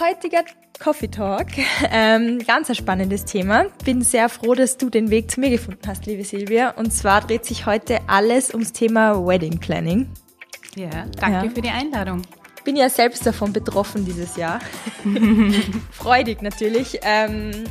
Heutiger 0.00 0.44
Coffee 0.78 1.08
Talk. 1.08 1.46
Ähm, 1.92 2.38
ganz 2.46 2.68
ein 2.68 2.74
spannendes 2.74 3.24
Thema. 3.24 3.66
Bin 3.84 4.02
sehr 4.02 4.28
froh, 4.28 4.54
dass 4.54 4.76
du 4.76 4.90
den 4.90 5.10
Weg 5.10 5.30
zu 5.30 5.40
mir 5.40 5.50
gefunden 5.50 5.80
hast, 5.86 6.06
liebe 6.06 6.24
Silvia. 6.24 6.70
Und 6.70 6.92
zwar 6.92 7.20
dreht 7.20 7.44
sich 7.44 7.66
heute 7.66 7.98
alles 8.06 8.52
ums 8.52 8.72
Thema 8.72 9.26
Wedding 9.26 9.58
Planning. 9.58 10.08
Ja, 10.76 11.06
danke 11.18 11.46
ja. 11.46 11.50
für 11.52 11.60
die 11.60 11.70
Einladung. 11.70 12.22
Bin 12.64 12.76
ja 12.76 12.88
selbst 12.88 13.26
davon 13.26 13.52
betroffen 13.52 14.04
dieses 14.04 14.36
Jahr. 14.36 14.60
Freudig 15.90 16.42
natürlich. 16.42 16.98
Ähm, 17.02 17.64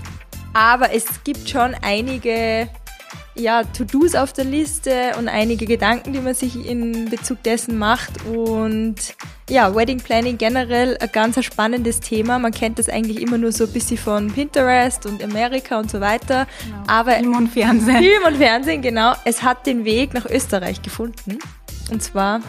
aber 0.54 0.94
es 0.94 1.24
gibt 1.24 1.50
schon 1.50 1.76
einige 1.82 2.70
ja, 3.36 3.64
To-Dos 3.64 4.16
auf 4.16 4.34
der 4.34 4.46
Liste 4.46 5.12
und 5.18 5.28
einige 5.28 5.66
Gedanken, 5.66 6.14
die 6.14 6.20
man 6.20 6.34
sich 6.34 6.66
in 6.66 7.10
Bezug 7.10 7.42
dessen 7.44 7.78
macht. 7.78 8.26
Und 8.26 8.96
ja, 9.50 9.74
Wedding 9.74 10.00
Planning 10.00 10.38
generell 10.38 10.98
ein 11.00 11.10
ganz 11.12 11.44
spannendes 11.44 12.00
Thema. 12.00 12.40
Man 12.40 12.52
kennt 12.52 12.80
das 12.80 12.90
eigentlich 12.90 13.22
immer 13.22 13.38
nur 13.38 13.52
so 13.52 13.66
ein 13.66 13.74
bisschen 13.74 13.98
von 13.98 14.32
Pinterest 14.32 15.06
und 15.06 15.24
Amerika 15.24 15.80
und 15.80 15.90
so 15.90 16.02
weiter. 16.02 16.48
Genau. 16.66 16.84
Aber 16.88 17.12
Film 17.14 17.36
und 17.36 17.48
Fernsehen. 17.48 17.98
Film 17.98 18.24
und 18.28 18.38
Fernsehen, 18.38 18.82
genau. 18.82 19.14
Es 19.26 19.44
hat 19.44 19.66
den 19.66 19.86
Weg 19.86 20.14
nach 20.14 20.26
Österreich 20.26 20.82
gefunden. 20.82 21.40
Und 21.92 22.04
zwar 22.04 22.42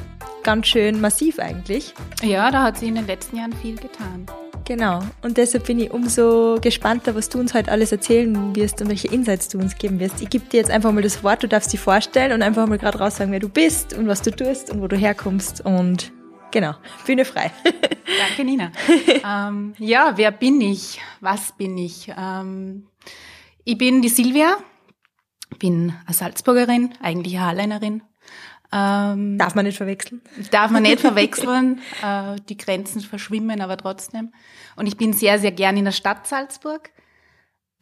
ganz 0.42 0.66
schön 0.66 1.00
massiv 1.00 1.38
eigentlich. 1.38 1.94
Ja, 2.22 2.50
da 2.50 2.62
hat 2.62 2.78
sich 2.78 2.88
in 2.88 2.94
den 2.94 3.06
letzten 3.06 3.36
Jahren 3.36 3.52
viel 3.52 3.76
getan. 3.76 4.26
Genau. 4.64 5.00
Und 5.22 5.36
deshalb 5.36 5.66
bin 5.66 5.80
ich 5.80 5.90
umso 5.90 6.58
gespannter, 6.60 7.16
was 7.16 7.28
du 7.28 7.40
uns 7.40 7.54
heute 7.54 7.72
alles 7.72 7.90
erzählen 7.90 8.54
wirst 8.54 8.80
und 8.80 8.88
welche 8.88 9.08
Insights 9.08 9.48
du 9.48 9.58
uns 9.58 9.76
geben 9.76 9.98
wirst. 9.98 10.22
Ich 10.22 10.30
gebe 10.30 10.44
dir 10.44 10.58
jetzt 10.58 10.70
einfach 10.70 10.92
mal 10.92 11.02
das 11.02 11.24
Wort, 11.24 11.42
du 11.42 11.48
darfst 11.48 11.72
dich 11.72 11.80
vorstellen 11.80 12.32
und 12.32 12.42
einfach 12.42 12.68
mal 12.68 12.78
gerade 12.78 12.98
raus 12.98 13.16
sagen, 13.16 13.32
wer 13.32 13.40
du 13.40 13.48
bist 13.48 13.94
und 13.94 14.06
was 14.06 14.22
du 14.22 14.30
tust 14.30 14.70
und 14.70 14.80
wo 14.80 14.86
du 14.86 14.96
herkommst 14.96 15.64
und 15.64 16.12
genau, 16.52 16.74
Bühne 17.04 17.24
frei. 17.24 17.50
Danke, 17.64 18.44
Nina. 18.44 18.70
ähm, 19.48 19.74
ja, 19.78 20.12
wer 20.14 20.30
bin 20.30 20.60
ich? 20.60 21.00
Was 21.20 21.52
bin 21.56 21.76
ich? 21.76 22.12
Ähm, 22.16 22.86
ich 23.64 23.76
bin 23.76 24.02
die 24.02 24.08
Silvia, 24.08 24.56
bin 25.58 25.94
eine 26.06 26.14
Salzburgerin, 26.14 26.94
eigentlich 27.02 27.36
eine 27.36 27.46
Halleinerin, 27.46 28.02
ähm, 28.72 29.36
darf 29.38 29.54
man 29.54 29.64
nicht 29.64 29.76
verwechseln? 29.76 30.20
Darf 30.50 30.70
man 30.70 30.82
nicht 30.82 31.00
verwechseln. 31.00 31.80
äh, 32.02 32.36
die 32.48 32.56
Grenzen 32.56 33.00
verschwimmen 33.00 33.60
aber 33.60 33.76
trotzdem. 33.76 34.32
Und 34.76 34.86
ich 34.86 34.96
bin 34.96 35.12
sehr, 35.12 35.38
sehr 35.38 35.52
gern 35.52 35.76
in 35.76 35.84
der 35.84 35.92
Stadt 35.92 36.26
Salzburg. 36.26 36.90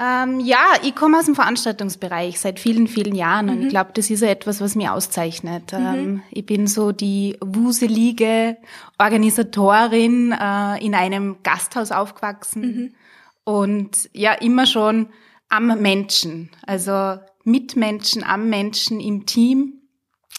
Ähm, 0.01 0.39
ja, 0.41 0.65
ich 0.85 0.95
komme 0.95 1.19
aus 1.19 1.25
dem 1.25 1.35
Veranstaltungsbereich 1.35 2.39
seit 2.39 2.61
vielen, 2.61 2.87
vielen 2.87 3.17
Jahren 3.17 3.47
mhm. 3.47 3.53
und 3.53 3.59
ich 3.59 3.65
mhm. 3.67 3.71
glaube, 3.71 3.91
das 3.95 4.11
ist 4.11 4.23
ja 4.23 4.29
etwas, 4.29 4.61
was 4.61 4.77
mich 4.77 4.89
auszeichnet. 4.89 5.73
Mhm. 5.73 5.79
Ähm, 5.79 6.23
ich 6.31 6.47
bin 6.47 6.69
so 6.69 6.93
die 6.93 7.37
wuselige 7.41 8.57
Organisatorin 8.97 10.33
äh, 10.33 10.85
in 10.85 10.95
einem 10.95 11.43
Gasthaus 11.43 11.91
aufgewachsen 11.91 12.63
mhm. 12.63 12.95
und 13.43 14.09
ja, 14.13 14.35
immer 14.35 14.67
schon 14.67 15.09
am 15.49 15.81
Menschen, 15.81 16.51
also 16.65 17.19
mit 17.43 17.75
Menschen, 17.75 18.23
am 18.23 18.49
Menschen, 18.49 19.01
im 19.01 19.27
Team 19.27 19.78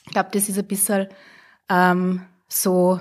ich 0.10 0.14
glaube, 0.14 0.30
das 0.34 0.50
ist 0.50 0.58
ein 0.58 0.66
bisschen 0.66 1.08
ähm, 1.70 2.26
so, 2.48 3.00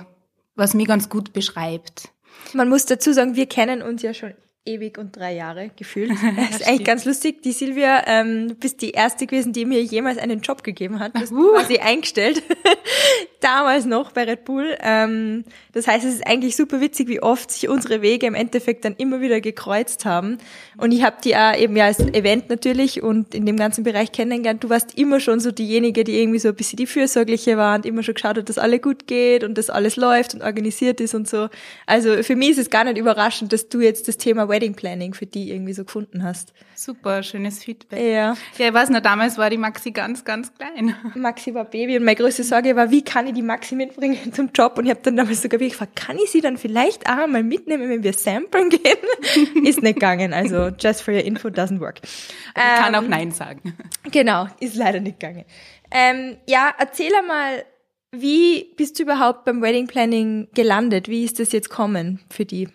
was 0.55 0.75
mich 0.75 0.87
ganz 0.87 1.09
gut 1.09 1.33
beschreibt. 1.33 2.09
Man 2.53 2.69
muss 2.69 2.85
dazu 2.85 3.11
sagen, 3.13 3.35
wir 3.35 3.47
kennen 3.47 3.81
uns 3.81 4.03
ja 4.03 4.13
schon 4.13 4.35
ewig 4.65 4.97
und 4.97 5.15
drei 5.15 5.33
Jahre 5.33 5.71
gefühlt. 5.75 6.11
Das 6.39 6.61
ist 6.61 6.67
eigentlich 6.67 6.85
ganz 6.85 7.05
lustig. 7.05 7.41
Die 7.43 7.51
Silvia, 7.51 8.03
ähm, 8.07 8.49
du 8.49 8.55
bist 8.55 8.81
die 8.81 8.91
erste 8.91 9.25
gewesen, 9.25 9.53
die 9.53 9.65
mir 9.65 9.81
jemals 9.81 10.17
einen 10.17 10.41
Job 10.41 10.63
gegeben 10.63 10.99
hat. 10.99 11.15
Du 11.15 11.19
bist 11.19 11.31
uh. 11.31 11.53
quasi 11.53 11.77
eingestellt. 11.77 12.43
Damals 13.39 13.85
noch 13.85 14.11
bei 14.11 14.23
Red 14.25 14.45
Bull. 14.45 14.77
Ähm, 14.81 15.45
das 15.73 15.87
heißt, 15.87 16.05
es 16.05 16.15
ist 16.15 16.27
eigentlich 16.27 16.55
super 16.55 16.81
witzig, 16.81 17.07
wie 17.07 17.21
oft 17.21 17.51
sich 17.51 17.69
unsere 17.69 18.01
Wege 18.01 18.27
im 18.27 18.35
Endeffekt 18.35 18.85
dann 18.85 18.95
immer 18.97 19.21
wieder 19.21 19.41
gekreuzt 19.41 20.05
haben. 20.05 20.37
Und 20.77 20.91
ich 20.91 21.03
habe 21.03 21.17
die 21.23 21.35
auch 21.35 21.55
eben 21.55 21.75
ja 21.75 21.85
als 21.85 21.99
Event 21.99 22.49
natürlich 22.49 23.01
und 23.01 23.33
in 23.33 23.45
dem 23.45 23.57
ganzen 23.57 23.83
Bereich 23.83 24.11
kennengelernt. 24.11 24.63
Du 24.63 24.69
warst 24.69 24.97
immer 24.97 25.19
schon 25.19 25.39
so 25.39 25.51
diejenige, 25.51 26.03
die 26.03 26.19
irgendwie 26.19 26.39
so 26.39 26.49
ein 26.49 26.55
bisschen 26.55 26.77
die 26.77 26.87
Fürsorgliche 26.87 27.57
war 27.57 27.75
und 27.75 27.85
immer 27.85 28.03
schon 28.03 28.13
geschaut 28.13 28.37
hat, 28.37 28.49
dass 28.49 28.57
alle 28.57 28.79
gut 28.79 29.07
geht 29.07 29.43
und 29.43 29.57
dass 29.57 29.69
alles 29.69 29.95
läuft 29.95 30.33
und 30.33 30.41
organisiert 30.41 30.99
ist 30.99 31.15
und 31.15 31.27
so. 31.27 31.49
Also 31.85 32.23
für 32.23 32.35
mich 32.35 32.51
ist 32.51 32.59
es 32.59 32.69
gar 32.69 32.83
nicht 32.83 32.97
überraschend, 32.97 33.53
dass 33.53 33.69
du 33.69 33.79
jetzt 33.79 34.07
das 34.07 34.17
Thema 34.17 34.48
Wedding 34.49 34.73
Planning 34.73 35.13
für 35.13 35.25
die 35.25 35.51
irgendwie 35.51 35.73
so 35.73 35.85
gefunden 35.85 36.23
hast. 36.23 36.53
Super, 36.75 37.23
schönes 37.23 37.63
Feedback. 37.63 37.99
Ja. 37.99 38.35
Ja, 38.57 38.67
ich 38.67 38.73
weiß 38.73 38.89
noch, 38.89 38.99
damals 38.99 39.37
war 39.37 39.49
die 39.49 39.57
Maxi 39.57 39.91
ganz, 39.91 40.25
ganz 40.25 40.53
klein. 40.53 40.95
Maxi 41.15 41.53
war 41.53 41.65
Baby 41.65 41.97
und 41.97 42.03
meine 42.03 42.17
größte 42.17 42.43
Sorge 42.43 42.75
war, 42.75 42.91
wie 42.91 43.03
kann 43.03 43.27
ich 43.27 43.33
die 43.33 43.41
Maxi 43.41 43.75
mitbringen 43.75 44.33
zum 44.33 44.49
Job? 44.53 44.77
Und 44.77 44.85
ich 44.85 44.91
habe 44.91 45.01
dann 45.03 45.15
damals 45.15 45.41
sogar 45.41 45.59
wirklich 45.59 45.73
gefragt, 45.73 45.95
kann 45.95 46.17
ich 46.17 46.31
sie 46.31 46.41
dann 46.41 46.57
vielleicht 46.57 47.07
auch 47.07 47.27
mal 47.27 47.43
mitnehmen, 47.43 47.89
wenn 47.89 48.03
wir 48.03 48.13
samplen 48.13 48.69
gehen? 48.69 49.63
ist 49.63 49.81
nicht 49.81 49.95
gegangen, 49.95 50.33
also 50.33 50.69
just 50.79 51.01
for 51.01 51.13
your 51.13 51.23
info 51.23 51.49
doesn't 51.49 51.79
work. 51.79 52.01
Ich 52.03 52.09
ähm, 52.55 52.83
kann 52.83 52.95
auch 52.95 53.03
ähm, 53.03 53.09
Nein 53.09 53.31
sagen. 53.31 53.73
Genau, 54.11 54.47
ist 54.59 54.75
leider 54.75 54.99
nicht 54.99 55.19
gegangen. 55.19 55.45
Ähm, 55.91 56.37
ja, 56.47 56.73
erzähl 56.77 57.11
einmal, 57.13 57.63
wie 58.11 58.73
bist 58.75 58.97
du 58.97 59.03
überhaupt 59.03 59.45
beim 59.45 59.61
Wedding 59.61 59.87
Planning 59.87 60.47
gelandet? 60.55 61.07
Wie 61.07 61.23
ist 61.23 61.39
das 61.39 61.51
jetzt 61.51 61.69
kommen 61.69 62.19
für 62.29 62.45
die? 62.45 62.69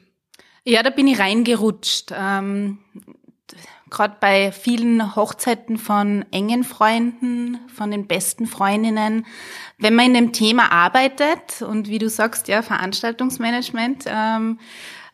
Ja, 0.64 0.82
da 0.82 0.90
bin 0.90 1.06
ich 1.06 1.18
reingerutscht. 1.18 2.12
Ähm, 2.16 2.78
Gerade 3.90 4.16
bei 4.18 4.50
vielen 4.50 5.14
Hochzeiten 5.14 5.76
von 5.76 6.24
engen 6.32 6.64
Freunden, 6.64 7.60
von 7.68 7.90
den 7.90 8.08
besten 8.08 8.46
Freundinnen. 8.46 9.26
Wenn 9.78 9.94
man 9.94 10.06
in 10.06 10.14
dem 10.14 10.32
Thema 10.32 10.72
arbeitet 10.72 11.62
und 11.62 11.88
wie 11.88 11.98
du 11.98 12.08
sagst, 12.08 12.48
ja, 12.48 12.62
Veranstaltungsmanagement, 12.62 14.04
ähm, 14.08 14.58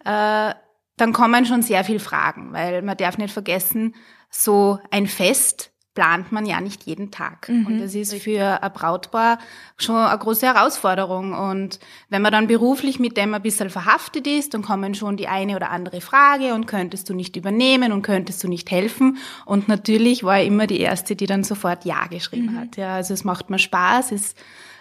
äh, 0.04 0.54
dann 0.96 1.12
kommen 1.12 1.44
schon 1.46 1.62
sehr 1.62 1.84
viele 1.84 2.00
Fragen, 2.00 2.52
weil 2.52 2.80
man 2.82 2.96
darf 2.96 3.18
nicht 3.18 3.32
vergessen, 3.32 3.96
so 4.30 4.78
ein 4.90 5.08
Fest 5.08 5.69
plant 5.94 6.30
man 6.30 6.46
ja 6.46 6.60
nicht 6.60 6.84
jeden 6.84 7.10
Tag. 7.10 7.48
Mhm. 7.48 7.66
Und 7.66 7.80
das 7.80 7.94
ist 7.94 8.14
für 8.14 8.62
ein 8.62 8.72
Brautpaar 8.72 9.38
schon 9.76 9.96
eine 9.96 10.18
große 10.18 10.46
Herausforderung. 10.46 11.32
Und 11.32 11.80
wenn 12.08 12.22
man 12.22 12.32
dann 12.32 12.46
beruflich 12.46 13.00
mit 13.00 13.16
dem 13.16 13.34
ein 13.34 13.42
bisschen 13.42 13.70
verhaftet 13.70 14.26
ist, 14.26 14.54
dann 14.54 14.62
kommen 14.62 14.94
schon 14.94 15.16
die 15.16 15.26
eine 15.26 15.56
oder 15.56 15.70
andere 15.70 16.00
Frage 16.00 16.54
und 16.54 16.66
könntest 16.66 17.08
du 17.08 17.14
nicht 17.14 17.34
übernehmen 17.36 17.92
und 17.92 18.02
könntest 18.02 18.42
du 18.44 18.48
nicht 18.48 18.70
helfen. 18.70 19.18
Und 19.46 19.68
natürlich 19.68 20.22
war 20.22 20.40
ich 20.40 20.46
immer 20.46 20.68
die 20.68 20.80
Erste, 20.80 21.16
die 21.16 21.26
dann 21.26 21.42
sofort 21.42 21.84
Ja 21.84 22.06
geschrieben 22.06 22.52
mhm. 22.52 22.58
hat. 22.58 22.76
Ja, 22.76 22.94
also 22.94 23.12
es 23.12 23.24
macht 23.24 23.50
mir 23.50 23.58
Spaß, 23.58 24.12
es, 24.12 24.34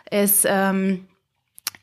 es 0.05 0.43
ähm, 0.45 1.05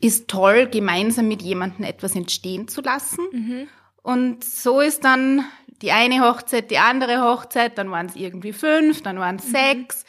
ist 0.00 0.28
toll, 0.28 0.68
gemeinsam 0.68 1.26
mit 1.26 1.42
jemandem 1.42 1.84
etwas 1.84 2.14
entstehen 2.14 2.68
zu 2.68 2.80
lassen. 2.80 3.24
Mhm. 3.32 3.68
Und 4.02 4.44
so 4.44 4.80
ist 4.80 5.04
dann 5.04 5.44
die 5.82 5.92
eine 5.92 6.20
Hochzeit, 6.20 6.70
die 6.70 6.78
andere 6.78 7.22
Hochzeit, 7.22 7.78
dann 7.78 7.90
waren 7.90 8.06
es 8.06 8.16
irgendwie 8.16 8.52
fünf, 8.52 9.02
dann 9.02 9.18
waren 9.18 9.36
es 9.36 9.48
mhm. 9.48 9.50
sechs. 9.50 10.04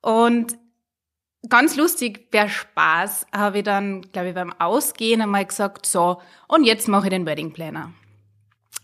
Und 0.00 0.56
ganz 1.48 1.76
lustig, 1.76 2.30
per 2.30 2.48
Spaß, 2.48 3.26
habe 3.32 3.58
ich 3.58 3.64
dann, 3.64 4.02
glaube 4.12 4.28
ich, 4.28 4.34
beim 4.34 4.52
Ausgehen 4.58 5.20
einmal 5.20 5.44
gesagt, 5.44 5.86
so, 5.86 6.20
und 6.48 6.64
jetzt 6.64 6.88
mache 6.88 7.06
ich 7.06 7.10
den 7.10 7.26
Wedding 7.26 7.52
Planner. 7.52 7.92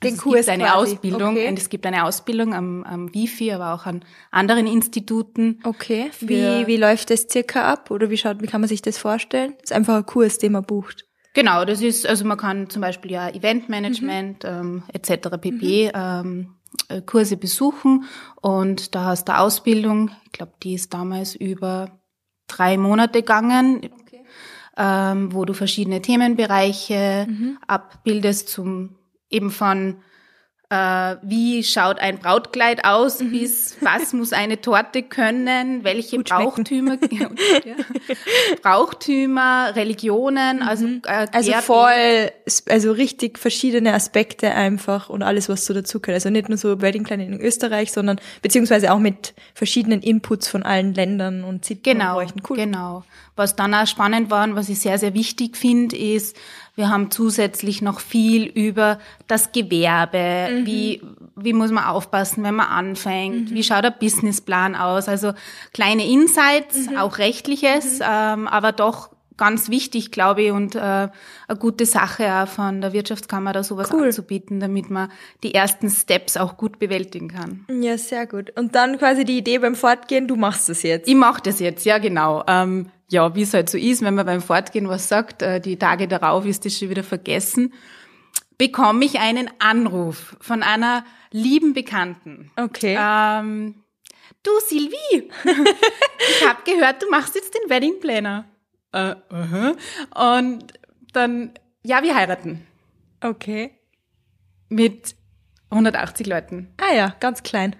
Den 0.03 0.13
also 0.13 0.23
Kurs 0.23 0.41
es 0.41 0.47
gibt 0.47 0.55
eine 0.55 0.65
quasi. 0.65 0.93
Ausbildung, 0.93 1.31
okay. 1.33 1.49
und 1.49 1.59
es 1.59 1.69
gibt 1.71 1.87
eine 1.87 2.05
Ausbildung 2.05 2.55
am, 2.55 2.85
am 2.85 3.13
Wifi, 3.15 3.51
aber 3.53 3.75
auch 3.75 3.87
an 3.87 4.05
anderen 4.31 4.67
Instituten. 4.67 5.61
Okay. 5.65 6.11
Wie, 6.21 6.67
wie 6.67 6.77
läuft 6.77 7.11
das 7.11 7.27
circa 7.29 7.73
ab? 7.73 7.91
Oder 7.91 8.09
wie 8.09 8.17
schaut, 8.17 8.41
wie 8.41 8.47
kann 8.47 8.61
man 8.61 8.69
sich 8.69 8.83
das 8.83 8.97
vorstellen? 8.97 9.55
Das 9.61 9.71
ist 9.71 9.77
einfach 9.77 9.97
ein 9.97 10.07
Kurs, 10.07 10.39
den 10.39 10.53
man 10.53 10.63
bucht. 10.63 11.08
Genau, 11.39 11.65
das 11.65 11.83
ist, 11.83 12.05
also 12.05 12.25
man 12.25 12.37
kann 12.37 12.69
zum 12.69 12.83
Beispiel 12.83 13.13
ja 13.13 13.29
Eventmanagement 13.29 14.43
mhm. 14.43 14.51
ähm, 14.51 14.83
etc. 14.93 15.29
pp. 15.41 15.87
Mhm. 15.87 15.91
Ähm, 15.95 16.55
äh, 16.89 17.01
Kurse 17.01 17.37
besuchen 17.37 18.07
und 18.43 18.97
da 18.97 19.05
hast 19.05 19.29
du 19.29 19.39
Ausbildung, 19.39 20.11
ich 20.25 20.33
glaube, 20.33 20.55
die 20.65 20.75
ist 20.75 20.93
damals 20.93 21.37
über 21.37 22.01
drei 22.49 22.77
Monate 22.77 23.21
gegangen, 23.21 23.89
okay. 24.01 24.25
ähm, 24.77 25.33
wo 25.33 25.45
du 25.45 25.53
verschiedene 25.53 26.03
Themenbereiche 26.03 27.29
mhm. 27.29 27.59
abbildest, 27.69 28.49
zum 28.49 28.97
eben 29.31 29.53
von 29.53 29.99
äh, 30.71 31.17
wie 31.23 31.65
schaut 31.65 31.99
ein 31.99 32.19
Brautkleid 32.19 32.85
aus, 32.85 33.21
mhm. 33.21 33.31
bis 33.31 33.77
was 33.81 34.13
muss 34.13 34.35
eine 34.35 34.61
Torte 34.61 35.03
können, 35.03 35.83
welche 35.83 36.19
Brauchtümer, 36.19 36.99
ja, 37.11 37.29
Brauchtümer, 38.63 39.73
Religionen, 39.75 40.63
also 40.63 40.87
mhm. 40.87 41.03
äh, 41.07 41.27
also 41.33 41.53
voll, 41.53 42.31
also 42.69 42.93
richtig 42.93 43.39
verschiedene 43.39 43.95
Aspekte 43.95 44.51
einfach 44.51 45.09
und 45.09 45.23
alles, 45.23 45.49
was 45.49 45.65
so 45.65 45.73
dazu 45.73 46.01
gehört. 46.01 46.17
Also 46.17 46.29
nicht 46.29 46.51
nur 46.51 46.59
so 46.59 46.83
Wedding 46.83 47.05
Planning 47.05 47.33
in 47.33 47.41
Österreich, 47.41 47.91
sondern 47.91 48.21
beziehungsweise 48.43 48.93
auch 48.93 48.99
mit 48.99 49.33
verschiedenen 49.55 50.03
Inputs 50.03 50.49
von 50.49 50.65
allen 50.65 50.93
Ländern 50.93 51.45
und 51.45 51.65
Sitten 51.65 51.85
genau, 51.85 52.21
und 52.21 52.29
Cool. 52.49 52.57
Genau. 52.57 53.05
Was 53.37 53.57
dann 53.57 53.75
auch 53.75 53.87
spannend 53.87 54.31
war 54.31 54.45
und 54.45 54.55
was 54.55 54.69
ich 54.69 54.81
sehr, 54.81 54.99
sehr 54.99 55.15
wichtig 55.15 55.57
finde, 55.57 55.97
ist, 55.97 56.37
wir 56.79 56.89
haben 56.91 57.11
zusätzlich 57.11 57.83
noch 57.83 57.99
viel 57.99 58.47
über 58.47 58.99
das 59.27 59.51
Gewerbe, 59.51 60.49
mhm. 60.51 60.67
wie, 60.67 61.03
wie 61.35 61.53
muss 61.53 61.73
man 61.73 61.85
aufpassen, 61.85 62.45
wenn 62.45 62.55
man 62.55 62.69
anfängt, 62.69 63.51
mhm. 63.51 63.55
wie 63.55 63.65
schaut 63.65 63.83
der 63.83 63.91
Businessplan 63.91 64.77
aus, 64.77 65.09
also 65.09 65.33
kleine 65.75 66.09
Insights, 66.09 66.89
mhm. 66.89 66.97
auch 66.97 67.19
rechtliches, 67.19 67.99
mhm. 67.99 68.05
ähm, 68.09 68.49
aber 68.49 68.71
doch 68.71 69.11
ganz 69.37 69.71
wichtig, 69.71 70.13
glaube 70.13 70.43
ich, 70.43 70.53
und 70.53 70.77
äh, 70.77 70.79
eine 70.79 71.59
gute 71.59 71.85
Sache 71.85 72.33
auch 72.33 72.49
von 72.49 72.81
der 72.81 72.93
Wirtschaftskammer 72.93 73.53
da 73.53 73.65
sowas 73.65 73.91
cool. 73.93 74.07
anzubieten, 74.07 74.61
damit 74.61 74.89
man 74.89 75.11
die 75.43 75.55
ersten 75.55 75.91
Steps 75.91 76.37
auch 76.37 76.57
gut 76.57 76.79
bewältigen 76.79 77.29
kann. 77.29 77.65
Ja, 77.81 77.99
sehr 77.99 78.27
gut. 78.27 78.57
Und 78.57 78.75
dann 78.75 78.99
quasi 78.99 79.25
die 79.25 79.39
Idee 79.39 79.59
beim 79.59 79.75
Fortgehen, 79.75 80.29
du 80.29 80.37
machst 80.37 80.69
das 80.69 80.83
jetzt. 80.83 81.09
Ich 81.09 81.15
mache 81.15 81.43
das 81.43 81.61
jetzt, 81.61 81.87
ja 81.87 81.99
genau. 81.99 82.45
Ähm, 82.47 82.91
ja, 83.11 83.35
wie 83.35 83.43
es 83.43 83.55
halt 83.55 83.71
so 83.71 83.79
ist, 83.79 84.03
wenn 84.03 84.15
man 84.15 84.27
beim 84.27 84.43
Fortgehen 84.43 84.89
was 84.89 85.09
sagt, 85.09 85.43
äh, 85.43 85.61
die 85.61 85.79
Tage 85.79 86.09
darauf 86.09 86.45
ist 86.45 86.65
das 86.65 86.79
schon 86.79 86.91
wieder 86.91 87.05
vergessen, 87.05 87.73
bekomme 88.59 89.05
ich 89.05 89.19
einen 89.19 89.51
Anruf 89.59 90.37
von 90.41 90.63
einer 90.63 91.05
lieben 91.31 91.73
Bekannten. 91.73 92.51
Okay. 92.57 92.97
Ähm, 93.01 93.83
du 94.43 94.51
Silvi, 94.67 94.97
ich 95.45 96.47
habe 96.47 96.63
gehört, 96.65 97.03
du 97.03 97.11
machst 97.11 97.35
jetzt 97.35 97.55
den 97.55 97.71
Wedding 97.71 98.01
Planner. 98.01 98.45
Äh, 98.93 99.11
uh 99.11 99.15
-huh. 99.31 100.45
Und 100.45 100.73
dann, 101.13 101.53
ja, 101.83 102.03
wir 102.03 102.15
heiraten. 102.15 102.67
Okay. 103.21 103.73
Mit 104.69 105.15
180 105.71 106.27
Leuten. 106.27 106.75
Ah 106.79 106.95
ja, 106.95 107.17
ganz 107.21 107.43
klein. 107.43 107.77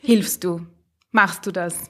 Hilfst 0.00 0.44
du? 0.44 0.66
Machst 1.10 1.46
du 1.46 1.52
das? 1.52 1.88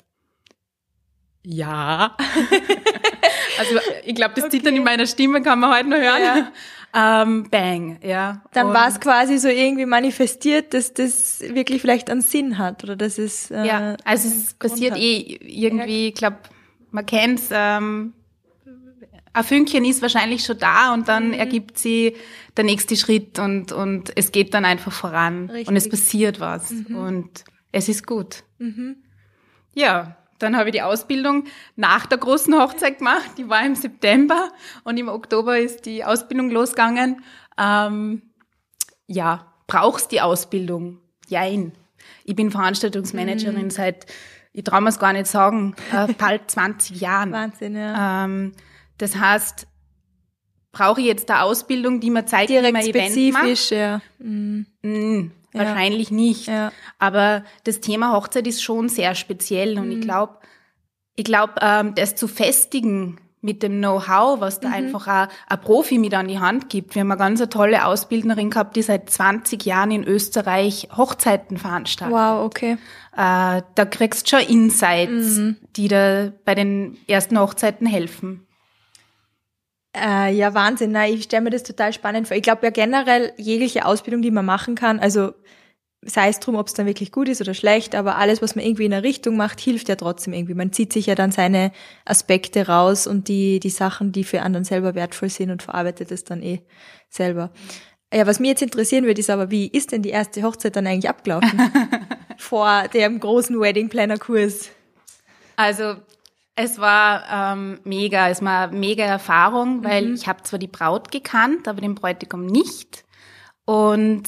Ja. 1.44 2.16
also 3.58 3.78
ich 4.04 4.14
glaube, 4.14 4.34
das 4.34 4.44
okay. 4.44 4.58
Zittern 4.58 4.76
in 4.76 4.84
meiner 4.84 5.06
Stimme 5.06 5.42
kann 5.42 5.60
man 5.60 5.74
heute 5.74 5.88
noch 5.88 5.98
hören. 5.98 6.22
Ja. 6.22 6.52
Ähm, 6.96 7.50
bang, 7.50 7.98
ja. 8.04 8.40
Dann 8.52 8.68
war 8.68 8.86
es 8.86 9.00
quasi 9.00 9.38
so 9.38 9.48
irgendwie 9.48 9.84
manifestiert, 9.84 10.74
dass 10.74 10.94
das 10.94 11.40
wirklich 11.40 11.80
vielleicht 11.80 12.08
einen 12.08 12.20
Sinn 12.20 12.56
hat 12.56 12.84
oder 12.84 12.94
dass 12.94 13.18
es 13.18 13.50
äh, 13.50 13.66
ja, 13.66 13.96
also 14.04 14.28
es 14.28 14.54
passiert 14.54 14.96
eh 14.96 15.40
irgendwie, 15.42 16.08
ich 16.10 16.14
glaube, 16.14 16.36
man 16.92 17.04
kennt's. 17.04 17.48
Ähm, 17.50 18.12
ein 19.32 19.42
Fünkchen 19.42 19.84
ist 19.84 20.02
wahrscheinlich 20.02 20.44
schon 20.44 20.58
da 20.58 20.94
und 20.94 21.08
dann 21.08 21.28
mhm. 21.28 21.34
ergibt 21.34 21.78
sie 21.78 22.14
der 22.56 22.62
nächste 22.62 22.94
Schritt 22.94 23.40
und 23.40 23.72
und 23.72 24.16
es 24.16 24.30
geht 24.30 24.54
dann 24.54 24.64
einfach 24.64 24.92
voran 24.92 25.50
Richtig. 25.50 25.66
und 25.66 25.76
es 25.76 25.88
passiert 25.88 26.38
was 26.38 26.70
mhm. 26.70 26.96
und 26.96 27.44
es 27.72 27.88
ist 27.88 28.06
gut. 28.06 28.44
Mhm. 28.58 28.98
Ja, 29.74 30.16
dann 30.38 30.56
habe 30.56 30.68
ich 30.68 30.72
die 30.72 30.82
Ausbildung 30.82 31.44
nach 31.76 32.06
der 32.06 32.18
großen 32.18 32.54
Hochzeit 32.54 32.98
gemacht. 32.98 33.30
Die 33.38 33.48
war 33.48 33.64
im 33.64 33.74
September 33.74 34.50
und 34.84 34.96
im 34.96 35.08
Oktober 35.08 35.58
ist 35.58 35.86
die 35.86 36.04
Ausbildung 36.04 36.50
losgegangen. 36.50 37.22
Ähm, 37.58 38.22
ja, 39.06 39.52
brauchst 39.66 40.12
die 40.12 40.20
Ausbildung? 40.20 40.98
Jein. 41.28 41.72
Ich 42.24 42.36
bin 42.36 42.50
Veranstaltungsmanagerin 42.50 43.64
mhm. 43.64 43.70
seit, 43.70 44.06
ich 44.52 44.64
traue 44.64 44.82
mir 44.82 44.88
es 44.90 44.98
gar 44.98 45.12
nicht 45.12 45.26
sagen, 45.26 45.74
äh, 45.92 46.12
bald 46.12 46.50
20 46.50 47.00
Jahren. 47.00 47.32
Wahnsinn, 47.32 47.76
ja. 47.76 48.24
Ähm, 48.24 48.52
das 48.98 49.16
heißt, 49.16 49.66
brauche 50.74 51.00
ich 51.00 51.06
jetzt 51.06 51.30
eine 51.30 51.42
Ausbildung, 51.42 52.00
die 52.00 52.10
mir 52.10 52.26
zeigt, 52.26 52.50
Direkt 52.50 52.68
wie 52.68 52.92
man 52.92 53.06
Event 53.06 53.32
macht? 53.32 53.70
ja. 53.70 54.00
Mhm. 54.18 54.66
Mhm. 54.82 55.30
Wahrscheinlich 55.52 56.10
ja. 56.10 56.16
nicht. 56.16 56.46
Ja. 56.48 56.72
Aber 56.98 57.44
das 57.62 57.80
Thema 57.80 58.12
Hochzeit 58.12 58.46
ist 58.46 58.62
schon 58.62 58.88
sehr 58.88 59.14
speziell 59.14 59.78
und 59.78 59.86
mhm. 59.86 59.92
ich 59.92 60.00
glaube, 60.02 60.34
ich 61.16 61.24
glaube, 61.24 61.54
ähm, 61.62 61.94
das 61.94 62.16
zu 62.16 62.28
festigen 62.28 63.18
mit 63.44 63.62
dem 63.62 63.78
Know-how, 63.78 64.40
was 64.40 64.58
da 64.58 64.68
mhm. 64.68 64.74
einfach 64.74 65.06
ein, 65.06 65.28
ein 65.46 65.60
Profi 65.60 65.98
mit 65.98 66.14
an 66.14 66.28
die 66.28 66.38
Hand 66.38 66.70
gibt. 66.70 66.94
Wir 66.94 67.00
haben 67.00 67.12
eine 67.12 67.18
ganz 67.18 67.40
eine 67.40 67.50
tolle 67.50 67.84
Ausbildnerin 67.84 68.48
gehabt, 68.48 68.74
die 68.74 68.82
seit 68.82 69.10
20 69.10 69.64
Jahren 69.66 69.90
in 69.90 70.02
Österreich 70.02 70.88
Hochzeiten 70.96 71.58
veranstaltet. 71.58 72.16
Wow, 72.16 72.46
okay. 72.46 72.78
Äh, 73.12 73.62
da 73.74 73.84
kriegst 73.84 74.32
du 74.32 74.38
schon 74.38 74.48
Insights, 74.48 75.36
mhm. 75.36 75.56
die 75.76 75.88
da 75.88 76.32
bei 76.46 76.54
den 76.54 76.96
ersten 77.06 77.38
Hochzeiten 77.38 77.86
helfen. 77.86 78.46
Äh, 79.94 80.34
ja, 80.34 80.54
Wahnsinn. 80.54 80.92
Nein, 80.92 81.14
ich 81.14 81.24
stelle 81.24 81.42
mir 81.42 81.50
das 81.50 81.62
total 81.62 81.92
spannend 81.92 82.28
vor. 82.28 82.36
Ich 82.36 82.42
glaube 82.42 82.64
ja 82.64 82.70
generell 82.70 83.32
jegliche 83.36 83.86
Ausbildung, 83.86 84.22
die 84.22 84.30
man 84.30 84.44
machen 84.44 84.74
kann, 84.74 84.98
also 84.98 85.32
sei 86.06 86.28
es 86.28 86.40
drum, 86.40 86.56
ob 86.56 86.66
es 86.66 86.74
dann 86.74 86.86
wirklich 86.86 87.12
gut 87.12 87.28
ist 87.28 87.40
oder 87.40 87.54
schlecht, 87.54 87.94
aber 87.94 88.16
alles, 88.16 88.42
was 88.42 88.56
man 88.56 88.64
irgendwie 88.64 88.84
in 88.84 88.92
eine 88.92 89.02
Richtung 89.02 89.36
macht, 89.36 89.60
hilft 89.60 89.88
ja 89.88 89.96
trotzdem 89.96 90.32
irgendwie. 90.32 90.54
Man 90.54 90.72
zieht 90.72 90.92
sich 90.92 91.06
ja 91.06 91.14
dann 91.14 91.32
seine 91.32 91.72
Aspekte 92.04 92.66
raus 92.66 93.06
und 93.06 93.28
die, 93.28 93.60
die 93.60 93.70
Sachen, 93.70 94.12
die 94.12 94.24
für 94.24 94.42
anderen 94.42 94.64
selber 94.64 94.94
wertvoll 94.94 95.30
sind 95.30 95.50
und 95.50 95.62
verarbeitet 95.62 96.10
es 96.10 96.24
dann 96.24 96.42
eh 96.42 96.60
selber. 97.08 97.52
Ja, 98.12 98.26
was 98.26 98.38
mir 98.38 98.48
jetzt 98.48 98.62
interessieren 98.62 99.04
würde, 99.06 99.20
ist 99.20 99.30
aber, 99.30 99.50
wie 99.50 99.66
ist 99.66 99.92
denn 99.92 100.02
die 100.02 100.10
erste 100.10 100.42
Hochzeit 100.42 100.76
dann 100.76 100.86
eigentlich 100.86 101.08
abgelaufen? 101.08 101.60
Vor 102.38 102.88
dem 102.92 103.18
großen 103.18 103.58
Wedding 103.58 103.88
Planner 103.88 104.18
Kurs. 104.18 104.70
Also, 105.56 105.96
es 106.56 106.78
war 106.78 107.24
ähm, 107.30 107.80
mega, 107.84 108.28
es 108.28 108.42
war 108.42 108.68
eine 108.68 108.76
mega 108.76 109.04
Erfahrung, 109.04 109.82
weil 109.84 110.08
mhm. 110.08 110.14
ich 110.14 110.28
habe 110.28 110.42
zwar 110.44 110.58
die 110.58 110.68
Braut 110.68 111.10
gekannt, 111.10 111.66
aber 111.66 111.80
den 111.80 111.94
Bräutigam 111.94 112.46
nicht. 112.46 113.04
Und 113.64 114.24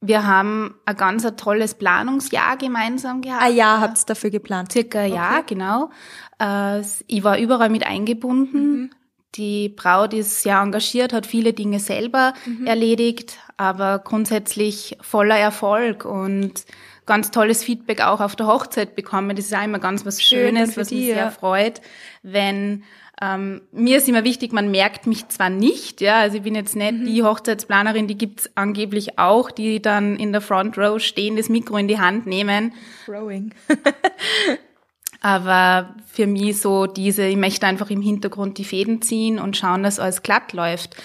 wir 0.00 0.26
haben 0.26 0.74
ein 0.86 0.96
ganz 0.96 1.24
ein 1.24 1.36
tolles 1.36 1.74
Planungsjahr 1.74 2.56
gemeinsam 2.56 3.20
gehabt. 3.20 3.42
Ein 3.42 3.54
Jahr 3.54 3.80
habt 3.80 3.98
ihr 3.98 4.06
dafür 4.06 4.30
geplant? 4.30 4.72
Circa 4.72 5.00
ein 5.00 5.12
Jahr, 5.12 5.40
okay. 5.40 5.54
genau. 5.54 5.90
Äh, 6.40 6.80
ich 7.06 7.22
war 7.22 7.38
überall 7.38 7.68
mit 7.68 7.86
eingebunden. 7.86 8.80
Mhm. 8.82 8.90
Die 9.36 9.68
Braut 9.68 10.12
ist 10.12 10.42
sehr 10.42 10.58
engagiert, 10.58 11.12
hat 11.12 11.26
viele 11.26 11.52
Dinge 11.52 11.78
selber 11.78 12.32
mhm. 12.44 12.66
erledigt, 12.66 13.38
aber 13.56 14.00
grundsätzlich 14.00 14.96
voller 15.00 15.38
Erfolg 15.38 16.04
und 16.04 16.64
ganz 17.10 17.32
tolles 17.32 17.64
Feedback 17.64 18.02
auch 18.02 18.20
auf 18.20 18.36
der 18.36 18.46
Hochzeit 18.46 18.94
bekommen. 18.94 19.34
Das 19.34 19.46
ist 19.46 19.54
auch 19.56 19.64
immer 19.64 19.80
ganz 19.80 20.06
was 20.06 20.22
Schönes, 20.22 20.74
Schön 20.74 20.80
was 20.80 20.90
mich 20.92 21.06
sehr 21.06 21.16
ja. 21.16 21.30
freut, 21.32 21.80
wenn 22.22 22.84
ähm, 23.20 23.62
mir 23.72 23.96
ist 23.96 24.08
immer 24.08 24.22
wichtig, 24.22 24.52
man 24.52 24.70
merkt 24.70 25.08
mich 25.08 25.26
zwar 25.26 25.50
nicht, 25.50 26.00
ja, 26.00 26.20
also 26.20 26.36
ich 26.36 26.42
bin 26.42 26.54
jetzt 26.54 26.76
nicht 26.76 26.92
mhm. 26.92 27.04
die 27.04 27.24
Hochzeitsplanerin, 27.24 28.06
die 28.06 28.16
gibt's 28.16 28.48
angeblich 28.54 29.18
auch, 29.18 29.50
die 29.50 29.82
dann 29.82 30.16
in 30.16 30.30
der 30.30 30.40
Front 30.40 30.78
Row 30.78 31.00
stehen, 31.00 31.36
das 31.36 31.48
Mikro 31.48 31.78
in 31.78 31.88
die 31.88 31.98
Hand 31.98 32.26
nehmen. 32.26 32.72
Rowing. 33.08 33.52
Aber 35.20 35.96
für 36.06 36.28
mich 36.28 36.60
so 36.60 36.86
diese, 36.86 37.26
ich 37.26 37.36
möchte 37.36 37.66
einfach 37.66 37.90
im 37.90 38.00
Hintergrund 38.00 38.56
die 38.56 38.64
Fäden 38.64 39.02
ziehen 39.02 39.40
und 39.40 39.56
schauen, 39.56 39.82
dass 39.82 39.98
alles 39.98 40.22
glatt 40.22 40.52
läuft. 40.52 40.96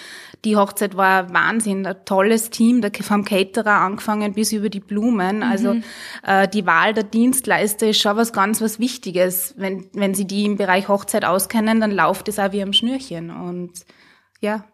Die 0.44 0.56
Hochzeit 0.56 0.96
war 0.96 1.32
Wahnsinn, 1.32 1.86
ein 1.86 1.96
tolles 2.04 2.50
Team, 2.50 2.82
vom 3.00 3.24
Caterer 3.24 3.80
angefangen 3.80 4.34
bis 4.34 4.52
über 4.52 4.68
die 4.68 4.80
Blumen. 4.80 5.42
Also 5.42 5.74
mhm. 5.74 5.84
äh, 6.24 6.46
die 6.46 6.66
Wahl 6.66 6.94
der 6.94 7.04
Dienstleister 7.04 7.88
ist 7.88 8.00
schon 8.00 8.16
was 8.16 8.32
ganz 8.32 8.60
was 8.60 8.78
Wichtiges. 8.78 9.54
Wenn, 9.56 9.88
wenn 9.92 10.14
Sie 10.14 10.26
die 10.26 10.44
im 10.44 10.56
Bereich 10.56 10.88
Hochzeit 10.88 11.24
auskennen, 11.24 11.80
dann 11.80 11.90
läuft 11.90 12.28
es 12.28 12.38
auch 12.38 12.52
wie 12.52 12.62
am 12.62 12.72
Schnürchen. 12.72 13.30
Und 13.30 13.72
ja, 14.40 14.64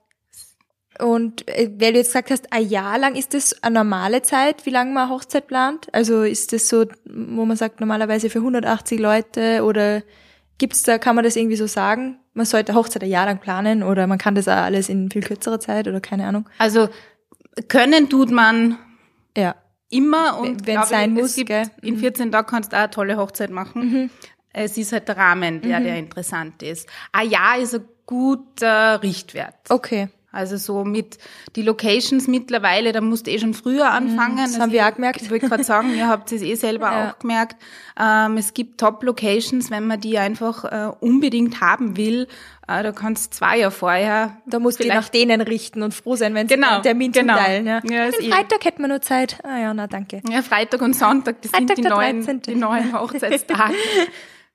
und 0.98 1.48
äh, 1.48 1.70
weil 1.78 1.92
du 1.92 1.98
jetzt 1.98 2.08
gesagt 2.08 2.30
hast, 2.30 2.52
ein 2.52 2.68
Jahr 2.68 2.98
lang, 2.98 3.14
ist 3.14 3.34
das 3.34 3.62
eine 3.62 3.76
normale 3.76 4.22
Zeit, 4.22 4.66
wie 4.66 4.70
lange 4.70 4.92
man 4.92 5.08
Hochzeit 5.08 5.46
plant? 5.46 5.88
Also 5.92 6.22
ist 6.22 6.52
das 6.52 6.68
so, 6.68 6.84
wo 7.04 7.44
man 7.44 7.56
sagt, 7.56 7.80
normalerweise 7.80 8.30
für 8.30 8.38
180 8.38 9.00
Leute 9.00 9.64
oder 9.64 10.02
gibt's 10.58 10.82
da, 10.82 10.98
kann 10.98 11.16
man 11.16 11.24
das 11.24 11.36
irgendwie 11.36 11.56
so 11.56 11.66
sagen? 11.66 12.18
Man 12.34 12.46
sollte 12.46 12.74
Hochzeit 12.74 13.02
ein 13.02 13.10
Jahr 13.10 13.26
lang 13.26 13.38
planen 13.38 13.82
oder 13.82 14.06
man 14.06 14.18
kann 14.18 14.34
das 14.34 14.48
auch 14.48 14.52
alles 14.52 14.88
in 14.88 15.10
viel 15.10 15.22
kürzerer 15.22 15.60
Zeit 15.60 15.88
oder 15.88 16.00
keine 16.00 16.26
Ahnung. 16.26 16.48
Also 16.58 16.88
können 17.68 18.08
tut 18.08 18.30
man 18.30 18.78
ja. 19.36 19.54
immer 19.90 20.38
und 20.38 20.66
wenn 20.66 20.80
es 20.80 20.88
sein 20.88 21.12
muss. 21.12 21.36
Gibt, 21.36 21.50
in 21.82 21.98
14 21.98 22.28
mhm. 22.28 22.32
Tagen 22.32 22.46
kannst 22.46 22.72
du 22.72 22.76
auch 22.76 22.82
eine 22.82 22.90
tolle 22.90 23.16
Hochzeit 23.16 23.50
machen. 23.50 23.92
Mhm. 23.92 24.10
Es 24.52 24.76
ist 24.76 24.92
halt 24.92 25.08
der 25.08 25.16
Rahmen, 25.16 25.62
der, 25.62 25.80
mhm. 25.80 25.84
der 25.84 25.96
interessant 25.96 26.62
ist. 26.62 26.88
Ein 27.12 27.30
Jahr 27.30 27.58
ist 27.58 27.74
ein 27.74 27.84
guter 28.06 29.02
Richtwert. 29.02 29.54
Okay. 29.70 30.08
Also 30.32 30.56
so 30.56 30.82
mit 30.84 31.18
die 31.56 31.62
Locations 31.62 32.26
mittlerweile, 32.26 32.92
da 32.92 33.02
musst 33.02 33.26
du 33.26 33.30
eh 33.30 33.38
schon 33.38 33.52
früher 33.52 33.84
mhm, 33.84 34.08
anfangen. 34.08 34.38
Das 34.38 34.54
haben 34.54 34.62
also 34.62 34.72
wir 34.72 34.88
auch 34.88 34.94
gemerkt. 34.94 35.20
Ich 35.20 35.30
wollte 35.30 35.46
gerade 35.46 35.62
sagen, 35.62 35.94
ihr 35.94 36.08
habt 36.08 36.32
es 36.32 36.40
eh 36.40 36.54
selber 36.54 36.90
ja. 36.90 37.10
auch 37.10 37.18
gemerkt. 37.18 37.56
Ähm, 38.00 38.38
es 38.38 38.54
gibt 38.54 38.80
Top-Locations, 38.80 39.70
wenn 39.70 39.86
man 39.86 40.00
die 40.00 40.18
einfach 40.18 40.64
äh, 40.64 40.90
unbedingt 41.00 41.60
haben 41.60 41.98
will. 41.98 42.28
Äh, 42.66 42.82
da 42.82 42.92
kannst 42.92 43.34
zwei 43.34 43.58
Jahre 43.58 43.70
vorher. 43.72 44.36
Da 44.46 44.58
musst 44.58 44.82
du 44.82 44.88
nach 44.88 45.10
denen 45.10 45.42
richten 45.42 45.82
und 45.82 45.92
froh 45.92 46.16
sein, 46.16 46.34
wenn 46.34 46.48
sie 46.48 46.54
genau, 46.54 46.74
einen 46.74 46.82
Termin 46.82 47.12
genau. 47.12 47.36
teilen. 47.36 47.66
Ja. 47.66 47.80
Ja, 47.84 48.10
Den 48.10 48.32
Freitag 48.32 48.64
hätten 48.64 48.82
wir 48.82 48.88
nur 48.88 49.02
Zeit. 49.02 49.38
Ah 49.42 49.58
ja, 49.58 49.74
na 49.74 49.86
danke. 49.86 50.22
Ja, 50.30 50.40
Freitag 50.40 50.80
und 50.80 50.94
Sonntag, 50.94 51.42
das 51.42 51.50
Freitag 51.50 51.76
sind 51.76 51.84
die 51.84 51.90
neuen, 51.90 52.42
die 52.42 52.54
neuen 52.54 52.98
Hochzeitstage. 52.98 53.74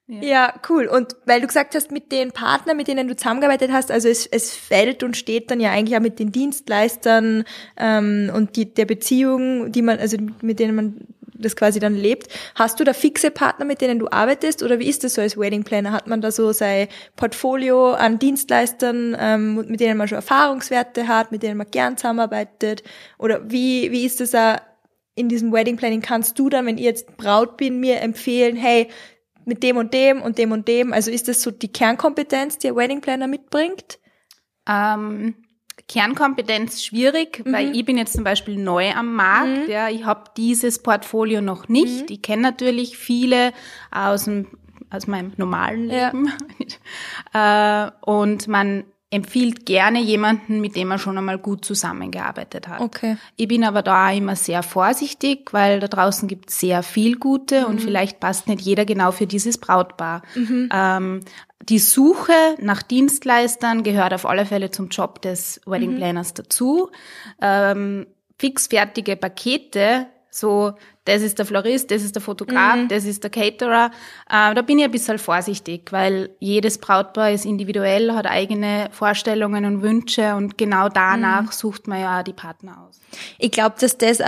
Ja. 0.08 0.22
ja. 0.22 0.54
cool. 0.70 0.88
Und 0.88 1.16
weil 1.26 1.42
du 1.42 1.48
gesagt 1.48 1.76
hast, 1.76 1.92
mit 1.92 2.12
den 2.12 2.32
Partnern, 2.32 2.78
mit 2.78 2.88
denen 2.88 3.08
du 3.08 3.16
zusammengearbeitet 3.16 3.72
hast, 3.72 3.92
also 3.92 4.08
es, 4.08 4.26
es 4.26 4.56
fällt 4.56 5.04
und 5.04 5.18
steht 5.18 5.52
dann 5.52 5.60
ja 5.60 5.72
eigentlich 5.72 5.98
auch 5.98 6.02
mit 6.02 6.20
den 6.20 6.32
Dienstleistern 6.32 7.44
ähm, 7.78 8.32
und 8.34 8.56
die, 8.56 8.74
der 8.74 8.86
Beziehung, 8.86 9.72
die 9.72 9.82
man, 9.82 10.00
also 10.00 10.18
mit 10.42 10.60
denen 10.60 10.76
man 10.76 11.08
das 11.40 11.56
quasi 11.56 11.80
dann 11.80 11.96
lebt. 11.96 12.28
Hast 12.56 12.80
du 12.80 12.84
da 12.84 12.94
fixe 12.94 13.32
Partner, 13.32 13.66
mit 13.66 13.82
denen 13.82 14.00
du 14.00 14.08
arbeitest 14.10 14.64
oder 14.64 14.80
wie 14.80 14.90
ist 14.90 15.04
das 15.04 15.16
so 15.16 15.22
als 15.22 15.38
Wedding 15.38 15.64
Planner? 15.64 15.92
Hat 15.92 16.08
man 16.08 16.22
da 16.22 16.32
so 16.32 16.52
sein 16.52 16.88
Portfolio 17.16 17.92
an 17.94 18.20
Dienstleistern, 18.20 19.16
ähm, 19.20 19.56
mit 19.68 19.80
denen 19.80 19.98
man 19.98 20.08
schon 20.08 20.18
Erfahrungswerte 20.18 21.08
hat, 21.08 21.32
mit 21.32 21.44
denen 21.44 21.58
man 21.58 21.70
gern 21.70 21.98
zusammenarbeitet? 21.98 22.84
Oder 23.18 23.50
wie, 23.50 23.92
wie 23.92 24.06
ist 24.06 24.20
das 24.20 24.32
da 24.32 24.62
in 25.16 25.30
diesem 25.30 25.52
Wedding 25.52 25.78
Planning? 25.78 26.02
Kannst 26.02 26.38
du 26.40 26.50
dann, 26.50 26.66
wenn 26.66 26.78
ich 26.78 26.86
jetzt 26.86 27.18
Braut 27.18 27.58
bin, 27.58 27.80
mir 27.80 28.02
empfehlen, 28.02 28.56
hey, 28.56 28.88
mit 29.48 29.64
dem 29.64 29.78
und 29.78 29.94
dem 29.94 30.22
und 30.22 30.38
dem 30.38 30.52
und 30.52 30.68
dem. 30.68 30.94
Also 30.94 31.10
ist 31.10 31.28
das 31.28 31.42
so 31.42 31.52
die 31.52 31.72
Kernkompetenz, 31.72 32.58
die 32.58 32.68
ein 32.68 32.76
Wedding 32.76 33.02
Planner 33.02 33.28
mitbringt? 33.28 34.00
Ähm, 34.68 35.36
Kernkompetenz 35.88 36.84
schwierig, 36.84 37.44
mhm. 37.46 37.54
weil 37.54 37.76
ich 37.76 37.86
bin 37.86 37.98
jetzt 37.98 38.14
zum 38.14 38.24
Beispiel 38.24 38.58
neu 38.58 38.92
am 38.92 39.16
Markt. 39.16 39.68
Mhm. 39.68 39.72
Ja, 39.72 39.90
ich 39.90 40.06
habe 40.06 40.26
dieses 40.36 40.84
Portfolio 40.84 41.42
noch 41.42 41.70
nicht. 41.70 42.02
Mhm. 42.02 42.08
Ich 42.10 42.22
kenne 42.22 42.42
natürlich 42.42 42.98
viele 42.98 43.54
aus 43.92 44.26
dem 44.26 44.48
aus 44.90 45.06
meinem 45.06 45.34
normalen 45.36 45.88
Leben. 45.88 46.32
Ja. 47.34 47.88
äh, 47.88 47.92
und 48.10 48.48
man 48.48 48.86
empfiehlt 49.10 49.66
gerne 49.66 50.02
jemanden, 50.02 50.60
mit 50.60 50.76
dem 50.76 50.92
er 50.92 51.00
schon 51.00 51.18
einmal 51.18 51.38
gut 51.38 51.64
zusammengearbeitet 51.64 52.68
hat. 52.68 52.82
Okay. 52.82 53.18
Ich 53.38 53.48
bin 53.48 53.64
aber 53.64 53.82
da 53.82 54.12
immer 54.12 54.36
sehr 54.36 54.64
vorsichtig, 54.64 55.54
weil 55.54 55.80
da 55.80 55.88
draußen 55.88 56.28
gibt 56.28 56.50
es 56.50 56.60
sehr 56.60 56.84
viel 56.84 57.18
Gute 57.18 57.62
mhm. 57.62 57.68
und 57.68 57.82
vielleicht 57.82 58.20
passt 58.20 58.48
nicht 58.48 58.62
jeder 58.62 58.84
genau 58.84 59.12
für 59.12 59.26
dieses 59.26 59.58
Brautpaar. 59.60 60.24
Mhm. 60.36 60.70
Ähm, 60.74 61.20
die 61.70 61.80
Suche 61.80 62.34
nach 62.60 62.84
Dienstleistern 62.84 63.84
gehört 63.84 64.14
auf 64.14 64.26
alle 64.26 64.46
Fälle 64.46 64.72
zum 64.72 64.90
Job 64.90 65.22
des 65.22 65.62
Wedding 65.66 65.94
mhm. 65.94 65.98
Planners 65.98 66.34
dazu. 66.34 66.90
Ähm, 67.42 68.08
fixfertige 68.38 69.16
Pakete 69.16 70.08
so, 70.30 70.74
das 71.06 71.22
ist 71.22 71.40
der 71.40 71.46
Florist, 71.46 71.90
das 71.92 72.04
ist 72.04 72.16
der 72.16 72.22
Fotograf, 72.22 72.76
mhm. 72.76 72.88
das 72.88 73.06
ist 73.06 73.24
der 73.24 73.30
Caterer. 73.30 73.92
Äh, 74.30 74.54
da 74.54 74.62
bin 74.62 74.80
ich 74.80 74.86
ein 74.86 74.92
bisschen 74.92 75.18
vorsichtig, 75.18 75.92
weil 75.92 76.30
jedes 76.40 76.78
Brautpaar 76.78 77.32
ist 77.32 77.46
individuell, 77.46 78.14
hat 78.14 78.28
eigene 78.28 78.90
Vorstellungen 78.92 79.66
und 79.66 79.82
Wünsche 79.82 80.36
und 80.36 80.58
genau 80.58 80.90
danach 80.90 81.44
mhm. 81.44 81.52
sucht 81.52 81.88
man 81.88 82.02
ja 82.02 82.24
die 82.24 82.34
Partner 82.34 82.86
aus. 82.88 83.00
Ich 83.40 83.52
glaube, 83.52 83.76
dass 83.80 83.98
das 83.98 84.20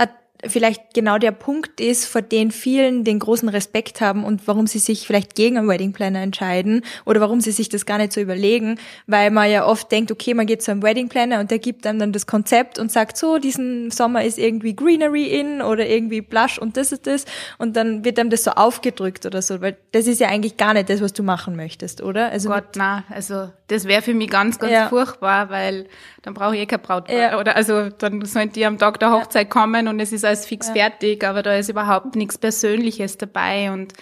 vielleicht 0.46 0.94
genau 0.94 1.18
der 1.18 1.32
Punkt 1.32 1.80
ist, 1.80 2.06
vor 2.06 2.22
den 2.22 2.50
vielen 2.50 3.04
den 3.04 3.18
großen 3.18 3.48
Respekt 3.48 4.00
haben 4.00 4.24
und 4.24 4.46
warum 4.46 4.66
sie 4.66 4.78
sich 4.78 5.06
vielleicht 5.06 5.34
gegen 5.34 5.58
einen 5.58 5.68
Wedding 5.68 5.92
Planner 5.92 6.20
entscheiden 6.20 6.82
oder 7.04 7.20
warum 7.20 7.40
sie 7.40 7.52
sich 7.52 7.68
das 7.68 7.86
gar 7.86 7.98
nicht 7.98 8.12
so 8.12 8.20
überlegen, 8.20 8.78
weil 9.06 9.30
man 9.30 9.50
ja 9.50 9.66
oft 9.66 9.90
denkt, 9.92 10.10
okay, 10.10 10.34
man 10.34 10.46
geht 10.46 10.62
zu 10.62 10.70
einem 10.70 10.82
Wedding 10.82 11.08
Planner 11.08 11.40
und 11.40 11.50
der 11.50 11.58
gibt 11.58 11.86
einem 11.86 11.98
dann 11.98 12.12
das 12.12 12.26
Konzept 12.26 12.78
und 12.78 12.90
sagt 12.90 13.16
so, 13.16 13.38
diesen 13.38 13.90
Sommer 13.90 14.24
ist 14.24 14.38
irgendwie 14.38 14.74
Greenery 14.74 15.26
in 15.26 15.62
oder 15.62 15.86
irgendwie 15.86 16.20
Blush 16.20 16.58
und 16.58 16.76
das 16.76 16.92
ist 16.92 17.06
das 17.06 17.24
und 17.58 17.76
dann 17.76 18.04
wird 18.04 18.18
einem 18.18 18.30
das 18.30 18.44
so 18.44 18.52
aufgedrückt 18.52 19.26
oder 19.26 19.42
so, 19.42 19.60
weil 19.60 19.76
das 19.92 20.06
ist 20.06 20.20
ja 20.20 20.28
eigentlich 20.28 20.56
gar 20.56 20.74
nicht 20.74 20.88
das, 20.88 21.00
was 21.00 21.12
du 21.12 21.22
machen 21.22 21.56
möchtest, 21.56 22.02
oder? 22.02 22.30
Also 22.30 22.48
Gott, 22.48 22.76
na, 22.76 23.04
also 23.10 23.50
das 23.68 23.84
wäre 23.84 24.02
für 24.02 24.14
mich 24.14 24.30
ganz, 24.30 24.58
ganz 24.58 24.72
ja. 24.72 24.88
furchtbar, 24.88 25.50
weil 25.50 25.86
dann 26.22 26.34
brauche 26.34 26.54
ich 26.54 26.62
eh 26.62 26.66
kein 26.66 26.80
Brautpaar. 26.80 27.16
Ja. 27.16 27.38
Oder 27.38 27.56
also 27.56 27.88
dann 27.88 28.24
sollen 28.24 28.52
die 28.52 28.66
am 28.66 28.78
Tag 28.78 29.00
der 29.00 29.12
Hochzeit 29.12 29.46
ja. 29.46 29.50
kommen 29.50 29.88
und 29.88 30.00
es 30.00 30.12
ist 30.12 30.24
alles 30.24 30.46
fix 30.46 30.68
ja. 30.68 30.74
fertig, 30.74 31.24
aber 31.24 31.42
da 31.42 31.54
ist 31.54 31.68
überhaupt 31.68 32.16
nichts 32.16 32.38
Persönliches 32.38 33.18
dabei. 33.18 33.72
Und 33.72 33.94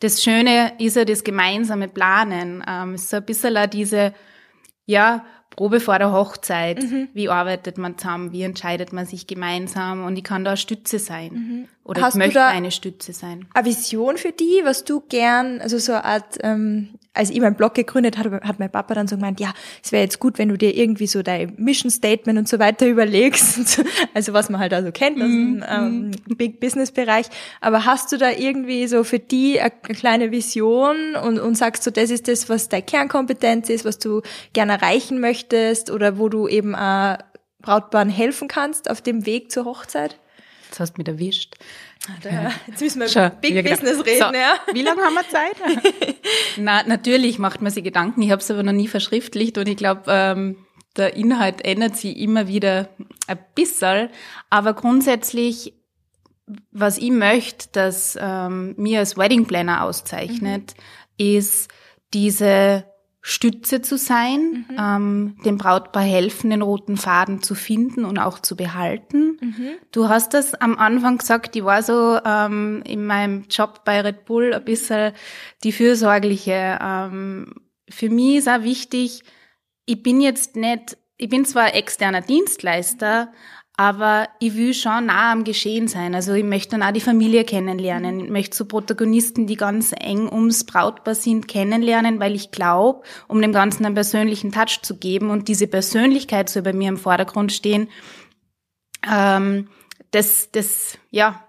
das 0.00 0.22
Schöne 0.22 0.72
ist 0.78 0.96
ja 0.96 1.04
das 1.04 1.24
gemeinsame 1.24 1.88
Planen. 1.88 2.64
Ähm, 2.66 2.94
es 2.94 3.02
ist 3.02 3.10
so 3.10 3.16
ein 3.18 3.24
bisschen 3.24 3.56
auch 3.56 3.66
diese, 3.66 4.14
ja, 4.86 5.24
Probe 5.50 5.80
vor 5.80 5.98
der 5.98 6.12
Hochzeit. 6.12 6.82
Mhm. 6.82 7.08
Wie 7.14 7.28
arbeitet 7.28 7.78
man 7.78 7.96
zusammen? 7.96 8.32
Wie 8.32 8.42
entscheidet 8.42 8.92
man 8.92 9.06
sich 9.06 9.26
gemeinsam? 9.26 10.04
Und 10.04 10.16
ich 10.16 10.24
kann 10.24 10.44
da 10.44 10.56
Stütze 10.56 10.98
sein. 10.98 11.32
Mhm. 11.32 11.68
Oder 11.86 12.02
Hast 12.02 12.14
ich 12.14 12.18
möchte 12.18 12.42
eine 12.42 12.72
Stütze 12.72 13.12
sein. 13.12 13.46
Eine 13.54 13.66
Vision 13.66 14.16
für 14.16 14.32
die, 14.32 14.60
was 14.64 14.82
du 14.82 15.02
gern, 15.08 15.60
also 15.60 15.78
so 15.78 15.92
eine 15.92 16.04
Art, 16.04 16.38
ähm, 16.40 16.88
als 17.14 17.30
ich 17.30 17.40
meinen 17.40 17.54
Blog 17.54 17.74
gegründet 17.74 18.18
habe, 18.18 18.40
hat 18.42 18.58
mein 18.58 18.72
Papa 18.72 18.92
dann 18.94 19.06
so 19.06 19.14
gemeint, 19.14 19.38
ja, 19.38 19.54
es 19.84 19.92
wäre 19.92 20.02
jetzt 20.02 20.18
gut, 20.18 20.36
wenn 20.38 20.48
du 20.48 20.58
dir 20.58 20.74
irgendwie 20.74 21.06
so 21.06 21.22
dein 21.22 21.54
Mission 21.58 21.92
Statement 21.92 22.40
und 22.40 22.48
so 22.48 22.58
weiter 22.58 22.86
überlegst. 22.88 23.80
also 24.14 24.32
was 24.32 24.50
man 24.50 24.60
halt 24.60 24.74
also 24.74 24.90
kennt 24.90 25.18
aus 25.18 25.28
dem 25.28 25.56
mhm. 25.58 25.64
ähm, 25.68 26.10
Big 26.36 26.58
Business 26.58 26.90
Bereich. 26.90 27.26
Aber 27.60 27.84
hast 27.84 28.10
du 28.10 28.18
da 28.18 28.32
irgendwie 28.32 28.88
so 28.88 29.04
für 29.04 29.20
die 29.20 29.60
eine, 29.60 29.72
eine 29.84 29.94
kleine 29.94 30.30
Vision 30.32 31.14
und, 31.14 31.38
und 31.38 31.54
sagst 31.54 31.84
so, 31.84 31.92
das 31.92 32.10
ist 32.10 32.26
das, 32.26 32.48
was 32.48 32.68
deine 32.68 32.82
Kernkompetenz 32.82 33.70
ist, 33.70 33.84
was 33.84 34.00
du 34.00 34.22
gerne 34.54 34.72
erreichen 34.72 35.20
möchtest 35.20 35.92
oder 35.92 36.18
wo 36.18 36.28
du 36.28 36.48
eben 36.48 36.74
äh, 36.74 37.16
Brautpaaren 37.62 38.10
helfen 38.10 38.48
kannst 38.48 38.90
auf 38.90 39.00
dem 39.02 39.24
Weg 39.24 39.52
zur 39.52 39.66
Hochzeit? 39.66 40.16
Jetzt 40.66 40.80
hast 40.80 40.94
du 40.94 41.00
mich 41.00 41.08
erwischt. 41.08 41.54
Da, 42.22 42.52
jetzt 42.66 42.80
müssen 42.80 43.00
wir 43.00 43.10
über 43.10 43.30
Big 43.30 43.64
Business 43.68 44.04
reden, 44.04 44.26
so, 44.28 44.34
ja. 44.34 44.54
Wie 44.72 44.82
lange 44.82 45.02
haben 45.02 45.14
wir 45.14 45.28
Zeit? 45.28 45.56
Na, 46.56 46.82
natürlich 46.84 47.38
macht 47.38 47.62
man 47.62 47.72
sich 47.72 47.82
Gedanken. 47.82 48.22
Ich 48.22 48.30
habe 48.30 48.40
es 48.40 48.50
aber 48.50 48.62
noch 48.62 48.72
nie 48.72 48.88
verschriftlicht 48.88 49.58
und 49.58 49.68
ich 49.68 49.76
glaube, 49.76 50.02
ähm, 50.08 50.66
der 50.96 51.16
Inhalt 51.16 51.64
ändert 51.64 51.96
sich 51.96 52.16
immer 52.16 52.48
wieder 52.48 52.88
ein 53.26 53.38
bisschen. 53.54 54.08
Aber 54.50 54.74
grundsätzlich, 54.74 55.74
was 56.70 56.98
ich 56.98 57.10
möchte, 57.10 57.68
dass 57.72 58.16
ähm, 58.20 58.74
mir 58.76 59.00
als 59.00 59.16
Wedding 59.16 59.46
Planner 59.46 59.82
auszeichnet, 59.82 60.74
mhm. 61.18 61.26
ist 61.26 61.68
diese 62.14 62.84
Stütze 63.28 63.82
zu 63.82 63.98
sein, 63.98 64.66
mhm. 64.68 64.76
ähm, 64.78 65.36
dem 65.44 65.58
Brautpaar 65.58 66.04
helfen, 66.04 66.50
den 66.50 66.62
roten 66.62 66.96
Faden 66.96 67.42
zu 67.42 67.56
finden 67.56 68.04
und 68.04 68.20
auch 68.20 68.38
zu 68.38 68.54
behalten. 68.54 69.36
Mhm. 69.40 69.70
Du 69.90 70.08
hast 70.08 70.32
das 70.32 70.54
am 70.54 70.78
Anfang 70.78 71.18
gesagt, 71.18 71.56
ich 71.56 71.64
war 71.64 71.82
so 71.82 72.20
ähm, 72.24 72.84
in 72.86 73.04
meinem 73.04 73.46
Job 73.50 73.80
bei 73.84 74.00
Red 74.00 74.26
Bull 74.26 74.54
ein 74.54 74.64
bisschen 74.64 75.12
die 75.64 75.72
fürsorgliche. 75.72 76.78
Ähm, 76.80 77.52
für 77.88 78.10
mich 78.10 78.36
ist 78.36 78.48
auch 78.48 78.62
wichtig, 78.62 79.24
ich 79.86 80.04
bin 80.04 80.20
jetzt 80.20 80.54
nicht, 80.54 80.96
ich 81.16 81.28
bin 81.28 81.44
zwar 81.44 81.74
externer 81.74 82.20
Dienstleister, 82.20 83.32
aber 83.76 84.28
ich 84.38 84.56
will 84.56 84.72
schon 84.72 85.06
nah 85.06 85.32
am 85.32 85.44
Geschehen 85.44 85.86
sein. 85.86 86.14
Also 86.14 86.32
ich 86.32 86.44
möchte 86.44 86.70
dann 86.70 86.82
auch 86.82 86.92
die 86.92 87.00
Familie 87.00 87.44
kennenlernen. 87.44 88.20
Ich 88.20 88.30
möchte 88.30 88.56
so 88.56 88.64
Protagonisten, 88.64 89.46
die 89.46 89.56
ganz 89.56 89.92
eng 89.98 90.32
ums 90.32 90.64
Brautpaar 90.64 91.14
sind, 91.14 91.46
kennenlernen, 91.46 92.18
weil 92.18 92.34
ich 92.34 92.50
glaube, 92.50 93.02
um 93.28 93.42
dem 93.42 93.52
Ganzen 93.52 93.84
einen 93.84 93.94
persönlichen 93.94 94.50
Touch 94.50 94.80
zu 94.82 94.96
geben 94.96 95.28
und 95.28 95.48
diese 95.48 95.66
Persönlichkeit 95.66 96.48
soll 96.48 96.62
bei 96.62 96.72
mir 96.72 96.88
im 96.88 96.96
Vordergrund 96.96 97.52
stehen, 97.52 97.88
ähm, 99.06 99.68
das, 100.10 100.50
das, 100.52 100.96
ja, 101.10 101.44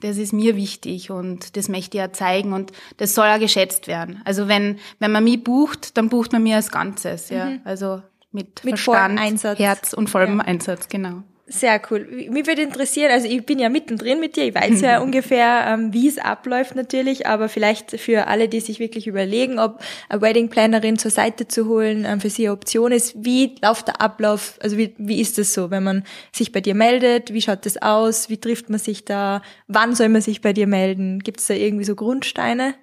das 0.00 0.16
ist 0.16 0.32
mir 0.32 0.56
wichtig 0.56 1.10
und 1.10 1.58
das 1.58 1.68
möchte 1.68 1.98
ich 1.98 2.00
ja 2.00 2.12
zeigen 2.12 2.54
und 2.54 2.72
das 2.96 3.14
soll 3.14 3.26
auch 3.26 3.38
geschätzt 3.38 3.86
werden. 3.86 4.22
Also 4.24 4.48
wenn, 4.48 4.78
wenn 4.98 5.12
man 5.12 5.24
mich 5.24 5.44
bucht, 5.44 5.98
dann 5.98 6.08
bucht 6.08 6.32
man 6.32 6.42
mir 6.42 6.56
als 6.56 6.70
Ganzes, 6.70 7.28
ja. 7.28 7.46
Mhm. 7.46 7.60
Also 7.64 8.02
mit, 8.32 8.64
mit 8.64 8.78
Verstand, 8.78 9.18
Herz 9.58 9.92
und 9.92 10.08
vollem 10.08 10.38
ja. 10.38 10.44
Einsatz, 10.44 10.88
genau. 10.88 11.22
Sehr 11.48 11.80
cool. 11.90 12.26
Mich 12.28 12.48
würde 12.48 12.62
interessieren, 12.62 13.12
also 13.12 13.28
ich 13.28 13.46
bin 13.46 13.60
ja 13.60 13.68
mittendrin 13.68 14.18
mit 14.18 14.34
dir, 14.34 14.46
ich 14.46 14.54
weiß 14.54 14.80
ja 14.80 15.00
ungefähr, 15.02 15.66
ähm, 15.68 15.92
wie 15.92 16.08
es 16.08 16.18
abläuft 16.18 16.74
natürlich, 16.74 17.28
aber 17.28 17.48
vielleicht 17.48 18.00
für 18.00 18.26
alle, 18.26 18.48
die 18.48 18.58
sich 18.58 18.80
wirklich 18.80 19.06
überlegen, 19.06 19.60
ob 19.60 19.80
eine 20.08 20.20
Wedding 20.20 20.48
Plannerin 20.48 20.98
zur 20.98 21.12
Seite 21.12 21.46
zu 21.46 21.68
holen 21.68 22.04
ähm, 22.04 22.20
für 22.20 22.30
sie 22.30 22.48
eine 22.48 22.52
Option 22.52 22.90
ist, 22.90 23.14
wie 23.24 23.54
läuft 23.62 23.86
der 23.86 24.00
Ablauf, 24.00 24.58
also 24.60 24.76
wie, 24.76 24.92
wie 24.98 25.20
ist 25.20 25.38
das 25.38 25.54
so, 25.54 25.70
wenn 25.70 25.84
man 25.84 26.02
sich 26.32 26.50
bei 26.50 26.60
dir 26.60 26.74
meldet, 26.74 27.32
wie 27.32 27.42
schaut 27.42 27.64
das 27.64 27.80
aus, 27.80 28.28
wie 28.28 28.38
trifft 28.38 28.68
man 28.68 28.80
sich 28.80 29.04
da, 29.04 29.40
wann 29.68 29.94
soll 29.94 30.08
man 30.08 30.22
sich 30.22 30.40
bei 30.40 30.52
dir 30.52 30.66
melden, 30.66 31.20
gibt 31.20 31.38
es 31.38 31.46
da 31.46 31.54
irgendwie 31.54 31.84
so 31.84 31.94
Grundsteine? 31.94 32.74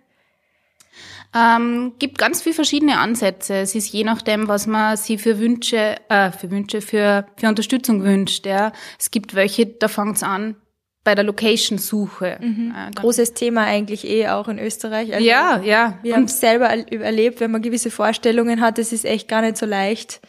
Ähm, 1.35 1.93
gibt 1.99 2.17
ganz 2.17 2.41
viele 2.41 2.55
verschiedene 2.55 2.99
Ansätze. 2.99 3.55
Es 3.55 3.75
ist 3.75 3.91
je 3.91 4.03
nachdem, 4.03 4.47
was 4.47 4.67
man 4.67 4.97
sie 4.97 5.17
für 5.17 5.39
Wünsche, 5.39 5.95
äh, 6.09 6.31
für 6.31 6.51
Wünsche, 6.51 6.81
für, 6.81 7.25
für 7.37 7.47
Unterstützung 7.47 8.03
wünscht. 8.03 8.45
Ja. 8.45 8.71
Es 8.99 9.11
gibt 9.11 9.33
welche, 9.33 9.65
da 9.65 9.87
fängt 9.87 10.17
es 10.17 10.23
an 10.23 10.55
bei 11.03 11.15
der 11.15 11.23
Location-Suche. 11.23 12.37
Mhm. 12.39 12.73
Äh, 12.75 12.91
Großes 12.91 13.33
Thema 13.33 13.65
eigentlich 13.65 14.07
eh 14.07 14.29
auch 14.29 14.47
in 14.47 14.59
Österreich. 14.59 15.13
Also 15.13 15.25
ja, 15.25 15.61
ja. 15.61 15.99
Wir 16.01 16.15
haben 16.15 16.25
es 16.25 16.39
selber 16.39 16.67
erlebt, 16.67 17.39
wenn 17.39 17.51
man 17.51 17.61
gewisse 17.61 17.91
Vorstellungen 17.91 18.61
hat, 18.61 18.79
es 18.79 18.93
ist 18.93 19.05
echt 19.05 19.27
gar 19.27 19.41
nicht 19.41 19.57
so 19.57 19.65
leicht, 19.65 20.21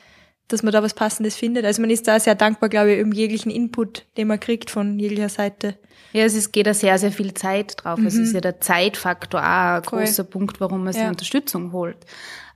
dass 0.48 0.62
man 0.62 0.72
da 0.72 0.82
was 0.82 0.94
Passendes 0.94 1.36
findet. 1.36 1.64
Also 1.64 1.80
man 1.80 1.90
ist 1.90 2.06
da 2.06 2.20
sehr 2.20 2.34
dankbar, 2.34 2.68
glaube 2.68 2.92
ich, 2.92 3.02
um 3.02 3.12
jeglichen 3.12 3.50
Input, 3.50 4.06
den 4.16 4.28
man 4.28 4.40
kriegt 4.40 4.70
von 4.70 4.98
jeglicher 4.98 5.28
Seite. 5.28 5.78
Ja, 6.12 6.24
es 6.24 6.34
ist, 6.34 6.52
geht 6.52 6.66
da 6.66 6.74
sehr, 6.74 6.98
sehr 6.98 7.12
viel 7.12 7.34
Zeit 7.34 7.76
drauf. 7.78 7.98
Mhm. 7.98 8.06
Es 8.06 8.14
ist 8.14 8.34
ja 8.34 8.40
der 8.40 8.60
Zeitfaktor 8.60 9.40
auch 9.40 9.44
ein 9.44 9.82
cool. 9.90 10.00
großer 10.00 10.24
Punkt, 10.24 10.60
warum 10.60 10.84
man 10.84 10.92
sich 10.92 11.02
ja. 11.02 11.08
Unterstützung 11.08 11.72
holt. 11.72 11.96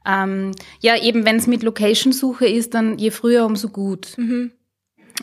Ähm, 0.06 0.52
ja, 0.80 0.96
eben 1.00 1.24
wenn 1.24 1.36
es 1.36 1.46
mit 1.46 1.62
Location-Suche 1.62 2.46
ist, 2.46 2.74
dann 2.74 2.98
je 2.98 3.10
früher, 3.10 3.44
umso 3.44 3.68
gut. 3.68 4.16
Mhm. 4.16 4.52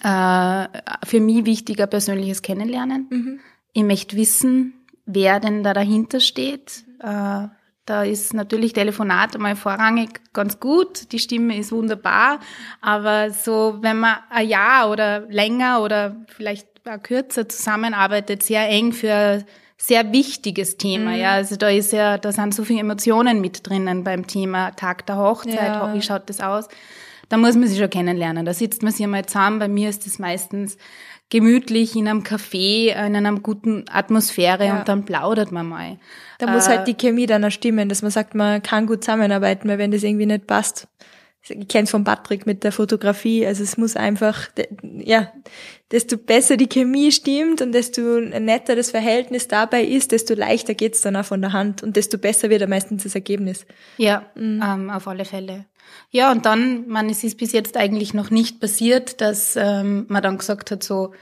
Äh, 0.03 0.67
für 1.05 1.19
mich 1.21 1.45
wichtiger 1.45 1.87
persönliches 1.87 2.41
Kennenlernen. 2.41 3.07
Mhm. 3.09 3.39
Ich 3.73 3.83
möchte 3.83 4.17
wissen, 4.17 4.73
wer 5.05 5.39
denn 5.39 5.63
da 5.63 5.73
dahinter 5.73 6.19
steht. 6.19 6.83
Äh, 6.99 7.47
da 7.85 8.03
ist 8.03 8.33
natürlich 8.33 8.73
Telefonat 8.73 9.35
einmal 9.35 9.55
vorrangig 9.55 10.21
ganz 10.33 10.59
gut, 10.59 11.11
die 11.11 11.19
Stimme 11.19 11.57
ist 11.57 11.71
wunderbar, 11.71 12.39
aber 12.81 13.29
so, 13.31 13.77
wenn 13.81 13.99
man 13.99 14.17
ein 14.29 14.47
Jahr 14.47 14.89
oder 14.89 15.21
länger 15.29 15.81
oder 15.81 16.15
vielleicht 16.27 16.67
kürzer 17.03 17.47
zusammenarbeitet, 17.47 18.43
sehr 18.43 18.67
eng 18.69 18.91
für 18.91 19.45
sehr 19.77 20.11
wichtiges 20.13 20.77
Thema, 20.77 21.11
mhm. 21.11 21.17
ja. 21.17 21.31
Also 21.31 21.57
da 21.57 21.69
ist 21.69 21.91
ja, 21.91 22.17
da 22.17 22.31
sind 22.31 22.55
so 22.55 22.63
viele 22.63 22.79
Emotionen 22.79 23.41
mit 23.41 23.67
drinnen 23.67 24.03
beim 24.03 24.25
Thema 24.25 24.71
Tag 24.71 25.05
der 25.05 25.17
Hochzeit, 25.17 25.55
ja. 25.55 25.93
wie 25.93 26.01
schaut 26.01 26.29
das 26.29 26.39
aus? 26.41 26.67
da 27.29 27.37
muss 27.37 27.55
man 27.55 27.67
sich 27.67 27.79
schon 27.79 27.89
kennenlernen. 27.89 28.45
Da 28.45 28.53
sitzt 28.53 28.83
man 28.83 28.91
sich 28.91 29.03
einmal 29.03 29.25
zusammen. 29.25 29.59
Bei 29.59 29.67
mir 29.67 29.89
ist 29.89 30.05
das 30.05 30.19
meistens 30.19 30.77
gemütlich 31.29 31.95
in 31.95 32.07
einem 32.07 32.21
Café, 32.21 32.89
in 32.89 33.15
einer 33.15 33.39
guten 33.39 33.85
Atmosphäre 33.91 34.67
ja. 34.67 34.79
und 34.79 34.87
dann 34.87 35.05
plaudert 35.05 35.51
man 35.51 35.67
mal. 35.67 35.97
Da 36.39 36.47
muss 36.47 36.67
halt 36.67 36.81
äh, 36.81 36.93
die 36.93 36.97
Chemie 36.97 37.25
dann 37.25 37.43
auch 37.43 37.51
stimmen, 37.51 37.89
dass 37.89 38.01
man 38.01 38.11
sagt, 38.11 38.35
man 38.35 38.61
kann 38.61 38.85
gut 38.85 39.03
zusammenarbeiten, 39.03 39.67
weil 39.67 39.77
wenn 39.77 39.91
das 39.91 40.03
irgendwie 40.03 40.27
nicht 40.27 40.47
passt. 40.47 40.87
Ich 41.47 41.67
kenne 41.67 41.87
von 41.87 42.03
Patrick 42.03 42.45
mit 42.45 42.63
der 42.63 42.71
Fotografie, 42.71 43.45
also 43.45 43.63
es 43.63 43.77
muss 43.77 43.95
einfach, 43.95 44.49
ja, 44.81 45.31
desto 45.91 46.17
besser 46.17 46.57
die 46.57 46.67
Chemie 46.67 47.11
stimmt 47.11 47.61
und 47.61 47.71
desto 47.71 48.01
netter 48.19 48.75
das 48.75 48.91
Verhältnis 48.91 49.47
dabei 49.47 49.83
ist, 49.83 50.11
desto 50.11 50.33
leichter 50.33 50.73
geht's 50.73 51.01
dann 51.01 51.15
auch 51.15 51.25
von 51.25 51.41
der 51.41 51.53
Hand 51.53 51.83
und 51.83 51.95
desto 51.95 52.17
besser 52.17 52.49
wird 52.49 52.61
dann 52.61 52.69
meistens 52.69 53.03
das 53.03 53.15
Ergebnis. 53.15 53.65
Ja, 53.97 54.25
mhm. 54.35 54.63
ähm, 54.65 54.89
auf 54.89 55.07
alle 55.07 55.25
Fälle. 55.25 55.65
Ja, 56.09 56.31
und 56.31 56.45
dann, 56.45 56.87
man, 56.87 57.09
es 57.09 57.23
ist 57.23 57.37
bis 57.37 57.51
jetzt 57.51 57.77
eigentlich 57.77 58.13
noch 58.13 58.31
nicht 58.31 58.59
passiert, 58.59 59.21
dass 59.21 59.55
ähm, 59.55 60.05
man 60.09 60.23
dann 60.23 60.37
gesagt 60.37 60.71
hat, 60.71 60.83
so 60.83 61.13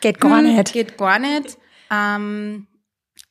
geht 0.00 0.20
gar 0.20 0.38
hm, 0.38 0.54
nicht. 0.54 0.72
Geht 0.72 0.98
gar 0.98 1.18
nicht. 1.18 1.56
Ähm, 1.90 2.66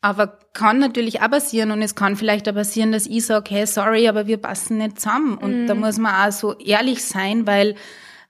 aber 0.01 0.39
kann 0.53 0.79
natürlich 0.79 1.21
auch 1.21 1.29
passieren 1.29 1.71
und 1.71 1.81
es 1.81 1.93
kann 1.93 2.15
vielleicht 2.15 2.47
auch 2.49 2.53
passieren, 2.53 2.91
dass 2.91 3.05
ich 3.05 3.25
sage, 3.25 3.53
hey, 3.53 3.67
sorry, 3.67 4.07
aber 4.07 4.27
wir 4.27 4.37
passen 4.37 4.77
nicht 4.77 4.99
zusammen. 4.99 5.37
Und 5.37 5.63
mhm. 5.63 5.67
da 5.67 5.75
muss 5.75 5.97
man 5.97 6.27
auch 6.27 6.31
so 6.31 6.57
ehrlich 6.57 7.03
sein, 7.03 7.45
weil 7.45 7.75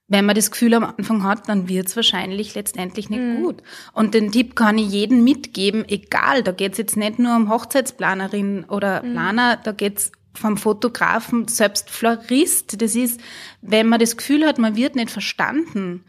wenn 0.09 0.25
man 0.25 0.35
das 0.35 0.51
Gefühl 0.51 0.73
am 0.73 0.83
Anfang 0.83 1.23
hat, 1.23 1.47
dann 1.47 1.69
wird's 1.69 1.95
wahrscheinlich 1.95 2.55
letztendlich 2.55 3.09
nicht 3.09 3.21
mhm. 3.21 3.43
gut. 3.43 3.63
Und 3.93 4.13
den 4.13 4.31
Tipp 4.31 4.55
kann 4.55 4.77
ich 4.77 4.89
jedem 4.89 5.23
mitgeben, 5.23 5.87
egal, 5.87 6.43
da 6.43 6.51
geht's 6.51 6.79
jetzt 6.79 6.97
nicht 6.97 7.19
nur 7.19 7.35
um 7.35 7.49
Hochzeitsplanerin 7.49 8.65
oder 8.65 9.03
mhm. 9.03 9.13
Planer, 9.13 9.57
da 9.57 9.71
geht's 9.71 10.11
vom 10.33 10.57
Fotografen, 10.57 11.47
selbst 11.47 11.89
Florist, 11.89 12.81
das 12.81 12.95
ist, 12.95 13.19
wenn 13.61 13.87
man 13.87 13.99
das 13.99 14.15
Gefühl 14.15 14.45
hat, 14.45 14.57
man 14.57 14.75
wird 14.75 14.95
nicht 14.95 15.11
verstanden, 15.11 16.05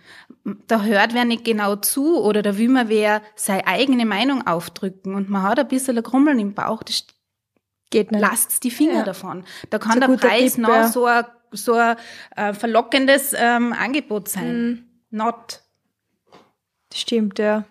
da 0.66 0.83
hört 0.83 1.14
wer 1.14 1.25
nicht 1.25 1.45
genau 1.45 1.76
zu 1.76 2.19
oder 2.21 2.42
da 2.42 2.57
will 2.57 2.69
man 2.69 2.88
wer 2.88 3.23
seine 3.35 3.66
eigene 3.66 4.07
Meinung 4.07 4.47
aufdrücken 4.47 5.14
und 5.14 5.30
man 5.30 5.42
hat 5.42 5.59
ein 5.59 5.69
bisschen 5.69 5.97
ein 5.97 6.02
Grummeln 6.02 6.38
im 6.38 6.54
Bauch, 6.54 6.83
das 6.83 7.07
geht 7.90 8.12
nicht. 8.12 8.20
Lasst 8.20 8.64
die 8.64 8.70
Finger 8.70 8.99
ja. 8.99 9.02
davon. 9.02 9.44
Da 9.70 9.78
kann 9.78 10.00
der 10.00 10.09
Preis 10.09 10.54
Tipp, 10.54 10.62
noch 10.62 10.68
ja. 10.68 10.88
so 10.88 11.06
ein, 11.06 11.25
so 11.52 11.75
ein 11.75 11.97
äh, 12.37 12.54
verlockendes 12.54 13.35
ähm, 13.37 13.73
Angebot 13.73 14.28
sein. 14.28 14.56
Mhm. 14.56 14.85
Not. 15.11 15.61
Stimmt, 16.92 17.38
ja. 17.38 17.64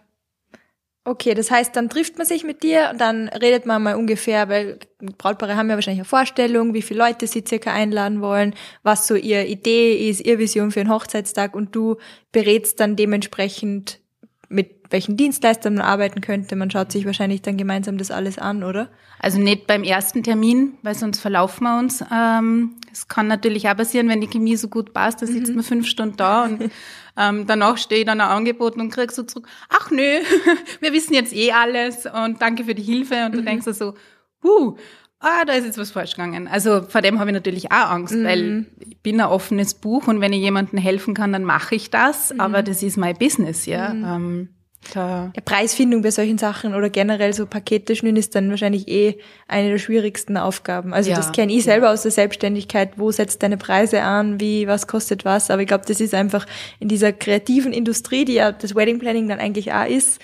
Okay, 1.05 1.33
das 1.33 1.49
heißt, 1.49 1.75
dann 1.75 1.89
trifft 1.89 2.17
man 2.17 2.27
sich 2.27 2.43
mit 2.43 2.61
dir 2.61 2.89
und 2.91 3.01
dann 3.01 3.29
redet 3.29 3.65
man 3.65 3.81
mal 3.81 3.95
ungefähr, 3.95 4.47
weil 4.47 4.77
Brautpaare 4.99 5.55
haben 5.55 5.69
ja 5.69 5.75
wahrscheinlich 5.75 6.01
eine 6.01 6.05
Vorstellung, 6.05 6.73
wie 6.73 6.81
viele 6.83 6.99
Leute 6.99 7.25
sie 7.25 7.43
circa 7.47 7.73
einladen 7.73 8.21
wollen, 8.21 8.53
was 8.83 9.07
so 9.07 9.15
ihre 9.15 9.45
Idee 9.45 10.09
ist, 10.09 10.19
ihre 10.19 10.37
Vision 10.37 10.71
für 10.71 10.81
einen 10.81 10.91
Hochzeitstag 10.91 11.55
und 11.55 11.75
du 11.75 11.97
berätst 12.31 12.79
dann 12.79 12.95
dementsprechend, 12.95 14.01
mit 14.49 14.78
welchen 14.89 15.17
Dienstleistern 15.17 15.75
man 15.75 15.85
arbeiten 15.85 16.21
könnte. 16.21 16.55
Man 16.55 16.71
schaut 16.71 16.91
sich 16.91 17.05
wahrscheinlich 17.05 17.41
dann 17.41 17.57
gemeinsam 17.57 17.97
das 17.97 18.11
alles 18.11 18.37
an, 18.37 18.63
oder? 18.63 18.89
Also 19.19 19.39
nicht 19.39 19.67
beim 19.67 19.83
ersten 19.83 20.23
Termin, 20.23 20.73
weil 20.81 20.95
sonst 20.95 21.19
verlaufen 21.19 21.65
wir 21.65 21.77
uns. 21.77 22.03
Ähm, 22.11 22.75
es 22.91 23.07
kann 23.07 23.27
natürlich 23.27 23.67
auch 23.69 23.77
passieren, 23.77 24.09
wenn 24.09 24.21
die 24.21 24.27
Chemie 24.27 24.55
so 24.55 24.67
gut 24.67 24.93
passt, 24.93 25.21
da 25.21 25.27
sitzt 25.27 25.49
mhm. 25.49 25.55
man 25.55 25.63
fünf 25.63 25.87
Stunden 25.87 26.17
da 26.17 26.45
und 26.45 26.71
Ähm, 27.19 27.45
danach 27.45 27.77
stehe 27.77 28.01
ich 28.01 28.07
dann 28.07 28.21
auch 28.21 28.29
angeboten 28.29 28.79
und 28.79 28.91
krieg 28.91 29.11
so 29.11 29.23
zurück, 29.23 29.47
ach 29.67 29.91
nö, 29.91 30.01
wir 30.79 30.93
wissen 30.93 31.13
jetzt 31.13 31.35
eh 31.35 31.51
alles 31.51 32.05
und 32.05 32.41
danke 32.41 32.63
für 32.63 32.73
die 32.73 32.81
Hilfe. 32.81 33.25
Und 33.25 33.35
du 33.35 33.41
mhm. 33.41 33.45
denkst 33.45 33.65
so, 33.73 33.93
huh, 34.41 34.77
ah, 35.19 35.43
da 35.45 35.53
ist 35.53 35.65
jetzt 35.65 35.77
was 35.77 35.91
falsch 35.91 36.11
gegangen. 36.11 36.47
Also 36.47 36.81
vor 36.83 37.01
dem 37.01 37.19
habe 37.19 37.29
ich 37.29 37.33
natürlich 37.33 37.71
auch 37.73 37.89
Angst, 37.89 38.15
mhm. 38.15 38.23
weil 38.23 38.65
ich 38.79 39.01
bin 39.01 39.19
ein 39.19 39.27
offenes 39.27 39.73
Buch 39.73 40.07
und 40.07 40.21
wenn 40.21 40.31
ich 40.31 40.39
jemandem 40.39 40.79
helfen 40.79 41.13
kann, 41.13 41.33
dann 41.33 41.43
mache 41.43 41.75
ich 41.75 41.89
das. 41.89 42.33
Mhm. 42.33 42.39
Aber 42.39 42.63
das 42.63 42.81
ist 42.83 42.95
mein 42.95 43.17
Business, 43.17 43.65
ja. 43.65 43.93
Mhm. 43.93 44.05
Ähm, 44.05 44.49
da. 44.93 45.31
Ja, 45.35 45.41
Preisfindung 45.43 46.01
bei 46.01 46.11
solchen 46.11 46.37
Sachen 46.37 46.73
oder 46.73 46.89
generell 46.89 47.33
so 47.33 47.45
Pakete 47.45 47.95
schnüren 47.95 48.15
ist 48.15 48.35
dann 48.35 48.49
wahrscheinlich 48.49 48.87
eh 48.87 49.19
eine 49.47 49.69
der 49.69 49.77
schwierigsten 49.77 50.37
Aufgaben. 50.37 50.93
Also 50.93 51.11
ja, 51.11 51.17
das 51.17 51.31
kenne 51.31 51.53
ich 51.53 51.63
selber 51.63 51.87
ja. 51.87 51.93
aus 51.93 52.03
der 52.03 52.11
Selbstständigkeit. 52.11 52.93
Wo 52.97 53.11
setzt 53.11 53.43
deine 53.43 53.57
Preise 53.57 54.01
an? 54.01 54.39
Wie, 54.39 54.67
was 54.67 54.87
kostet 54.87 55.25
was? 55.25 55.51
Aber 55.51 55.61
ich 55.61 55.67
glaube, 55.67 55.85
das 55.87 56.01
ist 56.01 56.13
einfach 56.13 56.45
in 56.79 56.87
dieser 56.87 57.13
kreativen 57.13 57.73
Industrie, 57.73 58.25
die 58.25 58.33
ja 58.33 58.51
das 58.51 58.75
Wedding 58.75 58.99
Planning 58.99 59.27
dann 59.27 59.39
eigentlich 59.39 59.73
auch 59.73 59.85
ist, 59.85 60.19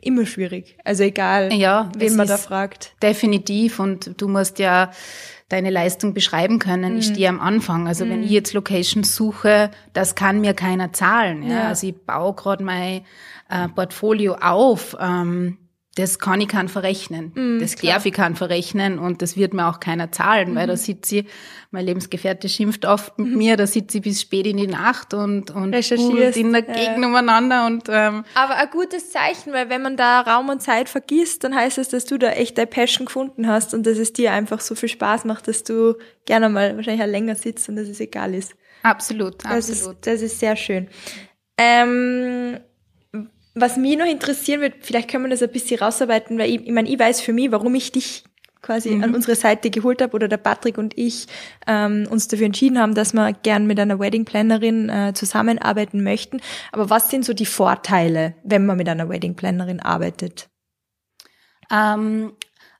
immer 0.00 0.26
schwierig. 0.26 0.76
Also 0.84 1.04
egal, 1.04 1.52
ja, 1.52 1.90
wen 1.96 2.16
man 2.16 2.26
da 2.26 2.36
fragt. 2.36 2.94
Definitiv. 3.02 3.78
Und 3.78 4.20
du 4.20 4.28
musst 4.28 4.58
ja 4.58 4.90
deine 5.48 5.70
Leistung 5.70 6.14
beschreiben 6.14 6.58
können. 6.58 6.94
Mhm. 6.94 6.98
Ich 6.98 7.06
stehe 7.06 7.28
am 7.28 7.40
Anfang. 7.40 7.86
Also 7.86 8.04
mhm. 8.04 8.10
wenn 8.10 8.22
ich 8.22 8.30
jetzt 8.30 8.54
Locations 8.54 9.14
suche, 9.14 9.70
das 9.92 10.14
kann 10.14 10.40
mir 10.40 10.54
keiner 10.54 10.92
zahlen. 10.92 11.42
Ja? 11.42 11.54
ja. 11.54 11.68
Also 11.68 11.88
ich 11.88 11.96
baue 11.96 12.34
gerade 12.34 12.64
mein 12.64 13.02
äh, 13.48 13.68
Portfolio 13.68 14.36
auf. 14.36 14.96
Ähm, 14.98 15.58
das 15.96 16.20
kann 16.20 16.40
ich 16.40 16.46
kein 16.46 16.68
verrechnen. 16.68 17.32
Mm, 17.34 17.60
das 17.60 17.74
darf 17.74 18.06
ich 18.06 18.12
kann 18.12 18.36
verrechnen 18.36 19.00
und 19.00 19.22
das 19.22 19.36
wird 19.36 19.54
mir 19.54 19.66
auch 19.66 19.80
keiner 19.80 20.12
zahlen, 20.12 20.52
mhm. 20.52 20.54
weil 20.54 20.66
da 20.68 20.76
sitze 20.76 21.18
ich, 21.18 21.26
mein 21.72 21.84
Lebensgefährte 21.84 22.48
schimpft 22.48 22.86
oft 22.86 23.18
mit 23.18 23.28
mhm. 23.28 23.38
mir, 23.38 23.56
da 23.56 23.66
sitze 23.66 23.98
ich 23.98 24.04
bis 24.04 24.20
spät 24.20 24.46
in 24.46 24.56
die 24.56 24.68
Nacht 24.68 25.14
und, 25.14 25.50
und 25.50 25.74
recherchiert 25.74 26.36
in 26.36 26.52
der 26.52 26.62
Gegend 26.62 27.04
umeinander 27.04 27.66
und, 27.66 27.88
ähm, 27.88 28.24
Aber 28.34 28.54
ein 28.54 28.70
gutes 28.70 29.10
Zeichen, 29.10 29.52
weil 29.52 29.68
wenn 29.68 29.82
man 29.82 29.96
da 29.96 30.20
Raum 30.20 30.48
und 30.48 30.62
Zeit 30.62 30.88
vergisst, 30.88 31.42
dann 31.42 31.56
heißt 31.56 31.78
es, 31.78 31.88
dass 31.88 32.04
du 32.04 32.18
da 32.18 32.30
echt 32.30 32.56
deine 32.56 32.68
Passion 32.68 33.06
gefunden 33.06 33.48
hast 33.48 33.74
und 33.74 33.84
dass 33.84 33.98
es 33.98 34.12
dir 34.12 34.32
einfach 34.32 34.60
so 34.60 34.76
viel 34.76 34.88
Spaß 34.88 35.24
macht, 35.24 35.48
dass 35.48 35.64
du 35.64 35.96
gerne 36.24 36.48
mal 36.48 36.76
wahrscheinlich 36.76 37.02
auch 37.02 37.10
länger 37.10 37.34
sitzt 37.34 37.68
und 37.68 37.74
dass 37.74 37.88
es 37.88 37.98
egal 37.98 38.34
ist. 38.34 38.54
Absolut, 38.84 39.44
absolut. 39.44 39.52
Das 39.52 39.68
ist, 39.68 39.96
das 40.02 40.22
ist 40.22 40.38
sehr 40.38 40.54
schön. 40.54 40.88
Ähm, 41.58 42.60
was 43.60 43.76
mich 43.76 43.96
noch 43.96 44.06
interessieren 44.06 44.60
wird, 44.60 44.74
vielleicht 44.80 45.10
können 45.10 45.24
wir 45.24 45.30
das 45.30 45.42
ein 45.42 45.50
bisschen 45.50 45.80
rausarbeiten, 45.80 46.38
weil 46.38 46.50
ich, 46.50 46.66
ich 46.66 46.72
meine, 46.72 46.88
ich 46.88 46.98
weiß 46.98 47.20
für 47.20 47.32
mich, 47.32 47.50
warum 47.50 47.74
ich 47.74 47.92
dich 47.92 48.24
quasi 48.62 48.90
mhm. 48.90 49.04
an 49.04 49.14
unsere 49.14 49.36
Seite 49.36 49.70
geholt 49.70 50.02
habe 50.02 50.14
oder 50.14 50.28
der 50.28 50.36
Patrick 50.36 50.78
und 50.78 50.96
ich 50.98 51.26
ähm, 51.66 52.06
uns 52.10 52.28
dafür 52.28 52.46
entschieden 52.46 52.78
haben, 52.78 52.94
dass 52.94 53.12
wir 53.14 53.32
gern 53.32 53.66
mit 53.66 53.80
einer 53.80 53.98
Wedding 53.98 54.24
Plannerin 54.24 54.88
äh, 54.88 55.12
zusammenarbeiten 55.14 56.02
möchten. 56.02 56.40
Aber 56.72 56.90
was 56.90 57.10
sind 57.10 57.24
so 57.24 57.32
die 57.32 57.46
Vorteile, 57.46 58.34
wenn 58.44 58.66
man 58.66 58.76
mit 58.76 58.88
einer 58.88 59.08
Wedding 59.08 59.34
Plannerin 59.34 59.80
arbeitet? 59.80 60.50
Ähm, 61.70 62.32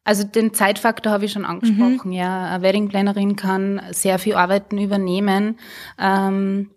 also 0.04 0.24
den 0.24 0.54
Zeitfaktor 0.54 1.12
habe 1.12 1.24
ich 1.24 1.32
schon 1.32 1.44
angesprochen. 1.44 2.10
Mhm. 2.10 2.12
Ja, 2.12 2.46
eine 2.46 2.62
Wedding 2.62 2.88
Plannerin 2.88 3.36
kann 3.36 3.80
sehr 3.90 4.18
viel 4.18 4.34
Arbeiten 4.34 4.78
übernehmen. 4.78 5.58
Ähm, 5.98 6.70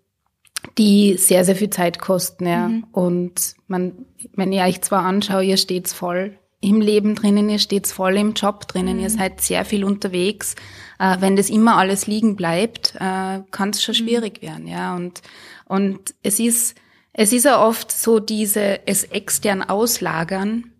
die 0.78 1.16
sehr, 1.16 1.44
sehr 1.44 1.56
viel 1.56 1.70
Zeit 1.70 1.98
kosten, 1.98 2.46
ja. 2.46 2.68
Mhm. 2.68 2.86
Und 2.92 3.54
man, 3.66 4.06
wenn 4.34 4.52
ihr 4.52 4.62
euch 4.62 4.82
zwar 4.82 5.04
anschaut, 5.04 5.44
ihr 5.44 5.56
steht's 5.56 5.92
voll 5.92 6.38
im 6.60 6.80
Leben 6.80 7.14
drinnen, 7.14 7.50
ihr 7.50 7.58
steht's 7.58 7.92
voll 7.92 8.16
im 8.16 8.32
Job 8.32 8.66
drinnen, 8.66 8.96
mhm. 8.96 9.02
ihr 9.02 9.10
seid 9.10 9.40
sehr 9.40 9.64
viel 9.64 9.84
unterwegs. 9.84 10.54
Äh, 10.98 11.16
wenn 11.20 11.36
das 11.36 11.50
immer 11.50 11.76
alles 11.76 12.06
liegen 12.06 12.36
bleibt, 12.36 12.94
äh, 12.96 13.40
kann 13.50 13.70
es 13.70 13.82
schon 13.82 13.94
mhm. 13.94 13.98
schwierig 13.98 14.42
werden, 14.42 14.66
ja. 14.66 14.94
Und, 14.96 15.22
und 15.66 16.14
es 16.22 16.40
ist, 16.40 16.76
es 17.12 17.32
ist 17.32 17.44
ja 17.44 17.64
oft 17.64 17.92
so 17.92 18.18
diese, 18.18 18.86
es 18.86 19.04
extern 19.04 19.62
auslagern 19.62 20.70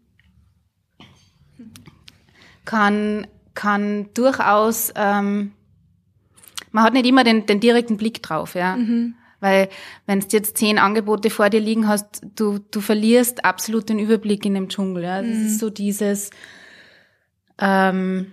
kann, 2.64 3.26
kann 3.54 4.08
durchaus, 4.14 4.92
ähm, 4.96 5.52
man 6.72 6.84
hat 6.84 6.92
nicht 6.94 7.06
immer 7.06 7.24
den, 7.24 7.46
den 7.46 7.60
direkten 7.60 7.96
Blick 7.96 8.22
drauf, 8.22 8.54
ja. 8.54 8.76
Mhm. 8.76 9.14
Weil 9.44 9.68
wenn 10.06 10.20
du 10.20 10.26
jetzt 10.30 10.56
zehn 10.56 10.78
Angebote 10.78 11.28
vor 11.28 11.50
dir 11.50 11.60
liegen 11.60 11.86
hast, 11.86 12.22
du, 12.34 12.60
du 12.70 12.80
verlierst 12.80 13.44
absolut 13.44 13.90
den 13.90 13.98
Überblick 13.98 14.46
in 14.46 14.54
dem 14.54 14.70
Dschungel. 14.70 15.02
Ja? 15.02 15.20
Das 15.20 15.36
mhm. 15.36 15.46
ist 15.46 15.58
so 15.58 15.68
dieses, 15.68 16.30
ähm, 17.58 18.32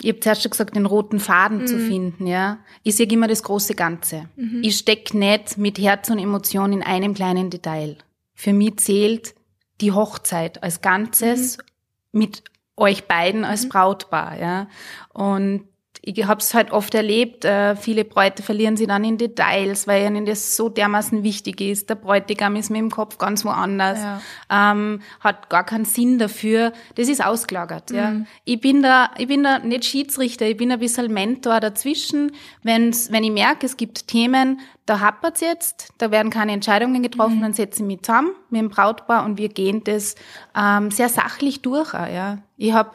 ich 0.00 0.10
habe 0.10 0.20
zuerst 0.20 0.42
schon 0.42 0.52
gesagt, 0.52 0.76
den 0.76 0.86
roten 0.86 1.18
Faden 1.18 1.62
mhm. 1.62 1.66
zu 1.66 1.80
finden. 1.80 2.28
Ja, 2.28 2.60
Ich 2.84 2.94
sehe 2.94 3.08
immer 3.08 3.26
das 3.26 3.42
große 3.42 3.74
Ganze. 3.74 4.28
Mhm. 4.36 4.60
Ich 4.62 4.76
steck 4.76 5.12
nicht 5.14 5.58
mit 5.58 5.80
Herz 5.80 6.10
und 6.10 6.20
Emotion 6.20 6.72
in 6.72 6.84
einem 6.84 7.14
kleinen 7.14 7.50
Detail. 7.50 7.96
Für 8.32 8.52
mich 8.52 8.76
zählt 8.76 9.34
die 9.80 9.90
Hochzeit 9.90 10.62
als 10.62 10.80
Ganzes 10.80 11.58
mhm. 11.58 12.20
mit 12.20 12.44
euch 12.76 13.08
beiden 13.08 13.44
als 13.44 13.64
mhm. 13.64 13.70
Brautpaar. 13.70 14.38
Ja? 14.40 14.68
Und 15.12 15.64
ich 16.04 16.26
habe 16.26 16.40
es 16.40 16.52
halt 16.52 16.72
oft 16.72 16.96
erlebt, 16.96 17.44
äh, 17.44 17.76
viele 17.76 18.04
Bräute 18.04 18.42
verlieren 18.42 18.76
sie 18.76 18.88
dann 18.88 19.04
in 19.04 19.18
Details, 19.18 19.86
weil 19.86 20.04
ihnen 20.04 20.26
das 20.26 20.56
so 20.56 20.68
dermaßen 20.68 21.22
wichtig 21.22 21.60
ist. 21.60 21.88
Der 21.90 21.94
Bräutigam 21.94 22.56
ist 22.56 22.70
mit 22.70 22.80
dem 22.80 22.90
Kopf 22.90 23.18
ganz 23.18 23.44
woanders, 23.44 24.00
ja. 24.00 24.20
ähm, 24.50 25.00
hat 25.20 25.48
gar 25.48 25.64
keinen 25.64 25.84
Sinn 25.84 26.18
dafür. 26.18 26.72
Das 26.96 27.08
ist 27.08 27.24
ausgelagert. 27.24 27.90
Mhm. 27.90 27.96
Ja. 27.96 28.12
Ich 28.44 28.60
bin 28.60 28.82
da, 28.82 29.10
ich 29.16 29.28
bin 29.28 29.44
da 29.44 29.60
nicht 29.60 29.84
Schiedsrichter, 29.84 30.44
ich 30.44 30.56
bin 30.56 30.72
ein 30.72 30.80
bisschen 30.80 31.12
Mentor 31.12 31.60
dazwischen. 31.60 32.32
Wenn's, 32.64 33.12
wenn 33.12 33.22
ich 33.22 33.30
merke, 33.30 33.64
es 33.64 33.76
gibt 33.76 34.08
Themen, 34.08 34.58
da 34.86 34.98
hapert's 34.98 35.40
jetzt, 35.40 35.92
da 35.98 36.10
werden 36.10 36.32
keine 36.32 36.50
Entscheidungen 36.50 37.04
getroffen, 37.04 37.36
mhm. 37.36 37.42
dann 37.42 37.52
setze 37.52 37.82
ich 37.82 37.86
mich 37.86 38.02
zusammen 38.02 38.32
mit 38.50 38.60
dem 38.60 38.70
Brautpaar 38.70 39.24
und 39.24 39.38
wir 39.38 39.50
gehen 39.50 39.84
das 39.84 40.16
ähm, 40.58 40.90
sehr 40.90 41.08
sachlich 41.08 41.62
durch. 41.62 41.92
Ja. 41.94 42.38
Ich 42.56 42.72
habe 42.72 42.90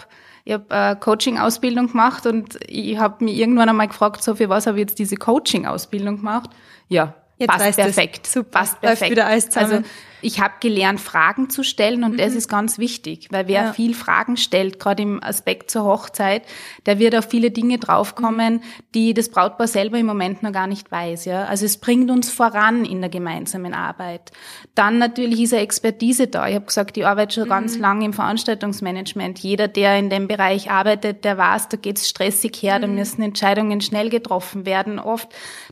ich 0.47 0.53
habe 0.53 0.65
äh, 0.69 0.95
Coaching-Ausbildung 0.95 1.91
gemacht 1.91 2.25
und 2.25 2.57
ich 2.67 2.97
habe 2.97 3.25
mich 3.25 3.36
irgendwann 3.36 3.67
einmal 3.67 3.89
gefragt, 3.89 4.23
so 4.23 4.33
für 4.33 4.47
was 4.47 4.65
habe 4.65 4.77
ich 4.77 4.83
jetzt 4.83 4.97
diese 4.97 5.17
Coaching-Ausbildung 5.17 6.17
gemacht? 6.17 6.51
Ja, 6.88 7.15
Jetzt 7.38 7.49
passt 7.49 7.77
perfekt. 7.77 8.25
Super. 8.25 8.49
Passt 8.60 8.79
perfekt. 8.79 9.12
wieder 9.12 9.27
alles 9.27 9.49
zusammen. 9.49 9.71
Also 9.73 9.89
ich 10.21 10.39
habe 10.39 10.56
gelernt, 10.60 10.99
Fragen 10.99 11.49
zu 11.49 11.63
stellen 11.63 12.03
und 12.03 12.13
mhm. 12.13 12.17
das 12.17 12.34
ist 12.34 12.47
ganz 12.47 12.80
wichtig, 12.80 13.27
weil 13.32 13.47
wer 13.47 13.63
ja. 13.65 13.73
viel 13.73 13.93
Fragen 13.93 14.38
stellt, 14.38 14.80
gerade 14.80 15.03
im 15.03 15.23
Aspekt 15.23 15.69
zur 15.69 15.84
Hochzeit, 15.84 16.43
der 16.86 16.99
wird 16.99 17.15
auf 17.15 17.25
viele 17.30 17.51
Dinge 17.51 17.77
draufkommen, 17.77 18.56
mhm. 18.56 18.62
die 18.95 19.13
das 19.13 19.30
Brautpaar 19.30 19.67
selber 19.67 19.97
im 19.97 20.06
Moment 20.06 20.43
noch 20.43 20.51
gar 20.51 20.67
nicht 20.67 20.91
weiß. 20.91 21.25
Ja, 21.25 21.45
also 21.45 21.65
es 21.65 21.77
bringt 21.77 22.10
uns 22.10 22.32
voran 22.32 22.86
in 22.86 23.01
der 23.01 23.10
gemeinsamen 23.10 23.73
Arbeit. 23.73 24.32
Dann 24.75 24.97
natürlich 24.97 25.41
ist 25.41 25.53
eine 25.53 25.62
Expertise 25.62 26.27
da. 26.27 26.47
Ich 26.47 26.56
habe 26.56 26.65
gesagt, 26.65 26.97
ich 26.97 27.06
arbeite 27.06 27.36
schon 27.36 27.45
mhm. 27.45 27.49
ganz 27.49 27.77
lange 27.77 28.06
im 28.06 28.13
Veranstaltungsmanagement. 28.13 29.39
Jeder, 29.39 29.67
der 29.67 29.97
in 29.99 30.10
dem 30.10 30.27
Bereich 30.27 30.71
arbeitet, 30.71 31.25
der 31.25 31.38
weiß, 31.38 31.69
da 31.69 31.77
geht's 31.77 32.10
stressig 32.10 32.56
her, 32.62 32.80
da 32.80 32.88
mhm. 32.88 32.95
müssen 32.95 33.21
Entscheidungen 33.21 33.82
schnell 33.82 34.10
getroffen 34.10 34.65
werden. 34.65 34.99
Oft 34.99 35.30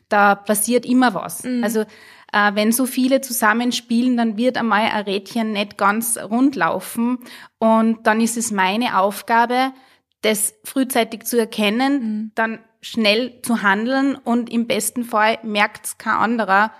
da 0.10 0.36
passiert 0.36 0.86
immer 0.86 1.14
was. 1.14 1.44
Mhm. 1.44 1.64
Also 1.64 1.86
wenn 2.32 2.72
so 2.72 2.86
viele 2.86 3.22
zusammenspielen, 3.22 4.18
dann 4.18 4.38
wird 4.38 4.58
einmal 4.58 4.82
ein 4.82 5.04
Rädchen 5.04 5.52
nicht 5.52 5.78
ganz 5.78 6.18
rund 6.18 6.56
laufen. 6.56 7.20
Und 7.60 8.06
dann 8.08 8.22
ist 8.22 8.38
es 8.38 8.52
meine 8.52 9.00
Aufgabe, 9.00 9.74
das 10.22 10.56
frühzeitig 10.64 11.24
zu 11.24 11.38
erkennen, 11.38 11.94
mhm. 11.94 12.32
dann 12.36 12.60
schnell 12.82 13.42
zu 13.42 13.62
handeln 13.64 14.16
und 14.16 14.52
im 14.52 14.68
besten 14.68 15.04
Fall 15.04 15.40
merkt 15.44 15.86
es 15.86 15.98
kein 15.98 16.16
anderer 16.16 16.72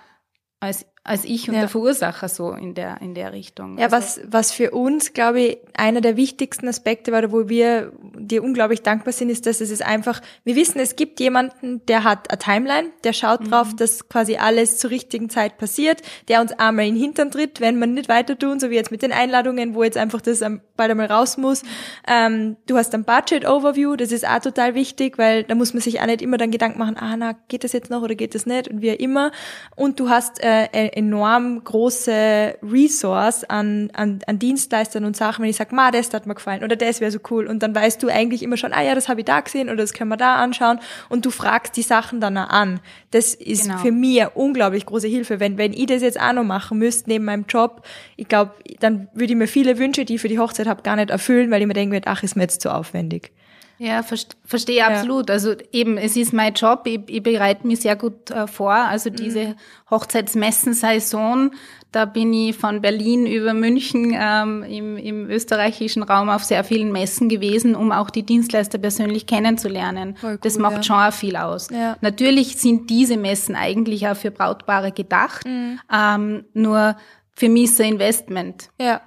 als 0.60 0.86
als 1.06 1.24
ich 1.24 1.48
und 1.48 1.54
ja. 1.54 1.60
der 1.60 1.68
Verursacher 1.68 2.28
so 2.28 2.52
in 2.52 2.74
der, 2.74 3.00
in 3.00 3.14
der 3.14 3.32
Richtung. 3.32 3.78
Ja, 3.78 3.84
also, 3.84 3.96
was, 3.96 4.20
was 4.26 4.52
für 4.52 4.72
uns, 4.72 5.12
glaube 5.12 5.40
ich, 5.40 5.58
einer 5.74 6.00
der 6.00 6.16
wichtigsten 6.16 6.66
Aspekte 6.66 7.12
war, 7.12 7.30
wo 7.30 7.48
wir 7.48 7.92
dir 8.18 8.42
unglaublich 8.42 8.82
dankbar 8.82 9.12
sind, 9.12 9.30
ist, 9.30 9.46
dass 9.46 9.60
es 9.60 9.70
ist 9.70 9.82
einfach, 9.82 10.20
wir 10.42 10.56
wissen, 10.56 10.80
es 10.80 10.96
gibt 10.96 11.20
jemanden, 11.20 11.84
der 11.86 12.02
hat 12.02 12.30
eine 12.30 12.38
Timeline, 12.38 12.88
der 13.04 13.12
schaut 13.12 13.42
mhm. 13.42 13.50
drauf, 13.50 13.76
dass 13.76 14.08
quasi 14.08 14.36
alles 14.36 14.78
zur 14.78 14.90
richtigen 14.90 15.30
Zeit 15.30 15.58
passiert, 15.58 16.02
der 16.28 16.40
uns 16.40 16.52
einmal 16.52 16.86
in 16.86 16.94
den 16.94 17.02
Hintern 17.02 17.30
tritt, 17.30 17.60
wenn 17.60 17.78
man 17.78 17.94
nicht 17.94 18.08
weiter 18.08 18.36
tun, 18.36 18.58
so 18.58 18.70
wie 18.70 18.74
jetzt 18.74 18.90
mit 18.90 19.02
den 19.02 19.12
Einladungen, 19.12 19.74
wo 19.74 19.84
jetzt 19.84 19.96
einfach 19.96 20.20
das 20.20 20.40
bald 20.76 20.90
einmal 20.90 21.06
raus 21.06 21.36
muss. 21.36 21.62
Ähm, 22.08 22.56
du 22.66 22.76
hast 22.76 22.92
ein 22.94 23.04
Budget-Overview, 23.04 23.94
das 23.94 24.10
ist 24.10 24.26
auch 24.26 24.40
total 24.40 24.74
wichtig, 24.74 25.18
weil 25.18 25.44
da 25.44 25.54
muss 25.54 25.72
man 25.72 25.80
sich 25.80 26.00
auch 26.00 26.06
nicht 26.06 26.20
immer 26.20 26.36
dann 26.36 26.50
Gedanken 26.50 26.78
machen, 26.78 26.96
ah, 26.96 27.16
na, 27.16 27.36
geht 27.46 27.62
das 27.62 27.72
jetzt 27.72 27.90
noch 27.90 28.02
oder 28.02 28.16
geht 28.16 28.34
das 28.34 28.44
nicht 28.44 28.68
und 28.68 28.82
wie 28.82 28.88
immer. 28.88 29.30
Und 29.76 30.00
du 30.00 30.08
hast 30.08 30.42
äh, 30.42 30.95
enorm 30.96 31.62
große 31.62 32.56
Resource 32.62 33.44
an, 33.44 33.90
an, 33.92 34.20
an 34.26 34.38
Dienstleistern 34.38 35.04
und 35.04 35.14
Sachen, 35.14 35.42
wenn 35.42 35.50
ich 35.50 35.56
sage, 35.56 35.74
ma, 35.74 35.90
das 35.90 36.12
hat 36.14 36.26
mir 36.26 36.34
gefallen 36.34 36.64
oder 36.64 36.74
das 36.74 37.02
wäre 37.02 37.10
so 37.10 37.18
cool. 37.30 37.46
Und 37.46 37.62
dann 37.62 37.74
weißt 37.74 38.02
du 38.02 38.08
eigentlich 38.08 38.42
immer 38.42 38.56
schon, 38.56 38.72
ah 38.72 38.82
ja, 38.82 38.94
das 38.94 39.10
habe 39.10 39.20
ich 39.20 39.26
da 39.26 39.40
gesehen 39.40 39.68
oder 39.68 39.76
das 39.76 39.92
können 39.92 40.08
wir 40.08 40.16
da 40.16 40.36
anschauen. 40.36 40.80
Und 41.10 41.26
du 41.26 41.30
fragst 41.30 41.76
die 41.76 41.82
Sachen 41.82 42.20
dann 42.22 42.38
auch 42.38 42.48
an. 42.48 42.80
Das 43.10 43.34
ist 43.34 43.64
genau. 43.64 43.78
für 43.78 43.92
mich 43.92 44.24
unglaublich 44.34 44.86
große 44.86 45.06
Hilfe. 45.06 45.38
Wenn, 45.38 45.58
wenn 45.58 45.74
ich 45.74 45.86
das 45.86 46.00
jetzt 46.00 46.18
auch 46.18 46.32
noch 46.32 46.44
machen 46.44 46.78
müsste 46.78 47.10
neben 47.10 47.26
meinem 47.26 47.44
Job, 47.46 47.86
ich 48.16 48.26
glaube, 48.26 48.52
dann 48.80 49.08
würde 49.12 49.34
ich 49.34 49.38
mir 49.38 49.48
viele 49.48 49.78
Wünsche, 49.78 50.06
die 50.06 50.14
ich 50.14 50.22
für 50.22 50.28
die 50.28 50.38
Hochzeit 50.38 50.66
habe, 50.66 50.80
gar 50.80 50.96
nicht 50.96 51.10
erfüllen, 51.10 51.50
weil 51.50 51.60
ich 51.60 51.68
mir 51.68 51.74
denke, 51.74 52.00
ach, 52.06 52.22
ist 52.22 52.36
mir 52.36 52.42
jetzt 52.42 52.62
zu 52.62 52.74
aufwendig. 52.74 53.32
Ja, 53.78 54.02
verstehe 54.02 54.78
ja. 54.78 54.88
absolut. 54.88 55.30
Also 55.30 55.54
eben, 55.72 55.98
es 55.98 56.16
ist 56.16 56.32
mein 56.32 56.54
Job, 56.54 56.82
ich, 56.86 57.00
ich 57.08 57.22
bereite 57.22 57.66
mich 57.66 57.80
sehr 57.80 57.96
gut 57.96 58.30
äh, 58.30 58.46
vor. 58.46 58.72
Also 58.72 59.10
mhm. 59.10 59.16
diese 59.16 59.40
mhm. 59.40 59.54
Hochzeitsmessensaison, 59.90 61.50
da 61.92 62.04
bin 62.04 62.32
ich 62.32 62.56
von 62.56 62.80
Berlin 62.80 63.26
über 63.26 63.54
München 63.54 64.14
ähm, 64.14 64.62
im, 64.62 64.96
im 64.96 65.30
österreichischen 65.30 66.02
Raum 66.02 66.28
auf 66.28 66.44
sehr 66.44 66.64
vielen 66.64 66.92
Messen 66.92 67.28
gewesen, 67.28 67.74
um 67.74 67.92
auch 67.92 68.10
die 68.10 68.22
Dienstleister 68.22 68.78
persönlich 68.78 69.26
kennenzulernen. 69.26 70.16
Cool, 70.22 70.38
das 70.42 70.58
macht 70.58 70.76
ja. 70.76 70.82
schon 70.82 70.96
auch 70.96 71.12
viel 71.12 71.36
aus. 71.36 71.68
Ja. 71.70 71.96
Natürlich 72.00 72.56
sind 72.56 72.90
diese 72.90 73.16
Messen 73.16 73.54
eigentlich 73.56 74.08
auch 74.08 74.16
für 74.16 74.30
Brautpaare 74.30 74.92
gedacht, 74.92 75.46
mhm. 75.46 75.80
ähm, 75.92 76.44
nur 76.54 76.96
für 77.34 77.48
mich 77.48 77.64
ist 77.64 77.80
ein 77.80 77.92
Investment. 77.92 78.70
Ja. 78.80 79.02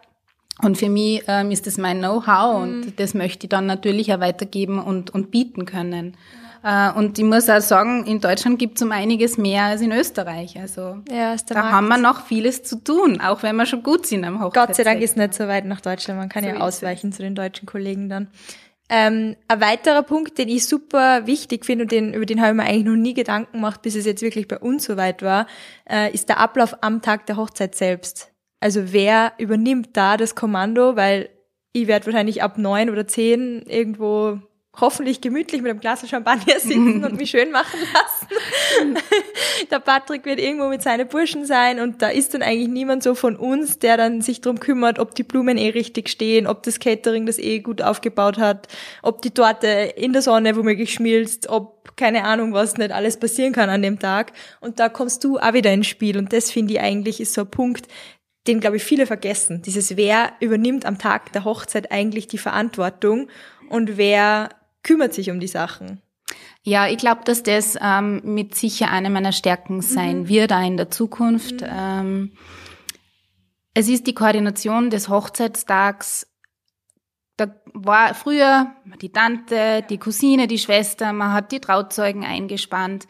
Und 0.61 0.77
für 0.77 0.89
mich 0.89 1.23
ähm, 1.27 1.51
ist 1.51 1.67
das 1.67 1.77
mein 1.77 1.99
Know-how 1.99 2.57
mhm. 2.57 2.61
und 2.61 2.99
das 2.99 3.13
möchte 3.13 3.45
ich 3.45 3.49
dann 3.49 3.65
natürlich 3.65 4.13
auch 4.13 4.19
weitergeben 4.19 4.79
und, 4.79 5.09
und 5.09 5.31
bieten 5.31 5.65
können. 5.65 6.17
Äh, 6.63 6.91
und 6.91 7.17
ich 7.17 7.23
muss 7.23 7.49
auch 7.49 7.61
sagen, 7.61 8.05
in 8.05 8.19
Deutschland 8.19 8.59
gibt 8.59 8.77
es 8.77 8.83
um 8.83 8.91
einiges 8.91 9.37
mehr 9.37 9.63
als 9.63 9.81
in 9.81 9.91
Österreich. 9.91 10.59
Also 10.59 10.97
ja, 11.09 11.35
da 11.47 11.55
Markt. 11.55 11.71
haben 11.71 11.87
wir 11.87 11.97
noch 11.97 12.25
vieles 12.25 12.63
zu 12.63 12.83
tun, 12.83 13.21
auch 13.21 13.43
wenn 13.43 13.55
wir 13.55 13.65
schon 13.65 13.83
gut 13.83 14.05
sind 14.05 14.25
am 14.25 14.41
Hochzeit. 14.41 14.67
Gott 14.67 14.75
sei 14.75 14.83
Dank 14.83 15.01
ist 15.01 15.15
nicht 15.15 15.33
so 15.33 15.47
weit 15.47 15.65
nach 15.65 15.81
Deutschland. 15.81 16.19
Man 16.19 16.29
kann 16.29 16.43
so 16.43 16.49
ja 16.49 16.59
ausweichen 16.59 17.13
zu 17.13 17.21
den 17.21 17.35
deutschen 17.35 17.65
Kollegen 17.65 18.09
dann. 18.09 18.27
Ähm, 18.91 19.35
ein 19.47 19.61
weiterer 19.61 20.01
Punkt, 20.01 20.39
den 20.39 20.49
ich 20.49 20.65
super 20.65 21.27
wichtig 21.27 21.63
finde 21.63 21.83
und 21.83 21.91
den, 21.91 22.13
über 22.13 22.25
den 22.25 22.41
habe 22.41 22.49
ich 22.49 22.55
mir 22.55 22.63
eigentlich 22.63 22.85
noch 22.85 22.95
nie 22.95 23.13
Gedanken 23.13 23.53
gemacht, 23.53 23.83
bis 23.83 23.95
es 23.95 24.05
jetzt 24.05 24.23
wirklich 24.23 24.47
bei 24.47 24.57
uns 24.57 24.85
so 24.85 24.97
weit 24.97 25.21
war, 25.21 25.45
äh, 25.87 26.11
ist 26.11 26.27
der 26.27 26.39
Ablauf 26.39 26.75
am 26.81 27.03
Tag 27.03 27.27
der 27.27 27.37
Hochzeit 27.37 27.75
selbst. 27.75 28.31
Also 28.59 28.91
wer 28.91 29.33
übernimmt 29.37 29.89
da 29.93 30.17
das 30.17 30.35
Kommando, 30.35 30.95
weil 30.95 31.29
ich 31.71 31.87
werde 31.87 32.07
wahrscheinlich 32.07 32.43
ab 32.43 32.57
neun 32.57 32.89
oder 32.89 33.07
zehn 33.07 33.61
irgendwo 33.63 34.39
hoffentlich 34.81 35.19
gemütlich 35.19 35.61
mit 35.61 35.71
einem 35.71 35.79
Glas 35.79 36.07
Champagner 36.07 36.59
sitzen 36.59 37.03
und 37.03 37.17
mich 37.17 37.31
schön 37.31 37.51
machen 37.51 37.79
lassen. 37.93 38.97
der 39.71 39.79
Patrick 39.79 40.25
wird 40.25 40.39
irgendwo 40.39 40.69
mit 40.69 40.81
seinen 40.81 41.07
Burschen 41.07 41.45
sein 41.45 41.79
und 41.79 42.01
da 42.01 42.09
ist 42.09 42.33
dann 42.33 42.41
eigentlich 42.41 42.69
niemand 42.69 43.03
so 43.03 43.15
von 43.15 43.35
uns, 43.35 43.79
der 43.79 43.97
dann 43.97 44.21
sich 44.21 44.41
drum 44.41 44.59
kümmert, 44.59 44.99
ob 44.99 45.15
die 45.15 45.23
Blumen 45.23 45.57
eh 45.57 45.69
richtig 45.69 46.09
stehen, 46.09 46.47
ob 46.47 46.63
das 46.63 46.79
Catering 46.79 47.25
das 47.25 47.39
eh 47.39 47.59
gut 47.59 47.81
aufgebaut 47.81 48.37
hat, 48.37 48.67
ob 49.01 49.21
die 49.21 49.31
Torte 49.31 49.67
in 49.67 50.13
der 50.13 50.21
Sonne 50.21 50.55
womöglich 50.55 50.93
schmilzt, 50.93 51.49
ob 51.49 51.97
keine 51.97 52.23
Ahnung 52.23 52.53
was 52.53 52.77
nicht 52.77 52.91
alles 52.91 53.19
passieren 53.19 53.51
kann 53.51 53.69
an 53.69 53.81
dem 53.81 53.99
Tag. 53.99 54.31
Und 54.61 54.79
da 54.79 54.87
kommst 54.87 55.23
du 55.23 55.37
auch 55.37 55.53
wieder 55.53 55.73
ins 55.73 55.87
Spiel 55.87 56.17
und 56.17 56.31
das 56.31 56.51
finde 56.51 56.73
ich 56.73 56.79
eigentlich 56.79 57.19
ist 57.19 57.33
so 57.33 57.41
ein 57.41 57.51
Punkt, 57.51 57.87
den, 58.47 58.59
glaube 58.59 58.77
ich, 58.77 58.83
viele 58.83 59.05
vergessen. 59.05 59.61
Dieses, 59.61 59.97
wer 59.97 60.33
übernimmt 60.39 60.85
am 60.85 60.97
Tag 60.97 61.31
der 61.33 61.43
Hochzeit 61.43 61.91
eigentlich 61.91 62.27
die 62.27 62.37
Verantwortung 62.37 63.29
und 63.69 63.97
wer 63.97 64.49
kümmert 64.83 65.13
sich 65.13 65.29
um 65.29 65.39
die 65.39 65.47
Sachen? 65.47 66.01
Ja, 66.63 66.87
ich 66.87 66.97
glaube, 66.97 67.21
dass 67.25 67.43
das 67.43 67.77
ähm, 67.81 68.21
mit 68.23 68.55
sicher 68.55 68.91
eine 68.91 69.09
meiner 69.09 69.31
Stärken 69.31 69.81
sein 69.81 70.21
mhm. 70.21 70.29
wird, 70.29 70.53
auch 70.53 70.65
in 70.65 70.77
der 70.77 70.89
Zukunft. 70.89 71.61
Mhm. 71.61 71.67
Ähm, 71.69 72.31
es 73.73 73.87
ist 73.87 74.07
die 74.07 74.13
Koordination 74.13 74.89
des 74.89 75.09
Hochzeitstags. 75.09 76.27
Da 77.37 77.55
war 77.73 78.13
früher 78.13 78.75
die 79.01 79.11
Tante, 79.11 79.85
die 79.89 79.97
Cousine, 79.97 80.47
die 80.47 80.57
Schwester, 80.57 81.13
man 81.13 81.31
hat 81.31 81.51
die 81.51 81.61
Trauzeugen 81.61 82.25
eingespannt. 82.25 83.07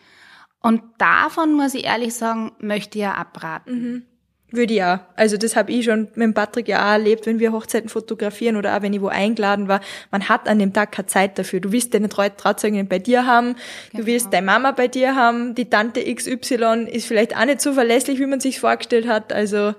Und 0.62 0.84
davon, 0.98 1.54
muss 1.54 1.74
ich 1.74 1.86
ehrlich 1.86 2.13
sagen, 2.13 2.52
möchte 2.60 3.00
ich 3.00 3.04
ja 3.04 3.13
abraten. 3.13 3.74
Mhm. 3.74 4.06
Würde 4.52 4.74
ich 4.74 4.84
auch. 4.84 5.00
Also 5.16 5.38
das 5.38 5.56
habe 5.56 5.72
ich 5.72 5.86
schon 5.86 6.08
mit 6.16 6.34
Patrick 6.34 6.68
ja 6.68 6.88
auch 6.88 6.94
erlebt, 6.94 7.26
wenn 7.26 7.40
wir 7.40 7.52
Hochzeiten 7.52 7.90
fotografieren 7.90 8.56
oder 8.56 8.76
auch 8.76 8.82
wenn 8.82 8.94
ich 8.94 9.02
wo 9.02 9.08
eingeladen 9.08 9.68
war. 9.68 9.80
Man 10.12 10.28
hat 10.28 10.48
an 10.48 10.60
dem 10.60 10.74
Tag 10.74 10.92
keine 10.92 11.08
Zeit 11.08 11.38
dafür. 11.38 11.60
Du 11.60 11.72
willst 11.72 11.94
deine 11.94 12.10
Trauzeuginnen 12.10 12.88
bei 12.88 13.00
dir 13.00 13.26
haben, 13.26 13.56
genau. 13.92 14.02
du 14.02 14.06
willst 14.08 14.34
deine 14.34 14.46
Mama 14.46 14.72
bei 14.72 14.88
dir 14.88 15.16
haben, 15.16 15.54
die 15.54 15.70
Tante 15.70 16.04
XY 16.04 16.88
ist 16.92 17.06
vielleicht 17.06 17.38
auch 17.38 17.46
nicht 17.46 17.62
so 17.62 17.74
verlässlich, 17.74 18.20
wie 18.20 18.26
man 18.26 18.40
sich 18.40 18.60
vorgestellt 18.60 19.08
hat. 19.08 19.32
Also 19.32 19.76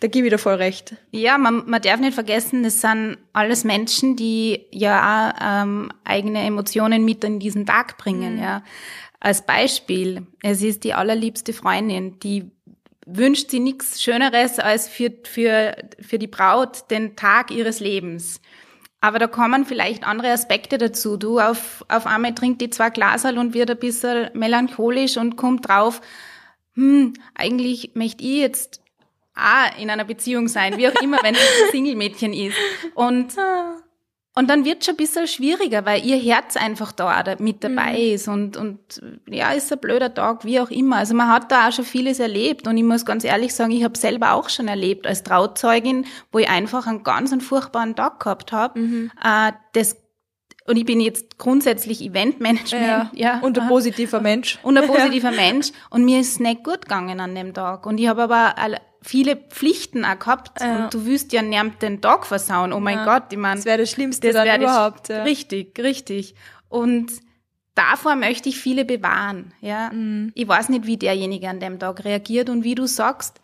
da 0.00 0.06
gebe 0.06 0.26
ich 0.26 0.32
dir 0.32 0.38
voll 0.38 0.54
recht. 0.54 0.94
Ja, 1.10 1.38
man, 1.38 1.68
man 1.68 1.82
darf 1.82 2.00
nicht 2.00 2.14
vergessen, 2.14 2.62
das 2.62 2.80
sind 2.80 3.18
alles 3.32 3.64
Menschen, 3.64 4.16
die 4.16 4.66
ja 4.70 5.32
auch 5.34 5.62
ähm, 5.64 5.90
eigene 6.04 6.44
Emotionen 6.44 7.04
mit 7.04 7.24
in 7.24 7.40
diesen 7.40 7.66
Tag 7.66 7.98
bringen. 7.98 8.36
Mhm. 8.36 8.42
Ja. 8.42 8.62
Als 9.20 9.44
Beispiel, 9.44 10.26
es 10.42 10.62
ist 10.62 10.84
die 10.84 10.94
allerliebste 10.94 11.52
Freundin, 11.52 12.20
die 12.20 12.52
wünscht 13.08 13.50
sie 13.50 13.60
nichts 13.60 14.02
Schöneres 14.02 14.58
als 14.58 14.88
für, 14.88 15.12
für, 15.24 15.76
für 16.00 16.18
die 16.18 16.26
Braut 16.26 16.90
den 16.90 17.16
Tag 17.16 17.50
ihres 17.50 17.80
Lebens. 17.80 18.40
Aber 19.00 19.18
da 19.18 19.26
kommen 19.28 19.64
vielleicht 19.64 20.04
andere 20.04 20.32
Aspekte 20.32 20.76
dazu. 20.76 21.16
Du 21.16 21.38
auf, 21.38 21.84
auf 21.88 22.06
einmal 22.06 22.34
trinkt 22.34 22.60
die 22.60 22.70
zwei 22.70 22.90
Glasal 22.90 23.38
und 23.38 23.54
wird 23.54 23.70
ein 23.70 23.78
bisschen 23.78 24.30
melancholisch 24.34 25.16
und 25.16 25.36
kommt 25.36 25.68
drauf, 25.68 26.00
hm, 26.74 27.14
eigentlich 27.34 27.92
möchte 27.94 28.24
ich 28.24 28.38
jetzt 28.38 28.82
auch 29.34 29.78
in 29.80 29.88
einer 29.88 30.04
Beziehung 30.04 30.48
sein, 30.48 30.76
wie 30.76 30.88
auch 30.88 31.00
immer, 31.00 31.18
wenn 31.22 31.34
es 31.34 31.40
ein 31.40 31.70
Single-Mädchen 31.70 32.32
ist. 32.32 32.56
Und 32.94 33.38
ah. 33.38 33.76
Und 34.38 34.48
dann 34.48 34.64
wird 34.64 34.84
schon 34.84 34.94
ein 34.94 34.98
bisschen 34.98 35.26
schwieriger, 35.26 35.84
weil 35.84 36.06
ihr 36.06 36.16
Herz 36.16 36.56
einfach 36.56 36.92
da 36.92 37.24
mit 37.40 37.64
dabei 37.64 37.94
mhm. 37.94 38.14
ist 38.14 38.28
und, 38.28 38.56
und 38.56 38.78
ja, 39.28 39.50
ist 39.50 39.72
ein 39.72 39.80
blöder 39.80 40.14
Tag, 40.14 40.44
wie 40.44 40.60
auch 40.60 40.70
immer. 40.70 40.98
Also 40.98 41.14
man 41.14 41.26
hat 41.26 41.50
da 41.50 41.66
auch 41.66 41.72
schon 41.72 41.84
vieles 41.84 42.20
erlebt 42.20 42.68
und 42.68 42.76
ich 42.76 42.84
muss 42.84 43.04
ganz 43.04 43.24
ehrlich 43.24 43.52
sagen, 43.52 43.72
ich 43.72 43.82
habe 43.82 43.98
selber 43.98 44.34
auch 44.34 44.48
schon 44.48 44.68
erlebt 44.68 45.08
als 45.08 45.24
Trauzeugin, 45.24 46.06
wo 46.30 46.38
ich 46.38 46.48
einfach 46.48 46.86
einen 46.86 47.02
ganz 47.02 47.32
einen 47.32 47.40
furchtbaren 47.40 47.96
Tag 47.96 48.20
gehabt 48.20 48.52
habe. 48.52 48.78
Mhm. 48.78 49.10
Äh, 49.20 49.54
das 49.72 49.96
und 50.66 50.76
ich 50.76 50.84
bin 50.84 51.00
jetzt 51.00 51.38
grundsätzlich 51.38 52.00
Eventmanagement. 52.00 52.86
Ja, 52.86 53.10
ja. 53.14 53.40
Und 53.40 53.58
ein 53.58 53.66
positiver 53.66 54.20
Mensch. 54.20 54.60
Und 54.62 54.78
ein 54.78 54.86
positiver 54.86 55.32
ja. 55.32 55.36
Mensch. 55.36 55.72
Und 55.90 56.04
mir 56.04 56.20
ist 56.20 56.32
es 56.34 56.38
nicht 56.38 56.62
gut 56.62 56.82
gegangen 56.82 57.18
an 57.18 57.34
dem 57.34 57.54
Tag. 57.54 57.86
Und 57.86 57.98
ich 57.98 58.06
habe 58.06 58.22
aber 58.22 58.54
viele 59.02 59.36
Pflichten 59.36 60.04
auch 60.04 60.18
gehabt 60.18 60.60
Ja. 60.60 60.84
und 60.84 60.94
du 60.94 61.06
willst 61.06 61.32
ja 61.32 61.42
niemand 61.42 61.80
den 61.82 62.00
Tag 62.00 62.26
versauen. 62.26 62.72
Oh 62.72 62.80
mein 62.80 62.98
Ja. 62.98 63.04
Gott, 63.04 63.32
ich 63.32 63.38
meine, 63.38 63.56
Das 63.56 63.64
wäre 63.64 63.78
das 63.78 63.90
Schlimmste 63.90 64.28
das 64.28 64.36
dann 64.36 64.44
wär 64.46 64.58
das- 64.58 64.70
überhaupt. 64.70 65.08
ja. 65.08 65.22
Richtig, 65.22 65.78
richtig. 65.78 66.34
Und 66.68 67.12
davor 67.74 68.16
möchte 68.16 68.48
ich 68.48 68.58
viele 68.58 68.84
bewahren. 68.84 69.52
Ja, 69.60 69.90
Mhm. 69.92 70.32
ich 70.34 70.46
weiß 70.48 70.68
nicht, 70.68 70.86
wie 70.86 70.96
derjenige 70.96 71.48
an 71.48 71.60
dem 71.60 71.78
Tag 71.78 72.04
reagiert 72.04 72.50
und 72.50 72.64
wie 72.64 72.74
du 72.74 72.86
sagst, 72.86 73.40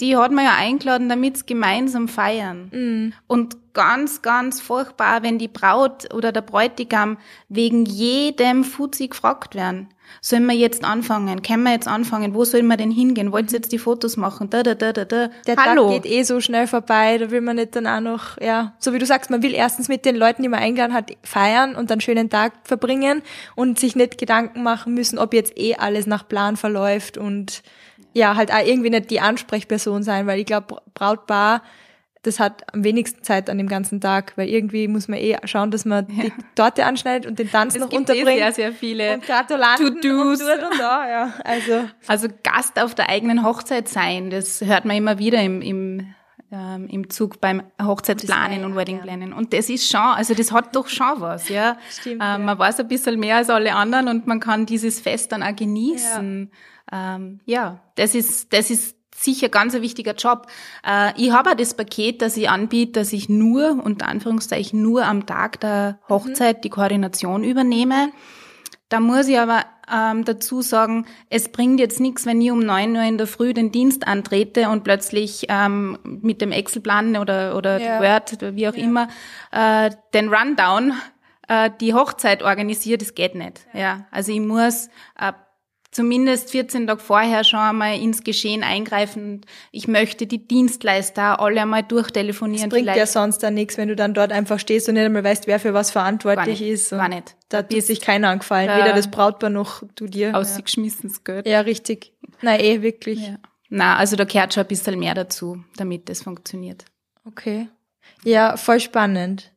die 0.00 0.16
hat 0.16 0.32
man 0.32 0.44
ja 0.44 0.54
eingeladen, 0.56 1.08
damit 1.08 1.38
sie 1.38 1.46
gemeinsam 1.46 2.08
feiern. 2.08 2.68
Mhm. 2.72 3.12
Und 3.26 3.56
ganz, 3.74 4.22
ganz 4.22 4.60
furchtbar, 4.60 5.22
wenn 5.22 5.38
die 5.38 5.48
Braut 5.48 6.12
oder 6.14 6.32
der 6.32 6.42
Bräutigam 6.42 7.18
wegen 7.48 7.84
jedem 7.84 8.64
Fuzzi 8.64 9.08
gefragt 9.08 9.54
werden. 9.54 9.88
Sollen 10.20 10.46
wir 10.46 10.54
jetzt 10.54 10.84
anfangen? 10.84 11.42
Können 11.42 11.62
wir 11.62 11.72
jetzt 11.72 11.88
anfangen? 11.88 12.34
Wo 12.34 12.44
sollen 12.44 12.66
wir 12.66 12.76
denn 12.76 12.90
hingehen? 12.90 13.32
Wollt 13.32 13.50
ihr 13.50 13.58
jetzt 13.58 13.72
die 13.72 13.78
Fotos 13.78 14.16
machen? 14.16 14.50
Da, 14.50 14.62
da, 14.62 14.74
da, 14.74 14.92
da, 14.92 15.04
da. 15.04 15.30
Der 15.46 15.56
Hallo. 15.56 15.90
Tag 15.90 16.02
geht 16.02 16.12
eh 16.12 16.22
so 16.22 16.40
schnell 16.40 16.66
vorbei, 16.66 17.18
da 17.18 17.30
will 17.30 17.40
man 17.40 17.56
nicht 17.56 17.74
dann 17.74 17.86
auch 17.86 18.00
noch, 18.00 18.40
ja, 18.40 18.74
so 18.78 18.92
wie 18.92 18.98
du 18.98 19.06
sagst, 19.06 19.30
man 19.30 19.42
will 19.42 19.54
erstens 19.54 19.88
mit 19.88 20.04
den 20.04 20.16
Leuten, 20.16 20.42
die 20.42 20.48
man 20.48 20.60
eingeladen 20.60 20.92
hat, 20.92 21.12
feiern 21.22 21.74
und 21.76 21.90
einen 21.90 22.00
schönen 22.00 22.28
Tag 22.28 22.52
verbringen 22.64 23.22
und 23.54 23.78
sich 23.78 23.96
nicht 23.96 24.18
Gedanken 24.18 24.62
machen 24.62 24.94
müssen, 24.94 25.18
ob 25.18 25.32
jetzt 25.32 25.56
eh 25.56 25.76
alles 25.76 26.06
nach 26.06 26.28
Plan 26.28 26.56
verläuft 26.56 27.16
und 27.16 27.62
ja, 28.12 28.36
halt 28.36 28.52
auch 28.52 28.64
irgendwie 28.64 28.90
nicht 28.90 29.10
die 29.10 29.20
Ansprechperson 29.20 30.02
sein, 30.02 30.26
weil 30.26 30.38
ich 30.38 30.46
glaube, 30.46 30.76
Brautpaar, 30.92 31.62
das 32.22 32.38
hat 32.38 32.72
am 32.72 32.84
wenigsten 32.84 33.22
Zeit 33.24 33.50
an 33.50 33.58
dem 33.58 33.68
ganzen 33.68 34.00
Tag, 34.00 34.32
weil 34.36 34.48
irgendwie 34.48 34.86
muss 34.86 35.08
man 35.08 35.18
eh 35.18 35.36
schauen, 35.44 35.72
dass 35.72 35.84
man 35.84 36.06
die 36.06 36.32
Torte 36.54 36.86
anschneidet 36.86 37.26
und 37.28 37.38
den 37.38 37.50
Tanz 37.50 37.74
es 37.74 37.80
noch 37.80 37.90
gibt 37.90 38.08
eh 38.08 38.12
unterbringt. 38.12 38.38
sehr, 38.38 38.52
sehr 38.52 38.72
viele 38.72 39.14
und 39.14 39.24
Gratulanten 39.24 40.00
To-Dos. 40.00 40.40
und 40.40 40.46
dort 40.48 40.72
und 40.72 40.78
da, 40.78 41.08
ja. 41.08 41.34
Also, 41.44 41.84
Also 42.06 42.28
Gast 42.44 42.80
auf 42.80 42.94
der 42.94 43.08
eigenen 43.08 43.44
Hochzeit 43.44 43.88
sein, 43.88 44.30
das 44.30 44.60
hört 44.60 44.84
man 44.84 44.96
immer 44.96 45.18
wieder 45.18 45.42
im, 45.42 45.60
im, 45.62 46.14
ähm, 46.52 46.86
im 46.88 47.10
Zug 47.10 47.40
beim 47.40 47.62
Hochzeitsplanen 47.82 48.58
Das- 48.58 48.66
und 48.66 48.76
Weddingplanen. 48.76 49.32
Und 49.32 49.52
das 49.52 49.68
ist 49.68 49.90
schon, 49.90 50.00
also 50.00 50.34
das 50.34 50.52
hat 50.52 50.76
doch 50.76 50.86
schon 50.86 51.20
was, 51.20 51.48
ja. 51.48 51.76
Stimmt, 51.90 52.16
ähm, 52.16 52.20
ja. 52.20 52.38
Man 52.38 52.58
weiß 52.58 52.78
ein 52.78 52.88
bisschen 52.88 53.18
mehr 53.18 53.36
als 53.36 53.50
alle 53.50 53.74
anderen 53.74 54.06
und 54.06 54.28
man 54.28 54.38
kann 54.38 54.64
dieses 54.64 55.00
Fest 55.00 55.32
dann 55.32 55.42
auch 55.42 55.56
genießen. 55.56 56.50
Ja, 56.92 57.16
ähm, 57.16 57.40
ja 57.46 57.80
das 57.96 58.14
ist, 58.14 58.52
das 58.52 58.70
ist 58.70 58.96
sicher 59.14 59.48
ganz 59.48 59.74
ein 59.74 59.82
wichtiger 59.82 60.14
Job. 60.14 60.46
Äh, 60.86 61.12
ich 61.16 61.32
habe 61.32 61.50
auch 61.50 61.54
das 61.54 61.74
Paket, 61.74 62.22
das 62.22 62.36
ich 62.36 62.48
anbiete, 62.48 62.92
dass 62.92 63.12
ich 63.12 63.28
nur, 63.28 63.82
unter 63.84 64.08
Anführungszeichen, 64.08 64.80
nur 64.82 65.04
am 65.04 65.26
Tag 65.26 65.60
der 65.60 65.98
Hochzeit 66.08 66.64
die 66.64 66.70
Koordination 66.70 67.44
übernehme. 67.44 68.10
Da 68.88 69.00
muss 69.00 69.26
ich 69.28 69.38
aber 69.38 69.64
ähm, 69.90 70.24
dazu 70.24 70.60
sagen, 70.60 71.06
es 71.30 71.50
bringt 71.50 71.80
jetzt 71.80 71.98
nichts, 71.98 72.26
wenn 72.26 72.40
ich 72.40 72.50
um 72.50 72.60
neun 72.60 72.94
Uhr 72.94 73.02
in 73.02 73.16
der 73.16 73.26
Früh 73.26 73.54
den 73.54 73.72
Dienst 73.72 74.06
antrete 74.06 74.68
und 74.68 74.84
plötzlich 74.84 75.46
ähm, 75.48 75.98
mit 76.04 76.40
dem 76.40 76.52
Excel-Plan 76.52 77.16
oder, 77.16 77.56
oder 77.56 77.80
Ja. 77.80 78.00
Word, 78.00 78.38
wie 78.54 78.68
auch 78.68 78.74
immer, 78.74 79.08
äh, 79.50 79.90
den 80.12 80.28
Rundown, 80.28 80.92
äh, 81.48 81.70
die 81.80 81.94
Hochzeit 81.94 82.42
organisiert, 82.42 83.00
das 83.00 83.14
geht 83.14 83.34
nicht. 83.34 83.66
Ja. 83.72 84.06
Also 84.10 84.32
ich 84.32 84.40
muss 84.40 84.88
äh, 85.18 85.32
zumindest 85.92 86.50
14 86.50 86.86
Tage 86.88 87.00
vorher 87.00 87.44
schon 87.44 87.60
einmal 87.60 87.96
ins 88.00 88.24
Geschehen 88.24 88.64
eingreifen. 88.64 89.42
Ich 89.70 89.86
möchte 89.86 90.26
die 90.26 90.46
Dienstleister 90.48 91.38
alle 91.38 91.62
einmal 91.62 91.82
Das 91.82 91.88
durchtelefonieren. 91.88 92.68
bringt 92.70 92.86
ja 92.88 92.94
vielleicht. 92.94 93.12
sonst 93.12 93.38
dann 93.44 93.54
nichts, 93.54 93.76
wenn 93.78 93.88
du 93.88 93.94
dann 93.94 94.14
dort 94.14 94.32
einfach 94.32 94.58
stehst 94.58 94.88
und 94.88 94.94
nicht 94.94 95.04
einmal 95.04 95.22
weißt, 95.22 95.46
wer 95.46 95.60
für 95.60 95.74
was 95.74 95.90
verantwortlich 95.92 96.60
nicht, 96.60 96.68
ist. 96.70 96.90
Gar 96.90 97.08
nicht. 97.08 97.36
Da 97.50 97.62
tut 97.62 97.68
bist- 97.76 97.86
sich 97.86 98.00
keiner 98.00 98.30
angefallen. 98.30 98.66
da- 98.68 98.78
Weder 98.78 98.94
das 98.94 99.10
Brautpaar 99.10 99.50
noch 99.50 99.82
du 99.94 100.06
dir. 100.06 100.36
Ausgeschmissenes 100.36 101.22
Geld. 101.22 101.46
Ja, 101.46 101.60
richtig. 101.60 102.12
Nein, 102.40 102.58
eh, 102.60 102.82
wirklich. 102.82 103.20
Ja. 103.28 103.36
Na, 103.68 103.96
also 103.96 104.16
da 104.16 104.24
gehört 104.24 104.52
schon 104.54 104.62
ein 104.64 104.68
bisschen 104.68 104.98
mehr 104.98 105.14
dazu, 105.14 105.62
damit 105.76 106.08
das 106.08 106.22
funktioniert. 106.22 106.84
Okay. 107.26 107.68
Ja, 108.24 108.56
voll 108.56 108.80
spannend. 108.80 109.52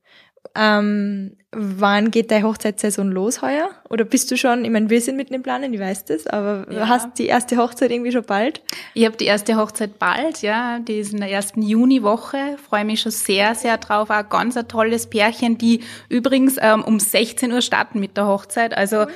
Ähm, 0.55 1.37
wann 1.57 2.11
geht 2.11 2.31
deine 2.31 2.45
Hochzeitssaison 2.45 3.11
los 3.11 3.41
heuer? 3.41 3.69
Oder 3.89 4.03
bist 4.03 4.29
du 4.29 4.37
schon, 4.37 4.65
ich 4.65 4.71
meine, 4.71 4.89
wir 4.89 4.99
sind 4.99 5.15
mitten 5.15 5.33
im 5.33 5.41
Planen, 5.41 5.73
ich 5.73 5.79
weiß 5.79 6.05
das, 6.05 6.27
aber 6.27 6.65
Ja. 6.71 6.87
hast 6.89 7.17
die 7.17 7.27
erste 7.27 7.57
Hochzeit 7.57 7.91
irgendwie 7.91 8.11
schon 8.11 8.23
bald? 8.25 8.61
Ich 8.93 9.05
habe 9.05 9.15
die 9.15 9.25
erste 9.25 9.55
Hochzeit 9.55 9.97
bald, 9.97 10.41
ja, 10.41 10.79
die 10.79 10.99
ist 10.99 11.13
in 11.13 11.19
der 11.19 11.31
ersten 11.31 11.61
Juniwoche. 11.61 12.57
Freue 12.67 12.83
mich 12.83 13.01
schon 13.01 13.11
sehr, 13.11 13.55
sehr 13.55 13.77
drauf. 13.77 14.09
Auch 14.09 14.27
ganz 14.29 14.57
ein 14.57 14.67
tolles 14.67 15.07
Pärchen, 15.07 15.57
die 15.57 15.81
übrigens 16.09 16.57
ähm, 16.59 16.83
um 16.83 16.99
16 16.99 17.51
Uhr 17.51 17.61
starten 17.61 17.99
mit 17.99 18.17
der 18.17 18.27
Hochzeit. 18.27 18.75
Also 18.75 19.03
äh, 19.03 19.07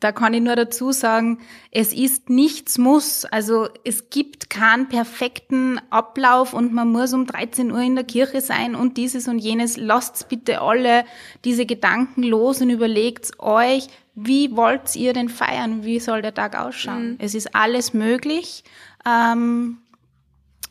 da 0.00 0.12
kann 0.12 0.34
ich 0.34 0.40
nur 0.40 0.56
dazu 0.56 0.92
sagen, 0.92 1.38
es 1.70 1.92
ist 1.92 2.30
nichts 2.30 2.78
muss. 2.78 3.24
Also 3.26 3.68
es 3.84 4.10
gibt 4.10 4.50
keinen 4.50 4.88
perfekten 4.88 5.80
Ablauf 5.90 6.54
und 6.54 6.72
man 6.72 6.88
muss 6.90 7.12
um 7.12 7.26
13 7.26 7.70
Uhr 7.70 7.80
in 7.80 7.94
der 7.96 8.04
Kirche 8.04 8.40
sein 8.40 8.74
und 8.74 8.96
dieses 8.96 9.28
und 9.28 9.38
jenes. 9.38 9.76
Lasst 9.76 10.28
bitte 10.28 10.60
alle 10.60 11.01
diese 11.44 11.66
Gedanken 11.66 12.22
los 12.22 12.60
und 12.60 12.70
überlegt 12.70 13.30
euch, 13.38 13.88
wie 14.14 14.54
wollt 14.56 14.94
ihr 14.96 15.12
denn 15.12 15.28
feiern? 15.28 15.84
Wie 15.84 15.98
soll 16.00 16.22
der 16.22 16.34
Tag 16.34 16.58
ausschauen? 16.58 17.16
Es 17.18 17.34
ist 17.34 17.54
alles 17.54 17.94
möglich. 17.94 18.62
Ähm, 19.06 19.78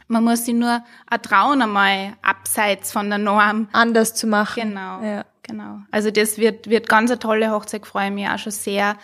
man 0.08 0.24
muss 0.24 0.46
sich 0.46 0.54
nur 0.54 0.84
auch 1.10 1.18
trauen, 1.18 1.62
einmal 1.62 2.14
abseits 2.22 2.92
von 2.92 3.10
der 3.10 3.18
Norm. 3.18 3.70
Anders 3.72 4.14
zu 4.14 4.28
machen. 4.28 4.70
Genau, 4.70 5.02
Ja. 5.02 5.26
genau. 5.42 5.80
Also 5.90 6.12
das 6.12 6.38
wird, 6.38 6.70
wird 6.70 6.88
ganz 6.90 7.10
eine 7.10 7.20
tolle 7.20 7.50
Hochzeit, 7.52 7.86
freue 7.88 8.12
mich 8.12 8.28
auch 8.28 8.38
schon 8.38 8.52
sehr. 8.52 8.98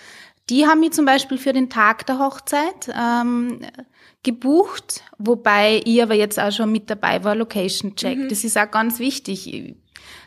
Die 0.49 0.65
haben 0.67 0.79
mich 0.81 0.91
zum 0.91 1.05
Beispiel 1.05 1.37
für 1.37 1.51
den 1.53 1.69
Tag 1.69 2.05
der 2.05 2.19
Hochzeit 2.19 2.89
ähm, 2.93 3.59
gebucht, 4.23 5.03
wobei 5.17 5.81
ich 5.85 6.01
aber 6.01 6.13
jetzt 6.15 6.39
auch 6.39 6.51
schon 6.51 6.71
mit 6.71 6.89
dabei 6.89 7.23
war, 7.23 7.35
Location 7.35 7.95
Check. 7.95 8.29
Das 8.29 8.43
ist 8.43 8.57
auch 8.57 8.69
ganz 8.69 8.99
wichtig. 8.99 9.75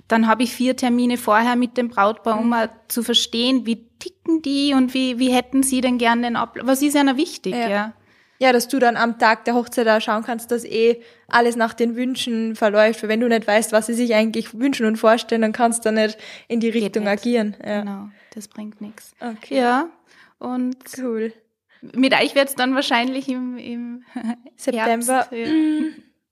Dann 0.09 0.27
habe 0.27 0.43
ich 0.43 0.53
vier 0.55 0.77
Termine 0.77 1.17
vorher 1.17 1.57
mit 1.57 1.77
dem 1.77 1.89
Brautpaar, 1.89 2.39
um 2.41 2.49
mal 2.49 2.71
zu 2.89 3.03
verstehen, 3.03 3.67
wie 3.67 3.87
ticken 3.99 4.43
die 4.43 4.75
und 4.75 4.95
wie, 4.95 5.19
wie 5.19 5.33
hätten 5.33 5.63
sie 5.63 5.81
denn 5.81 5.99
gern 5.99 6.23
den 6.23 6.37
Ablauf. 6.37 6.67
Was 6.67 6.83
ist 6.83 6.95
ihnen 6.97 7.17
wichtig, 7.17 7.55
Ja. 7.55 7.69
ja. 7.69 7.93
Ja, 8.43 8.55
dass 8.55 8.69
du 8.69 8.79
dann 8.79 8.97
am 8.97 9.19
Tag 9.19 9.45
der 9.45 9.53
Hochzeit 9.55 9.87
da 9.87 10.01
schauen 10.01 10.23
kannst, 10.25 10.51
dass 10.51 10.65
eh 10.65 11.03
alles 11.29 11.57
nach 11.57 11.75
den 11.75 11.95
Wünschen 11.95 12.57
verläuft. 12.57 13.03
Weil 13.03 13.11
wenn 13.11 13.21
du 13.21 13.29
nicht 13.29 13.47
weißt, 13.47 13.71
was 13.73 13.85
sie 13.85 13.93
sich 13.93 14.15
eigentlich 14.15 14.59
wünschen 14.59 14.87
und 14.87 14.97
vorstellen, 14.97 15.43
dann 15.43 15.53
kannst 15.53 15.85
du 15.85 15.93
nicht 15.93 16.17
in 16.49 16.59
die 16.59 16.71
Richtung 16.71 17.05
nicht. 17.05 17.13
agieren. 17.13 17.55
Ja. 17.63 17.81
Genau, 17.81 18.09
das 18.35 18.49
bringt 18.49 18.81
nichts. 18.81 19.15
Okay. 19.21 19.59
Ja, 19.59 19.91
und 20.39 20.79
Cool. 20.97 21.35
mit 21.83 22.15
euch 22.15 22.35
wird's 22.35 22.55
dann 22.55 22.75
wahrscheinlich 22.75 23.29
im, 23.29 23.59
im 23.59 24.05
September. 24.57 25.27
Herbst, 25.29 25.33
ja. 25.33 25.47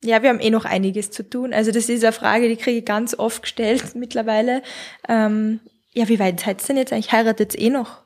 Ja, 0.05 0.23
wir 0.23 0.29
haben 0.31 0.41
eh 0.41 0.51
noch 0.51 0.65
einiges 0.65 1.11
zu 1.11 1.29
tun. 1.29 1.53
Also 1.53 1.73
das 1.73 1.89
ist 1.89 2.05
eine 2.05 2.13
Frage, 2.13 2.49
die 2.49 2.57
kriege 2.57 2.79
ich 2.79 2.85
ganz 2.85 3.15
oft 3.19 3.43
gestellt 3.43 3.83
mittlerweile. 3.95 4.63
Ähm, 5.09 5.61
ja, 5.93 6.09
wie 6.09 6.19
weit 6.21 6.41
seid 6.41 6.63
ihr 6.63 6.67
denn 6.69 6.77
jetzt 6.77 6.93
eigentlich? 6.93 7.13
Heiratet 7.13 7.59
eh 7.59 7.71
noch? 7.71 8.03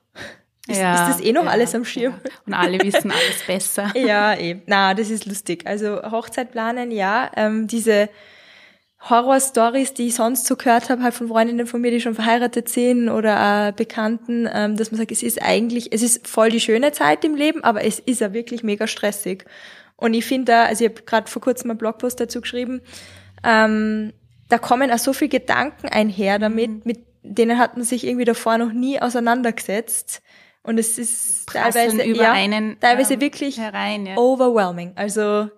Ist, 0.68 0.80
Ja, 0.80 1.08
ist 1.08 1.18
das 1.18 1.26
eh 1.26 1.32
noch 1.32 1.44
ja, 1.44 1.50
alles 1.50 1.74
am 1.74 1.84
Schirm? 1.84 2.14
ja. 2.24 2.30
Und 2.46 2.54
alle 2.54 2.78
wissen 2.82 3.10
alles 3.10 3.42
besser. 3.46 3.92
Ja, 3.96 4.32
eh. 4.34 4.62
Na, 4.66 4.94
das 4.94 5.10
ist 5.10 5.26
lustig. 5.26 5.66
Also 5.66 6.00
Hochzeit 6.10 6.52
planen, 6.52 6.90
ja. 6.90 7.30
Ähm, 7.36 7.66
diese 7.66 8.08
Horror-Stories, 9.10 9.94
die 9.94 10.06
ich 10.06 10.14
sonst 10.14 10.46
so 10.46 10.56
gehört 10.56 10.88
habe, 10.88 11.02
halt 11.02 11.14
von 11.14 11.26
Freundinnen 11.28 11.66
von 11.66 11.80
mir, 11.80 11.90
die 11.90 12.00
schon 12.00 12.14
verheiratet 12.14 12.68
sind 12.68 13.08
oder 13.08 13.68
äh, 13.68 13.72
Bekannten, 13.72 14.48
ähm, 14.52 14.76
dass 14.76 14.92
man 14.92 14.98
sagt, 14.98 15.10
es 15.10 15.24
ist 15.24 15.42
eigentlich, 15.42 15.92
es 15.92 16.02
ist 16.02 16.28
voll 16.28 16.50
die 16.50 16.60
schöne 16.60 16.92
Zeit 16.92 17.24
im 17.24 17.34
Leben, 17.34 17.64
aber 17.64 17.84
es 17.84 17.98
ist 17.98 18.20
ja 18.20 18.32
wirklich 18.32 18.62
mega 18.62 18.86
stressig. 18.86 19.44
Und 20.02 20.14
ich 20.14 20.24
finde 20.24 20.52
da, 20.52 20.64
also 20.64 20.84
ich 20.84 20.90
habe 20.90 21.02
gerade 21.02 21.30
vor 21.30 21.40
kurzem 21.40 21.70
einen 21.70 21.78
Blogpost 21.78 22.18
dazu 22.18 22.40
geschrieben, 22.40 22.80
ähm, 23.44 24.12
da 24.48 24.58
kommen 24.58 24.90
auch 24.90 24.98
so 24.98 25.12
viele 25.12 25.28
Gedanken 25.28 25.88
einher 25.88 26.40
damit, 26.40 26.84
mit 26.84 27.06
denen 27.22 27.56
hat 27.56 27.76
man 27.76 27.84
sich 27.84 28.04
irgendwie 28.04 28.24
davor 28.24 28.58
noch 28.58 28.72
nie 28.72 29.00
auseinandergesetzt. 29.00 30.20
Und 30.64 30.78
es 30.78 30.98
ist 30.98 31.46
Prasseln 31.46 31.98
teilweise, 31.98 32.10
über 32.10 32.22
ja, 32.24 32.32
einen, 32.32 32.78
teilweise 32.80 33.14
ähm, 33.14 33.20
wirklich 33.20 33.58
herein, 33.58 34.06
ja. 34.06 34.16
overwhelming. 34.16 34.92
Also 34.96 35.48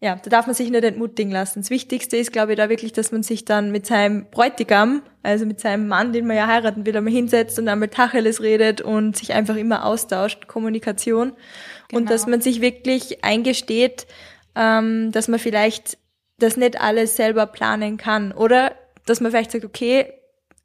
ja, 0.00 0.14
da 0.14 0.30
darf 0.30 0.46
man 0.46 0.54
sich 0.54 0.70
nicht 0.70 0.84
entmutigen 0.84 1.32
lassen. 1.32 1.60
Das 1.60 1.70
Wichtigste 1.70 2.16
ist, 2.16 2.32
glaube 2.32 2.52
ich, 2.52 2.58
da 2.58 2.68
wirklich, 2.70 2.92
dass 2.92 3.10
man 3.10 3.24
sich 3.24 3.44
dann 3.44 3.72
mit 3.72 3.86
seinem 3.86 4.30
Bräutigam, 4.30 5.02
also 5.24 5.46
mit 5.46 5.60
seinem 5.60 5.88
Mann, 5.88 6.12
den 6.12 6.26
man 6.26 6.36
ja 6.36 6.46
heiraten 6.46 6.86
will, 6.86 6.96
einmal 6.96 7.12
hinsetzt 7.12 7.58
und 7.58 7.68
einmal 7.68 7.88
Tacheles 7.88 8.40
redet 8.40 8.80
und 8.80 9.16
sich 9.16 9.34
einfach 9.34 9.56
immer 9.56 9.84
austauscht, 9.84 10.46
Kommunikation. 10.46 11.32
Und 11.92 12.00
Genau. 12.00 12.10
dass 12.10 12.26
man 12.26 12.40
sich 12.40 12.60
wirklich 12.60 13.24
eingesteht, 13.24 14.06
ähm, 14.54 15.10
dass 15.12 15.28
man 15.28 15.38
vielleicht 15.38 15.98
das 16.38 16.56
nicht 16.56 16.80
alles 16.80 17.16
selber 17.16 17.46
planen 17.46 17.96
kann. 17.96 18.32
Oder 18.32 18.72
dass 19.06 19.20
man 19.20 19.30
vielleicht 19.30 19.52
sagt, 19.52 19.64
okay, 19.64 20.12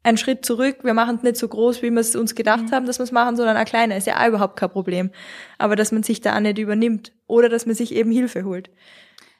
einen 0.02 0.18
Schritt 0.18 0.44
zurück, 0.46 0.78
wir 0.84 0.94
machen 0.94 1.16
es 1.16 1.22
nicht 1.24 1.36
so 1.36 1.48
groß, 1.48 1.82
wie 1.82 1.90
wir 1.90 2.00
es 2.00 2.14
uns 2.14 2.34
gedacht 2.36 2.70
haben, 2.70 2.86
dass 2.86 2.98
wir 3.00 3.04
es 3.04 3.10
machen, 3.12 3.36
sondern 3.36 3.56
ein 3.56 3.64
kleiner, 3.64 3.96
ist 3.96 4.06
ja 4.06 4.22
auch 4.22 4.28
überhaupt 4.28 4.56
kein 4.56 4.70
Problem. 4.70 5.10
Aber 5.58 5.74
dass 5.74 5.90
man 5.90 6.04
sich 6.04 6.20
da 6.20 6.36
auch 6.36 6.40
nicht 6.40 6.58
übernimmt. 6.58 7.12
Oder 7.26 7.48
dass 7.48 7.66
man 7.66 7.74
sich 7.74 7.92
eben 7.94 8.12
Hilfe 8.12 8.44
holt. 8.44 8.70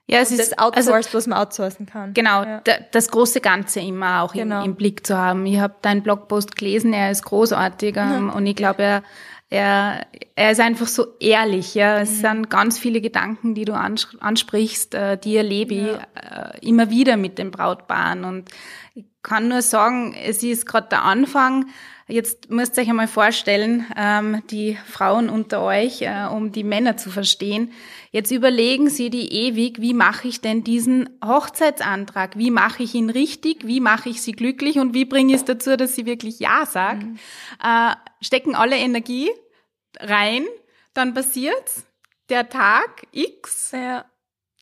Ja, 0.09 0.19
es 0.21 0.31
Und 0.31 0.39
ist 0.41 0.53
das 0.53 0.59
outsourced, 0.59 1.15
was 1.15 1.27
man 1.27 1.39
outsourcen 1.39 1.87
kann. 1.87 2.15
Genau, 2.15 2.43
Ja. 2.45 2.61
da, 2.65 2.75
das 2.93 3.09
große 3.11 3.41
Ganze 3.41 3.81
immer 3.81 4.23
auch 4.23 4.33
Genau. 4.33 4.61
im, 4.61 4.71
im 4.73 4.75
Blick 4.77 5.05
zu 5.07 5.17
haben. 5.17 5.47
Ich 5.47 5.59
habe 5.59 5.75
deinen 5.83 6.03
Blogpost 6.03 6.55
gelesen, 6.57 6.93
er 6.93 7.11
ist 7.11 7.25
großartig 7.25 7.95
ähm, 7.97 8.31
und 8.31 8.47
ich 8.47 8.55
glaube, 8.57 8.83
er, 8.83 9.03
Er, 9.49 10.07
er 10.35 10.51
ist 10.51 10.61
einfach 10.61 10.89
so 10.89 11.17
ehrlich, 11.21 11.75
ja. 11.75 12.01
Es 12.01 12.11
mhm. 12.11 12.15
sind 12.15 12.51
ganz 12.51 12.79
viele 12.79 13.01
Gedanken, 13.01 13.55
die 13.55 13.65
du 13.65 13.75
ansprichst, 13.75 14.95
äh, 14.95 15.19
die 15.19 15.37
erlebe 15.37 15.75
ich 15.75 15.87
ja. 15.87 16.53
äh, 16.55 16.67
immer 16.67 16.91
wieder 16.91 17.17
mit 17.17 17.39
den 17.39 17.53
Brautpaaren. 17.53 18.25
Und 18.25 18.51
ich 18.95 19.05
kann 19.23 19.49
nur 19.49 19.63
sagen, 19.63 20.15
es 20.15 20.43
ist 20.43 20.67
gerade 20.67 20.89
der 20.89 21.05
Anfang. 21.05 21.67
Jetzt 22.09 22.51
müsst 22.51 22.77
ihr 22.77 22.85
euch 22.85 22.89
einmal 22.89 23.09
vorstellen, 23.09 23.85
ähm, 23.97 24.41
die 24.51 24.79
Frauen 24.87 25.29
unter 25.29 25.63
euch, 25.63 26.03
äh, 26.03 26.29
um 26.31 26.53
die 26.53 26.63
Männer 26.63 26.97
zu 26.97 27.11
verstehen. 27.11 27.73
Jetzt 28.13 28.31
überlegen 28.31 28.89
sie 28.89 29.11
die 29.11 29.33
ewig, 29.33 29.81
wie 29.81 29.93
mache 29.93 30.29
ich 30.29 30.41
denn 30.41 30.63
diesen 30.63 31.19
Hochzeitsantrag? 31.25 32.39
Wie 32.39 32.53
mache 32.53 32.85
ich 32.85 32.95
ihn 32.95 33.11
richtig? 33.11 33.67
Wie 33.67 33.81
mache 33.81 34.09
ich 34.09 34.23
sie 34.23 34.33
glücklich? 34.33 34.79
Und 34.79 34.95
wie 34.95 35.05
bringe 35.05 35.35
ich 35.35 35.41
es 35.41 35.45
dazu, 35.45 35.77
dass 35.77 35.97
sie 35.97 36.07
wirklich 36.07 36.39
Ja 36.39 36.65
sagt? 36.65 37.03
Mhm. 37.03 37.19
Äh, 37.61 37.97
stecken 38.21 38.55
alle 38.55 38.77
Energie 38.77 39.31
rein, 39.99 40.45
dann 40.95 41.13
passiert's. 41.13 41.87
Der 42.29 42.49
Tag 42.49 43.07
X. 43.11 43.73
Ja. 43.73 44.05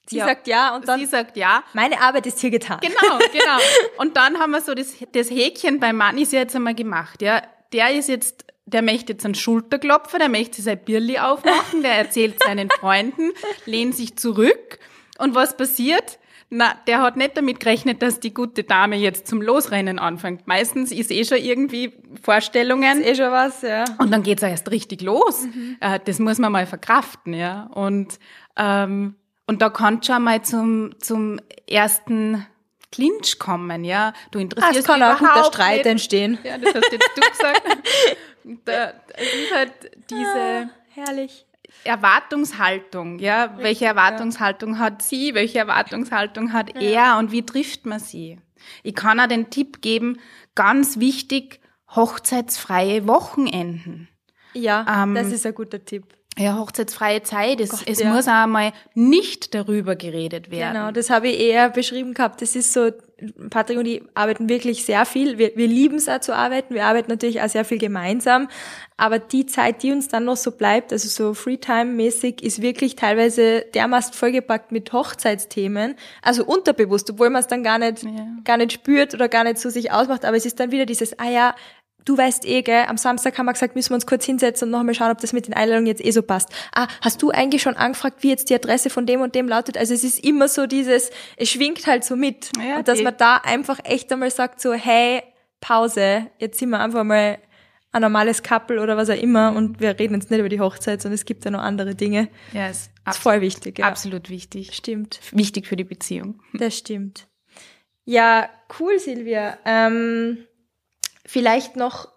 Sie 0.06 0.16
ja. 0.16 0.26
sagt 0.26 0.46
ja 0.46 0.74
und 0.76 0.86
dann. 0.86 1.00
Sie 1.00 1.06
sagt 1.06 1.36
ja. 1.36 1.62
Meine 1.72 2.00
Arbeit 2.00 2.26
ist 2.26 2.40
hier 2.40 2.50
getan. 2.50 2.78
Genau, 2.80 3.18
genau. 3.32 3.58
Und 3.98 4.16
dann 4.16 4.38
haben 4.38 4.52
wir 4.52 4.60
so 4.60 4.74
das, 4.74 4.94
das 5.12 5.30
Häkchen 5.30 5.80
beim 5.80 5.96
Mann 5.96 6.18
ist 6.18 6.32
ja 6.32 6.40
jetzt 6.40 6.54
einmal 6.54 6.74
gemacht, 6.74 7.22
ja. 7.22 7.42
Der 7.72 7.92
ist 7.92 8.08
jetzt, 8.08 8.44
der 8.66 8.82
möchte 8.82 9.14
jetzt 9.14 9.24
einen 9.24 9.34
Schulterklopfer, 9.34 10.18
der 10.18 10.28
möchte 10.28 10.62
sein 10.62 10.78
Birli 10.78 11.18
aufmachen, 11.18 11.82
der 11.82 11.92
erzählt 11.92 12.42
seinen 12.42 12.70
Freunden, 12.80 13.32
lehnt 13.66 13.96
sich 13.96 14.16
zurück. 14.16 14.78
Und 15.18 15.34
was 15.34 15.56
passiert? 15.56 16.18
Na, 16.50 16.74
der 16.86 17.00
hat 17.00 17.16
nicht 17.16 17.36
damit 17.36 17.58
gerechnet, 17.58 18.00
dass 18.02 18.20
die 18.20 18.32
gute 18.32 18.62
Dame 18.62 18.96
jetzt 18.96 19.26
zum 19.26 19.42
Losrennen 19.42 19.98
anfängt. 19.98 20.46
Meistens 20.46 20.92
ist 20.92 21.10
eh 21.10 21.24
schon 21.24 21.38
irgendwie 21.38 21.92
Vorstellungen. 22.22 23.00
Ist 23.00 23.08
eh 23.08 23.14
schon 23.16 23.32
was, 23.32 23.62
ja. 23.62 23.84
Und 23.98 24.12
dann 24.12 24.22
geht's 24.22 24.42
erst 24.42 24.70
richtig 24.70 25.02
los. 25.02 25.42
Mhm. 25.42 25.78
Äh, 25.80 25.98
das 26.04 26.20
muss 26.20 26.38
man 26.38 26.52
mal 26.52 26.66
verkraften, 26.66 27.34
ja. 27.34 27.64
Und 27.74 28.18
ähm, 28.56 29.16
und 29.46 29.62
da 29.62 29.70
kann 29.70 30.02
schon 30.02 30.22
mal 30.22 30.42
zum, 30.42 30.98
zum 31.00 31.40
ersten 31.68 32.46
Clinch 32.90 33.38
kommen, 33.38 33.84
ja. 33.84 34.12
Du 34.30 34.38
interessierst 34.38 34.76
dich 34.76 34.80
Es 34.80 34.86
kann 34.86 35.02
auch 35.02 35.20
ein 35.20 35.26
guter 35.26 35.44
Streit 35.44 35.78
nicht. 35.78 35.86
entstehen. 35.86 36.38
Ja, 36.44 36.58
das 36.58 36.74
hast 36.74 36.92
jetzt 36.92 37.10
du 37.16 37.20
gesagt. 37.20 37.62
da, 38.64 38.92
es 39.14 39.34
ist 39.34 39.54
halt 39.54 39.72
diese 40.10 40.68
ah, 40.68 40.70
herrlich. 40.90 41.46
Erwartungshaltung, 41.82 43.18
ja. 43.18 43.44
Richtig, 43.44 43.64
welche 43.64 43.84
Erwartungshaltung 43.86 44.74
ja. 44.74 44.78
hat 44.78 45.02
sie? 45.02 45.34
Welche 45.34 45.58
Erwartungshaltung 45.58 46.52
hat 46.52 46.80
ja. 46.80 47.14
er? 47.14 47.18
Und 47.18 47.32
wie 47.32 47.44
trifft 47.44 47.84
man 47.84 47.98
sie? 47.98 48.38
Ich 48.82 48.94
kann 48.94 49.18
auch 49.20 49.26
den 49.26 49.50
Tipp 49.50 49.82
geben, 49.82 50.20
ganz 50.54 50.98
wichtig, 51.00 51.60
hochzeitsfreie 51.94 53.06
Wochenenden. 53.06 54.08
Ja, 54.54 55.02
ähm, 55.02 55.14
das 55.14 55.32
ist 55.32 55.44
ein 55.44 55.54
guter 55.54 55.84
Tipp. 55.84 56.14
Ja, 56.36 56.58
hochzeitsfreie 56.58 57.22
Zeit. 57.22 57.60
Es, 57.60 57.70
Gott, 57.70 57.82
es 57.86 58.00
ja. 58.00 58.12
muss 58.12 58.26
auch 58.26 58.46
mal 58.46 58.72
nicht 58.94 59.54
darüber 59.54 59.94
geredet 59.94 60.50
werden. 60.50 60.74
Genau, 60.74 60.90
das 60.90 61.08
habe 61.10 61.28
ich 61.28 61.38
eher 61.38 61.70
beschrieben 61.70 62.12
gehabt. 62.12 62.42
Das 62.42 62.56
ist 62.56 62.72
so, 62.72 62.90
Patrick 63.50 63.78
und 63.78 63.86
ich 63.86 64.02
arbeiten 64.14 64.48
wirklich 64.48 64.84
sehr 64.84 65.06
viel. 65.06 65.38
Wir, 65.38 65.52
wir 65.54 65.68
lieben 65.68 65.96
es 65.96 66.08
auch 66.08 66.18
zu 66.18 66.34
arbeiten. 66.34 66.74
Wir 66.74 66.86
arbeiten 66.86 67.08
natürlich 67.08 67.40
auch 67.40 67.48
sehr 67.48 67.64
viel 67.64 67.78
gemeinsam. 67.78 68.48
Aber 68.96 69.20
die 69.20 69.46
Zeit, 69.46 69.84
die 69.84 69.92
uns 69.92 70.08
dann 70.08 70.24
noch 70.24 70.36
so 70.36 70.50
bleibt, 70.50 70.92
also 70.92 71.08
so 71.08 71.34
Freetime-mäßig, 71.34 72.42
ist 72.42 72.60
wirklich 72.60 72.96
teilweise 72.96 73.64
dermaßen 73.72 74.12
vollgepackt 74.14 74.72
mit 74.72 74.92
Hochzeitsthemen. 74.92 75.94
Also 76.20 76.44
unterbewusst, 76.44 77.08
obwohl 77.10 77.30
man 77.30 77.40
es 77.40 77.46
dann 77.46 77.62
gar 77.62 77.78
nicht, 77.78 78.02
ja. 78.02 78.26
gar 78.42 78.56
nicht 78.56 78.72
spürt 78.72 79.14
oder 79.14 79.28
gar 79.28 79.44
nicht 79.44 79.58
so 79.58 79.70
sich 79.70 79.92
ausmacht. 79.92 80.24
Aber 80.24 80.36
es 80.36 80.46
ist 80.46 80.58
dann 80.58 80.72
wieder 80.72 80.86
dieses, 80.86 81.16
ah 81.20 81.30
ja, 81.30 81.54
du 82.04 82.16
weißt 82.16 82.44
eh, 82.46 82.62
gell, 82.62 82.84
am 82.86 82.96
Samstag 82.96 83.38
haben 83.38 83.46
wir 83.46 83.52
gesagt, 83.52 83.74
müssen 83.74 83.90
wir 83.90 83.94
uns 83.96 84.06
kurz 84.06 84.24
hinsetzen 84.24 84.66
und 84.66 84.72
noch 84.72 84.80
einmal 84.80 84.94
schauen, 84.94 85.10
ob 85.10 85.18
das 85.18 85.32
mit 85.32 85.46
den 85.46 85.54
Einladungen 85.54 85.86
jetzt 85.86 86.04
eh 86.04 86.10
so 86.10 86.22
passt. 86.22 86.50
Ah, 86.74 86.88
hast 87.00 87.22
du 87.22 87.30
eigentlich 87.30 87.62
schon 87.62 87.76
angefragt, 87.76 88.22
wie 88.22 88.28
jetzt 88.28 88.50
die 88.50 88.54
Adresse 88.54 88.90
von 88.90 89.06
dem 89.06 89.20
und 89.20 89.34
dem 89.34 89.48
lautet? 89.48 89.78
Also 89.78 89.94
es 89.94 90.04
ist 90.04 90.24
immer 90.24 90.48
so 90.48 90.66
dieses, 90.66 91.10
es 91.36 91.50
schwingt 91.50 91.86
halt 91.86 92.04
so 92.04 92.16
mit. 92.16 92.50
Ja, 92.58 92.78
und 92.78 92.88
dass 92.88 93.02
man 93.02 93.16
da 93.16 93.36
einfach 93.36 93.78
echt 93.84 94.12
einmal 94.12 94.30
sagt 94.30 94.60
so, 94.60 94.72
hey, 94.72 95.22
Pause, 95.60 96.26
jetzt 96.38 96.58
sind 96.58 96.70
wir 96.70 96.80
einfach 96.80 97.04
mal 97.04 97.38
ein 97.92 98.02
normales 98.02 98.42
Couple 98.42 98.82
oder 98.82 98.96
was 98.96 99.08
auch 99.08 99.16
immer 99.16 99.54
und 99.54 99.80
wir 99.80 99.98
reden 99.98 100.14
jetzt 100.14 100.30
nicht 100.30 100.40
über 100.40 100.48
die 100.48 100.60
Hochzeit, 100.60 101.00
sondern 101.00 101.14
es 101.14 101.24
gibt 101.24 101.44
ja 101.44 101.50
noch 101.52 101.60
andere 101.60 101.94
Dinge. 101.94 102.28
Ja, 102.52 102.68
ist, 102.68 102.90
ist 103.08 103.18
voll 103.18 103.40
wichtig. 103.40 103.78
Ja. 103.78 103.86
Absolut 103.86 104.30
wichtig. 104.30 104.74
Stimmt. 104.74 105.20
Wichtig 105.30 105.68
für 105.68 105.76
die 105.76 105.84
Beziehung. 105.84 106.40
Das 106.52 106.76
stimmt. 106.76 107.28
Ja, 108.04 108.50
cool, 108.78 108.98
Silvia. 108.98 109.56
Ähm, 109.64 110.38
Vielleicht 111.26 111.76
noch 111.76 112.08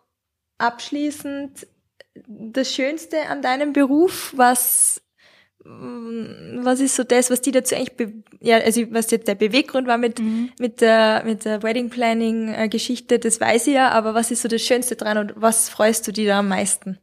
abschließend 0.58 1.68
das 2.28 2.74
Schönste 2.74 3.28
an 3.30 3.42
deinem 3.42 3.74
Beruf, 3.74 4.34
was 4.36 5.02
was 5.70 6.80
ist 6.80 6.96
so 6.96 7.04
das, 7.04 7.30
was 7.30 7.42
die 7.42 7.52
dazu 7.52 7.76
eigentlich, 7.76 8.10
ja, 8.40 8.58
also 8.58 8.82
was 8.92 9.12
jetzt 9.12 9.28
der 9.28 9.36
Beweggrund 9.36 9.88
war 9.88 9.98
mit, 9.98 10.20
mhm. 10.20 10.52
mit 10.60 10.82
der, 10.82 11.24
mit 11.26 11.46
der 11.46 11.62
Wedding 11.64 11.90
Planning 11.90 12.54
äh, 12.54 12.70
Geschichte, 12.70 13.20
das 13.20 13.42
weiß 13.42 13.68
ich 13.68 13.74
ja, 13.74 13.90
aber 13.90 14.14
was 14.14 14.32
ist 14.32 14.42
so 14.44 14.48
das 14.48 14.62
Schönste 14.62 14.96
dran 14.96 15.18
und 15.18 15.34
was 15.36 15.70
freust 15.70 16.08
du 16.08 16.12
dir 16.12 16.28
da 16.28 16.40
am 16.40 16.48
meisten 16.48 17.00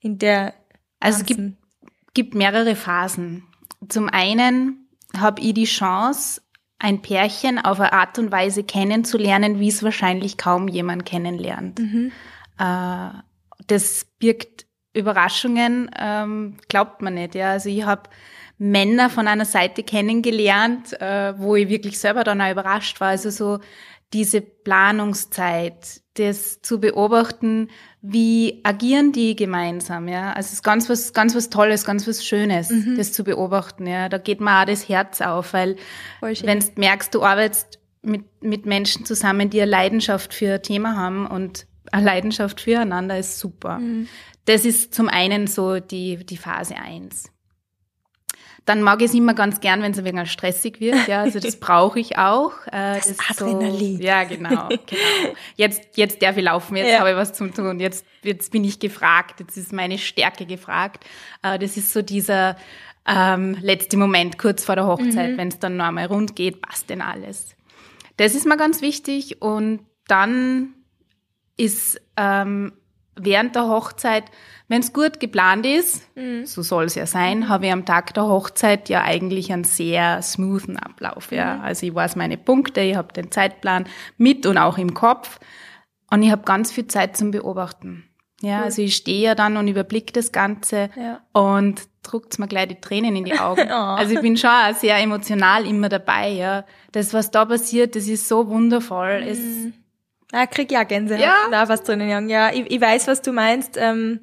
in 0.00 0.18
der? 0.18 0.54
Also 1.00 1.20
es 1.20 1.26
gibt, 1.26 1.40
gibt 2.14 2.34
mehrere 2.34 2.74
Phasen. 2.74 3.44
Zum 3.88 4.08
einen 4.08 4.88
habe 5.16 5.42
ich 5.42 5.54
die 5.54 5.64
Chance, 5.64 6.40
ein 6.78 7.02
Pärchen 7.02 7.58
auf 7.58 7.80
eine 7.80 7.92
Art 7.92 8.18
und 8.18 8.30
Weise 8.30 8.62
kennenzulernen, 8.62 9.58
wie 9.58 9.68
es 9.68 9.82
wahrscheinlich 9.82 10.36
kaum 10.36 10.68
jemand 10.68 11.04
kennenlernt. 11.04 11.78
Mhm. 11.78 12.12
Äh, 12.58 13.10
das 13.66 14.06
birgt 14.18 14.66
Überraschungen, 14.94 15.90
ähm, 15.98 16.56
glaubt 16.68 17.02
man 17.02 17.14
nicht. 17.14 17.34
Ja, 17.34 17.52
also 17.52 17.68
ich 17.68 17.84
habe 17.84 18.08
Männer 18.58 19.10
von 19.10 19.28
einer 19.28 19.44
Seite 19.44 19.82
kennengelernt, 19.82 21.00
äh, 21.00 21.38
wo 21.38 21.56
ich 21.56 21.68
wirklich 21.68 21.98
selber 21.98 22.24
dann 22.24 22.40
auch 22.40 22.50
überrascht 22.50 23.00
war. 23.00 23.08
Also 23.08 23.30
so 23.30 23.60
diese 24.12 24.40
Planungszeit, 24.40 26.02
das 26.18 26.60
zu 26.62 26.80
beobachten, 26.80 27.68
wie 28.00 28.60
agieren 28.64 29.12
die 29.12 29.36
gemeinsam, 29.36 30.08
ja. 30.08 30.32
Also 30.32 30.48
es 30.48 30.52
ist 30.54 30.62
ganz 30.62 30.88
was, 30.88 31.12
ganz 31.12 31.34
was 31.34 31.50
Tolles, 31.50 31.84
ganz 31.84 32.06
was 32.06 32.24
Schönes, 32.24 32.70
mhm. 32.70 32.96
das 32.96 33.12
zu 33.12 33.24
beobachten, 33.24 33.86
ja. 33.86 34.08
Da 34.08 34.18
geht 34.18 34.40
mir 34.40 34.60
auch 34.60 34.64
das 34.64 34.88
Herz 34.88 35.20
auf, 35.20 35.52
weil 35.52 35.76
wenn 36.20 36.60
du 36.60 36.66
merkst, 36.76 37.14
du 37.14 37.22
arbeitest 37.22 37.78
mit, 38.02 38.24
mit 38.42 38.66
Menschen 38.66 39.04
zusammen, 39.04 39.50
die 39.50 39.60
eine 39.60 39.70
Leidenschaft 39.70 40.34
für 40.34 40.54
ein 40.54 40.62
Thema 40.62 40.96
haben 40.96 41.26
und 41.26 41.66
eine 41.92 42.04
Leidenschaft 42.04 42.60
füreinander 42.60 43.18
ist 43.18 43.38
super. 43.38 43.78
Mhm. 43.78 44.08
Das 44.44 44.64
ist 44.64 44.94
zum 44.94 45.08
einen 45.08 45.46
so 45.46 45.80
die, 45.80 46.24
die 46.24 46.36
Phase 46.36 46.76
eins. 46.76 47.30
Dann 48.68 48.82
mag 48.82 49.00
ich 49.00 49.08
es 49.08 49.14
immer 49.14 49.32
ganz 49.32 49.60
gern, 49.60 49.80
wenn 49.80 49.92
es 49.92 49.98
ein 49.98 50.04
wenig 50.04 50.30
stressig 50.30 50.78
wird. 50.78 51.08
Ja, 51.08 51.22
also 51.22 51.40
das 51.40 51.56
brauche 51.60 51.98
ich 51.98 52.18
auch. 52.18 52.52
Äh, 52.66 52.96
das, 52.96 53.16
das 53.16 53.30
Adrenalin. 53.30 53.96
So, 53.96 54.02
ja, 54.02 54.24
genau, 54.24 54.68
genau. 54.68 55.34
Jetzt, 55.56 55.96
jetzt 55.96 56.20
darf 56.20 56.36
ich 56.36 56.44
laufen, 56.44 56.76
jetzt 56.76 56.92
ja. 56.92 56.98
habe 56.98 57.12
ich 57.12 57.16
was 57.16 57.32
zum 57.32 57.54
tun, 57.54 57.80
jetzt, 57.80 58.04
jetzt 58.22 58.52
bin 58.52 58.64
ich 58.64 58.78
gefragt, 58.78 59.40
jetzt 59.40 59.56
ist 59.56 59.72
meine 59.72 59.96
Stärke 59.96 60.44
gefragt. 60.44 61.06
Äh, 61.42 61.58
das 61.58 61.78
ist 61.78 61.94
so 61.94 62.02
dieser 62.02 62.56
ähm, 63.06 63.56
letzte 63.62 63.96
Moment 63.96 64.36
kurz 64.36 64.66
vor 64.66 64.76
der 64.76 64.86
Hochzeit, 64.86 65.32
mhm. 65.32 65.38
wenn 65.38 65.48
es 65.48 65.58
dann 65.58 65.78
noch 65.78 65.86
einmal 65.86 66.04
rund 66.04 66.36
geht, 66.36 66.60
passt 66.60 66.90
denn 66.90 67.00
alles. 67.00 67.56
Das 68.18 68.34
ist 68.34 68.46
mir 68.46 68.58
ganz 68.58 68.82
wichtig 68.82 69.40
und 69.40 69.80
dann 70.08 70.74
ist 71.56 72.02
ähm, 72.18 72.74
während 73.20 73.54
der 73.54 73.68
Hochzeit, 73.68 74.24
wenn 74.68 74.80
es 74.80 74.92
gut 74.92 75.20
geplant 75.20 75.64
ist, 75.66 76.14
mhm. 76.16 76.46
so 76.46 76.62
soll 76.62 76.84
es 76.84 76.94
ja 76.94 77.06
sein, 77.06 77.40
mhm. 77.40 77.48
habe 77.48 77.66
ich 77.66 77.72
am 77.72 77.84
Tag 77.84 78.14
der 78.14 78.24
Hochzeit 78.24 78.88
ja 78.88 79.02
eigentlich 79.02 79.52
einen 79.52 79.64
sehr 79.64 80.22
smoothen 80.22 80.76
Ablauf. 80.76 81.32
Ja. 81.32 81.56
Mhm. 81.56 81.60
Also 81.62 81.86
ich 81.86 81.94
weiß 81.94 82.16
meine 82.16 82.36
Punkte, 82.36 82.80
ich 82.80 82.96
habe 82.96 83.12
den 83.12 83.30
Zeitplan 83.30 83.86
mit 84.16 84.46
und 84.46 84.58
auch 84.58 84.78
im 84.78 84.94
Kopf 84.94 85.40
und 86.10 86.22
ich 86.22 86.30
habe 86.30 86.42
ganz 86.42 86.72
viel 86.72 86.86
Zeit 86.86 87.16
zum 87.16 87.30
Beobachten. 87.30 88.04
Ja, 88.40 88.58
cool. 88.58 88.64
also 88.64 88.82
ich 88.82 88.94
stehe 88.94 89.22
ja 89.22 89.34
dann 89.34 89.56
und 89.56 89.66
überblicke 89.66 90.12
das 90.12 90.30
Ganze 90.30 90.90
ja. 90.96 91.20
und 91.32 91.82
druckt's 92.04 92.38
mir 92.38 92.46
gleich 92.46 92.68
die 92.68 92.80
Tränen 92.80 93.16
in 93.16 93.24
die 93.24 93.38
Augen. 93.38 93.66
oh. 93.68 93.72
Also 93.72 94.14
ich 94.14 94.20
bin 94.20 94.36
schon 94.36 94.50
auch 94.50 94.74
sehr 94.74 94.96
emotional 94.98 95.66
immer 95.66 95.88
dabei, 95.88 96.28
ja. 96.28 96.64
Das, 96.92 97.12
was 97.12 97.30
da 97.30 97.44
passiert, 97.44 97.96
das 97.96 98.06
ist 98.06 98.28
so 98.28 98.48
wundervoll. 98.48 99.24
Es, 99.26 99.38
mhm. 99.40 99.74
Ah, 100.32 100.46
krieg 100.46 100.70
ja 100.70 100.82
Gänsehaut. 100.82 101.22
Ja. 101.22 101.34
Da 101.50 101.68
was 101.68 101.82
drinnen. 101.82 102.28
Ja, 102.28 102.52
ich, 102.52 102.70
ich 102.70 102.80
weiß, 102.80 103.06
was 103.06 103.22
du 103.22 103.32
meinst. 103.32 103.76
Ähm, 103.76 104.20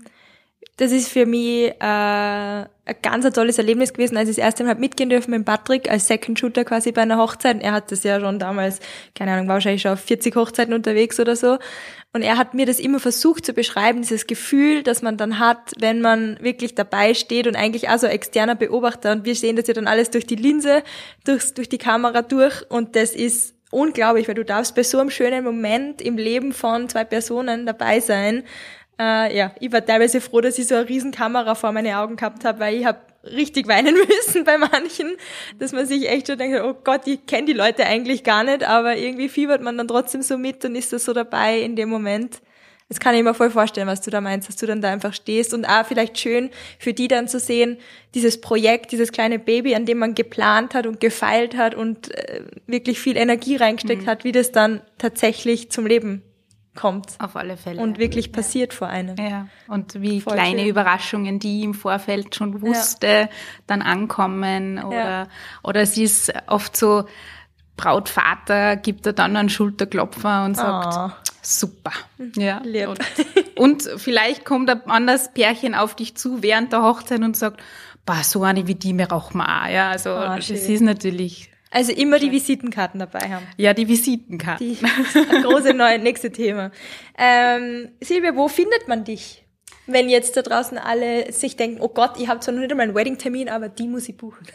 das 0.78 0.92
ist 0.92 1.08
für 1.08 1.26
mich 1.26 1.72
äh, 1.72 1.76
ein 1.80 2.68
ganz 3.02 3.26
ein 3.26 3.34
tolles 3.34 3.58
Erlebnis 3.58 3.94
gewesen, 3.94 4.18
als 4.18 4.30
ich 4.30 4.36
das 4.36 4.44
erste 4.44 4.64
Mal 4.66 4.76
mitgehen 4.76 5.10
dürfen 5.10 5.32
mit 5.32 5.46
Patrick 5.46 5.90
als 5.90 6.08
Second 6.08 6.38
Shooter 6.38 6.66
quasi 6.66 6.92
bei 6.92 7.02
einer 7.02 7.18
Hochzeit. 7.18 7.62
Er 7.64 7.72
hat 7.72 7.92
das 7.92 8.04
ja 8.04 8.20
schon 8.20 8.40
damals, 8.40 8.80
keine 9.16 9.32
Ahnung, 9.32 9.48
war 9.48 9.56
wahrscheinlich 9.56 9.82
schon 9.82 9.94
auf 9.94 10.02
40 10.02 10.36
Hochzeiten 10.36 10.74
unterwegs 10.74 11.20
oder 11.20 11.36
so. 11.36 11.58
Und 12.12 12.22
er 12.22 12.38
hat 12.38 12.54
mir 12.54 12.66
das 12.66 12.80
immer 12.80 13.00
versucht 13.00 13.46
zu 13.46 13.54
beschreiben, 13.54 14.02
dieses 14.02 14.28
Gefühl, 14.28 14.84
das 14.84 15.02
man 15.02 15.18
dann 15.18 15.40
hat, 15.40 15.74
wenn 15.80 16.02
man 16.02 16.38
wirklich 16.42 16.76
dabei 16.76 17.14
steht 17.14 17.48
und 17.48 17.56
eigentlich 17.56 17.90
auch 17.90 17.98
so 17.98 18.08
externer 18.08 18.56
Beobachter. 18.56 19.14
Und 19.14 19.26
wir 19.26 19.36
sehen 19.36 19.56
das 19.56 19.68
ja 19.68 19.74
dann 19.74 19.88
alles 19.88 20.12
durch 20.12 20.26
die 20.26 20.36
Linse, 20.36 20.84
durchs, 21.26 21.54
durch 21.54 21.70
die 21.70 21.78
Kamera 21.78 22.22
durch. 22.22 22.70
Und 22.70 22.96
das 22.96 23.12
ist 23.16 23.55
unglaublich, 23.76 24.28
weil 24.28 24.36
du 24.36 24.46
darfst 24.46 24.74
bei 24.74 24.84
so 24.84 24.98
einem 25.00 25.10
schönen 25.10 25.44
Moment 25.44 26.02
im 26.02 26.18
Leben 26.18 26.54
von 26.54 26.88
zwei 26.88 27.04
Personen 27.04 27.66
dabei 27.66 28.00
sein. 28.00 28.44
Äh, 28.98 29.38
ja, 29.38 29.52
ich 29.60 29.72
war 29.72 29.86
teilweise 29.86 30.22
froh, 30.22 30.40
dass 30.40 30.58
ich 30.58 30.68
so 30.68 30.76
eine 30.76 30.88
riesen 30.88 31.12
Kamera 31.12 31.54
vor 31.56 31.74
meine 31.74 32.00
Augen 32.00 32.16
gehabt 32.16 32.46
habe, 32.46 32.60
weil 32.60 32.76
ich 32.76 32.86
habe 32.86 33.00
richtig 33.26 33.68
weinen 33.68 33.96
müssen 34.08 34.46
bei 34.46 34.58
manchen, 34.58 35.18
dass 35.60 35.74
man 35.74 35.86
sich 35.86 36.10
echt 36.10 36.28
schon 36.28 36.38
denkt, 36.38 36.62
oh 36.64 36.74
Gott, 36.84 37.02
ich 37.06 37.26
kenne 37.26 37.48
die 37.48 37.54
Leute 37.54 37.86
eigentlich 37.86 38.24
gar 38.24 38.46
nicht, 38.46 38.64
aber 38.64 38.96
irgendwie 38.96 39.28
fiebert 39.28 39.62
man 39.62 39.78
dann 39.78 39.90
trotzdem 39.90 40.22
so 40.22 40.38
mit 40.38 40.64
und 40.64 40.76
ist 40.76 40.94
da 40.94 41.00
so 41.00 41.12
dabei 41.12 41.60
in 41.60 41.76
dem 41.76 41.90
Moment. 41.90 42.42
Das 42.88 43.00
kann 43.00 43.16
ich 43.16 43.24
mir 43.24 43.34
voll 43.34 43.50
vorstellen, 43.50 43.88
was 43.88 44.02
du 44.02 44.12
da 44.12 44.22
meinst, 44.22 44.48
dass 44.48 44.58
du 44.58 44.68
dann 44.68 44.80
da 44.80 44.92
einfach 44.92 45.14
stehst 45.14 45.56
und 45.56 45.66
auch 45.66 45.86
vielleicht 45.86 46.20
schön 46.20 46.52
für 46.78 46.94
die 46.94 47.08
dann 47.08 47.28
zu 47.28 47.40
sehen, 47.40 47.78
dieses 48.14 48.40
Projekt, 48.40 48.92
dieses 48.92 49.12
kleine 49.12 49.40
Baby, 49.40 49.74
an 49.74 49.86
dem 49.86 49.98
man 49.98 50.14
geplant 50.14 50.76
hat 50.76 50.86
und 50.86 51.00
gefeilt 51.00 51.58
hat 51.58 51.74
und 51.74 52.14
äh, 52.14 52.44
wirklich 52.68 53.00
viel 53.00 53.18
Energie 53.18 53.56
reingesteckt 53.56 54.04
mhm. 54.04 54.08
hat, 54.08 54.24
wie 54.24 54.32
das 54.32 54.52
dann 54.52 54.82
tatsächlich 55.00 55.72
zum 55.72 55.88
Leben 55.88 56.22
kommt. 56.76 57.16
Auf 57.20 57.36
alle 57.36 57.58
Fälle. 57.58 57.82
Und 57.82 57.98
wirklich 57.98 58.32
passiert 58.32 58.74
vor 58.74 58.88
einem. 58.88 59.16
Ja. 59.18 59.48
Und 59.68 60.00
wie 60.02 60.22
Voll 60.22 60.34
kleine 60.34 60.60
schön. 60.60 60.70
Überraschungen, 60.70 61.40
die 61.40 61.64
im 61.64 61.74
Vorfeld 61.74 62.36
schon 62.36 62.62
wusste, 62.62 63.08
ja. 63.08 63.30
dann 63.66 63.82
ankommen 63.82 64.84
oder, 64.84 64.96
ja. 64.96 65.28
oder 65.64 65.82
es 65.82 65.98
ist 65.98 66.32
oft 66.48 66.78
so, 66.78 67.06
Brautvater 67.78 68.78
gibt 68.78 69.06
er 69.06 69.14
dann 69.14 69.36
einen 69.36 69.50
Schulterklopfer 69.50 70.46
und 70.46 70.56
sagt, 70.56 70.96
oh. 70.98 71.25
Super. 71.46 71.92
Ja. 72.36 72.62
Und, 72.88 73.00
und, 73.56 73.90
vielleicht 73.98 74.46
kommt 74.46 74.70
ein 74.70 74.82
anderes 74.90 75.32
Pärchen 75.34 75.76
auf 75.76 75.96
dich 75.96 76.16
zu 76.16 76.42
während 76.42 76.74
der 76.74 76.84
Hochzeit 76.84 77.22
und 77.22 77.38
sagt, 77.38 77.62
bah, 78.06 78.24
so 78.24 78.44
eine 78.44 78.68
wie 78.68 78.76
die 78.76 78.94
mir 78.94 79.12
auch 79.12 79.34
mal. 79.34 79.72
Ja, 79.72 79.90
also 79.90 80.12
oh, 80.12 80.36
das 80.36 80.50
ist 80.50 80.82
natürlich 80.82 81.50
also 81.76 81.92
immer 81.92 82.20
die 82.20 82.32
Visitenkarten 82.32 83.02
dabei 83.02 83.32
haben. 83.32 83.46
Ja, 83.58 83.74
die 83.74 83.90
Visitenkarten. 83.90 84.66
Die, 84.66 84.78
das 84.80 85.44
große 85.44 85.74
neue 85.74 86.00
nächste 86.00 86.32
Thema. 86.32 86.72
Ähm, 87.18 87.90
Silvia, 88.00 88.34
wo 88.34 88.48
findet 88.48 88.88
man 88.88 89.04
dich? 89.04 89.46
Wenn 89.86 90.08
jetzt 90.08 90.38
da 90.38 90.42
draußen 90.42 90.78
alle 90.78 91.32
sich 91.34 91.58
denken, 91.58 91.82
oh 91.82 91.90
Gott, 91.90 92.18
ich 92.18 92.30
habe 92.30 92.40
zwar 92.40 92.54
noch 92.54 92.62
nicht 92.62 92.72
einmal 92.72 92.86
einen 92.86 92.96
Wedding-Termin, 92.96 93.50
aber 93.50 93.68
die 93.68 93.90
muss 93.90 94.08
ich 94.08 94.16
buchen. 94.16 94.48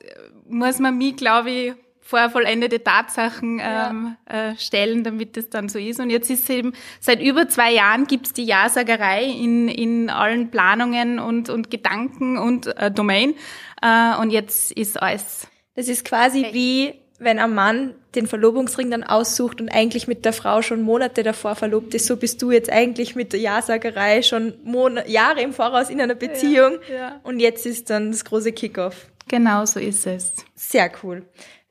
muss 0.48 0.78
man 0.78 0.96
mich, 0.98 1.16
glaube 1.16 1.50
ich, 1.50 1.74
vor 2.04 2.28
vollendete 2.28 2.84
Tatsachen 2.84 3.60
ähm, 3.62 4.16
ja. 4.28 4.50
äh, 4.50 4.56
stellen, 4.58 5.04
damit 5.04 5.38
es 5.38 5.48
dann 5.48 5.70
so 5.70 5.78
ist. 5.78 6.00
Und 6.00 6.10
jetzt 6.10 6.28
ist 6.28 6.44
es 6.44 6.50
eben, 6.50 6.74
seit 7.00 7.22
über 7.22 7.48
zwei 7.48 7.72
Jahren 7.72 8.06
gibt's 8.06 8.34
die 8.34 8.44
Ja-Sagerei 8.44 9.24
in, 9.24 9.68
in 9.68 10.10
allen 10.10 10.50
Planungen 10.50 11.18
und, 11.18 11.48
und 11.48 11.70
Gedanken 11.70 12.36
und 12.36 12.66
äh, 12.76 12.90
Domain. 12.90 13.34
Äh, 13.80 14.16
und 14.20 14.30
jetzt 14.30 14.70
ist 14.72 15.00
alles. 15.00 15.46
Das 15.76 15.88
ist 15.88 16.04
quasi 16.04 16.40
okay. 16.40 16.50
wie, 16.52 16.94
wenn 17.18 17.38
ein 17.38 17.54
Mann 17.54 17.94
den 18.14 18.26
Verlobungsring 18.26 18.90
dann 18.90 19.02
aussucht 19.02 19.62
und 19.62 19.70
eigentlich 19.70 20.06
mit 20.06 20.26
der 20.26 20.34
Frau 20.34 20.60
schon 20.60 20.82
Monate 20.82 21.22
davor 21.22 21.54
verlobt 21.54 21.94
ist, 21.94 22.06
so 22.06 22.16
bist 22.18 22.42
du 22.42 22.50
jetzt 22.50 22.70
eigentlich 22.70 23.16
mit 23.16 23.32
der 23.32 23.40
Ja-Sagerei 23.40 24.20
schon 24.20 24.54
Mon 24.62 25.00
Jahre 25.06 25.40
im 25.40 25.54
Voraus 25.54 25.88
in 25.88 26.02
einer 26.02 26.14
Beziehung. 26.14 26.78
Ja, 26.90 26.94
ja. 26.94 27.20
Und 27.22 27.40
jetzt 27.40 27.64
ist 27.64 27.88
dann 27.88 28.12
das 28.12 28.26
große 28.26 28.52
Kickoff. 28.52 29.06
Genau 29.28 29.64
so 29.64 29.80
ist 29.80 30.06
es. 30.06 30.34
Sehr 30.54 30.90
cool. 31.02 31.26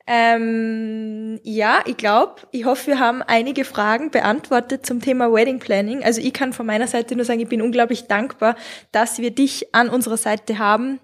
Ähm, 0.06 1.40
ja, 1.44 1.82
ich 1.86 1.96
glaube, 1.96 2.42
ich 2.50 2.66
hoffe, 2.66 2.88
wir 2.88 2.98
haben 2.98 3.22
einige 3.22 3.64
Fragen 3.64 4.10
beantwortet 4.10 4.84
zum 4.84 5.00
Thema 5.00 5.32
Wedding 5.32 5.60
Planning. 5.60 6.04
Also 6.04 6.20
ich 6.20 6.34
kann 6.34 6.52
von 6.52 6.66
meiner 6.66 6.86
Seite 6.86 7.16
nur 7.16 7.24
sagen, 7.24 7.40
ich 7.40 7.48
bin 7.48 7.62
unglaublich 7.62 8.06
dankbar, 8.06 8.54
dass 8.92 9.18
wir 9.18 9.30
dich 9.30 9.74
an 9.74 9.88
unserer 9.88 10.18
Seite 10.18 10.58
haben. 10.58 11.00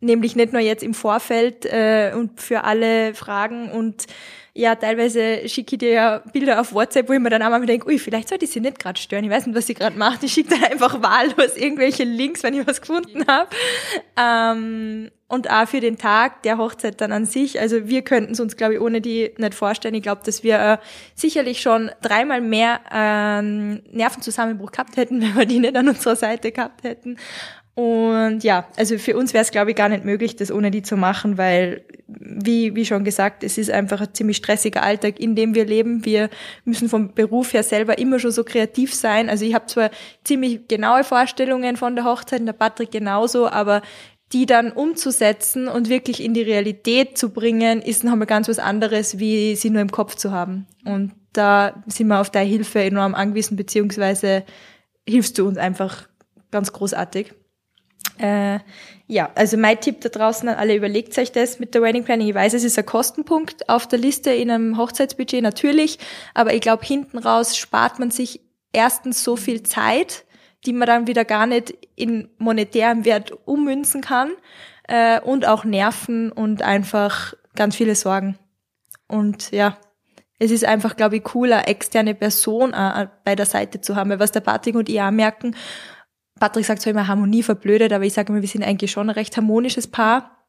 Nämlich 0.00 0.36
nicht 0.36 0.52
nur 0.52 0.60
jetzt 0.60 0.82
im 0.82 0.92
Vorfeld 0.92 1.64
äh, 1.64 2.12
und 2.14 2.38
für 2.38 2.64
alle 2.64 3.14
Fragen 3.14 3.70
und 3.70 4.06
ja, 4.52 4.74
teilweise 4.74 5.48
schicke 5.48 5.76
ich 5.76 5.78
dir 5.80 5.90
ja 5.90 6.18
Bilder 6.32 6.60
auf 6.60 6.72
WhatsApp, 6.72 7.08
wo 7.08 7.12
ich 7.12 7.20
mir 7.20 7.28
dann 7.28 7.42
auch 7.42 7.50
mal 7.50 7.64
denke, 7.66 7.86
ui, 7.88 7.98
vielleicht 7.98 8.28
sollte 8.28 8.46
ich 8.46 8.50
sie 8.50 8.60
nicht 8.60 8.78
gerade 8.78 8.98
stören. 8.98 9.24
Ich 9.24 9.30
weiß 9.30 9.46
nicht, 9.46 9.56
was 9.56 9.66
sie 9.66 9.74
gerade 9.74 9.98
macht. 9.98 10.22
Ich 10.22 10.32
schicke 10.32 10.50
dann 10.50 10.64
einfach 10.64 11.02
wahllos 11.02 11.56
irgendwelche 11.56 12.04
Links, 12.04 12.42
wenn 12.42 12.54
ich 12.54 12.66
was 12.66 12.80
gefunden 12.80 13.26
habe. 13.26 13.50
Ähm, 14.16 15.10
und 15.28 15.50
auch 15.50 15.66
für 15.66 15.80
den 15.80 15.98
Tag 15.98 16.42
der 16.44 16.56
Hochzeit 16.56 17.00
dann 17.00 17.10
an 17.10 17.26
sich. 17.26 17.58
Also 17.58 17.88
wir 17.88 18.02
könnten 18.02 18.32
es 18.32 18.40
uns, 18.40 18.56
glaube 18.56 18.74
ich, 18.74 18.80
ohne 18.80 19.00
die 19.00 19.32
nicht 19.38 19.54
vorstellen. 19.54 19.94
Ich 19.94 20.02
glaube, 20.02 20.22
dass 20.24 20.44
wir 20.44 20.58
äh, 20.58 20.78
sicherlich 21.14 21.60
schon 21.60 21.90
dreimal 22.00 22.40
mehr 22.40 22.80
ähm, 22.92 23.82
Nervenzusammenbruch 23.90 24.70
gehabt 24.70 24.96
hätten, 24.96 25.20
wenn 25.22 25.36
wir 25.36 25.46
die 25.46 25.58
nicht 25.58 25.76
an 25.76 25.88
unserer 25.88 26.16
Seite 26.16 26.52
gehabt 26.52 26.84
hätten. 26.84 27.16
Und 27.74 28.42
ja, 28.42 28.66
also 28.78 28.96
für 28.96 29.18
uns 29.18 29.34
wäre 29.34 29.42
es, 29.42 29.50
glaube 29.50 29.72
ich, 29.72 29.76
gar 29.76 29.90
nicht 29.90 30.02
möglich, 30.02 30.34
das 30.34 30.50
ohne 30.50 30.70
die 30.70 30.80
zu 30.80 30.96
machen, 30.96 31.36
weil, 31.36 31.84
wie, 32.06 32.74
wie 32.74 32.86
schon 32.86 33.04
gesagt, 33.04 33.44
es 33.44 33.58
ist 33.58 33.70
einfach 33.70 34.00
ein 34.00 34.14
ziemlich 34.14 34.38
stressiger 34.38 34.82
Alltag, 34.82 35.20
in 35.20 35.34
dem 35.34 35.54
wir 35.54 35.66
leben. 35.66 36.02
Wir 36.02 36.30
müssen 36.64 36.88
vom 36.88 37.12
Beruf 37.12 37.52
her 37.52 37.62
selber 37.62 37.98
immer 37.98 38.18
schon 38.18 38.30
so 38.30 38.44
kreativ 38.44 38.94
sein. 38.94 39.28
Also 39.28 39.44
ich 39.44 39.52
habe 39.52 39.66
zwar 39.66 39.90
ziemlich 40.24 40.68
genaue 40.68 41.04
Vorstellungen 41.04 41.76
von 41.76 41.96
der 41.96 42.06
Hochzeit, 42.06 42.46
der 42.46 42.54
Patrick 42.54 42.92
genauso, 42.92 43.46
aber 43.46 43.82
die 44.32 44.46
dann 44.46 44.72
umzusetzen 44.72 45.68
und 45.68 45.88
wirklich 45.88 46.22
in 46.22 46.34
die 46.34 46.42
Realität 46.42 47.16
zu 47.16 47.30
bringen, 47.30 47.80
ist 47.80 48.02
noch 48.02 48.16
mal 48.16 48.24
ganz 48.24 48.48
was 48.48 48.58
anderes, 48.58 49.18
wie 49.18 49.54
sie 49.54 49.70
nur 49.70 49.82
im 49.82 49.92
Kopf 49.92 50.16
zu 50.16 50.32
haben. 50.32 50.66
Und 50.84 51.12
da 51.32 51.82
sind 51.86 52.08
wir 52.08 52.20
auf 52.20 52.30
deine 52.30 52.48
Hilfe 52.48 52.82
enorm 52.82 53.14
angewiesen, 53.14 53.56
beziehungsweise 53.56 54.44
hilfst 55.08 55.38
du 55.38 55.46
uns 55.46 55.58
einfach 55.58 56.08
ganz 56.50 56.72
großartig. 56.72 57.34
Äh, 58.18 58.60
ja, 59.06 59.30
also 59.34 59.56
mein 59.56 59.80
Tipp 59.80 60.00
da 60.00 60.08
draußen 60.08 60.48
an 60.48 60.56
alle, 60.56 60.74
überlegt 60.74 61.16
euch 61.18 61.30
das 61.30 61.60
mit 61.60 61.74
der 61.74 61.82
Wedding 61.82 62.04
Planning. 62.04 62.28
Ich 62.28 62.34
weiß, 62.34 62.54
es 62.54 62.64
ist 62.64 62.78
ein 62.78 62.86
Kostenpunkt 62.86 63.68
auf 63.68 63.86
der 63.86 63.98
Liste 63.98 64.32
in 64.32 64.50
einem 64.50 64.78
Hochzeitsbudget 64.78 65.42
natürlich, 65.42 65.98
aber 66.34 66.54
ich 66.54 66.60
glaube, 66.60 66.84
hinten 66.84 67.18
raus 67.18 67.56
spart 67.56 67.98
man 67.98 68.10
sich 68.10 68.40
erstens 68.72 69.22
so 69.22 69.36
viel 69.36 69.62
Zeit, 69.62 70.24
die 70.66 70.72
man 70.72 70.86
dann 70.86 71.06
wieder 71.06 71.24
gar 71.24 71.46
nicht 71.46 71.74
in 71.94 72.28
monetärem 72.38 73.04
Wert 73.04 73.32
ummünzen 73.46 74.00
kann 74.00 74.30
äh, 74.88 75.20
und 75.20 75.46
auch 75.46 75.64
Nerven 75.64 76.32
und 76.32 76.62
einfach 76.62 77.34
ganz 77.54 77.76
viele 77.76 77.94
Sorgen. 77.94 78.38
Und 79.08 79.50
ja, 79.52 79.78
es 80.38 80.50
ist 80.50 80.64
einfach, 80.64 80.96
glaube 80.96 81.16
ich, 81.16 81.24
cooler, 81.24 81.68
externe 81.68 82.14
Person 82.14 82.72
äh, 82.72 83.08
bei 83.24 83.34
der 83.34 83.46
Seite 83.46 83.80
zu 83.80 83.96
haben, 83.96 84.10
weil 84.10 84.20
was 84.20 84.32
der 84.32 84.40
Patrick 84.40 84.74
und 84.74 84.88
ich 84.88 85.00
auch 85.00 85.10
merken, 85.10 85.56
Patrick 86.38 86.66
sagt 86.66 86.82
zwar 86.82 86.90
immer 86.90 87.08
Harmonie 87.08 87.42
verblödet, 87.42 87.92
aber 87.92 88.04
ich 88.04 88.12
sage 88.12 88.32
immer, 88.32 88.42
wir 88.42 88.48
sind 88.48 88.62
eigentlich 88.62 88.90
schon 88.90 89.08
ein 89.08 89.14
recht 89.14 89.36
harmonisches 89.36 89.86
Paar 89.86 90.46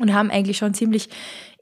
und 0.00 0.12
haben 0.12 0.30
eigentlich 0.30 0.58
schon 0.58 0.74
ziemlich 0.74 1.08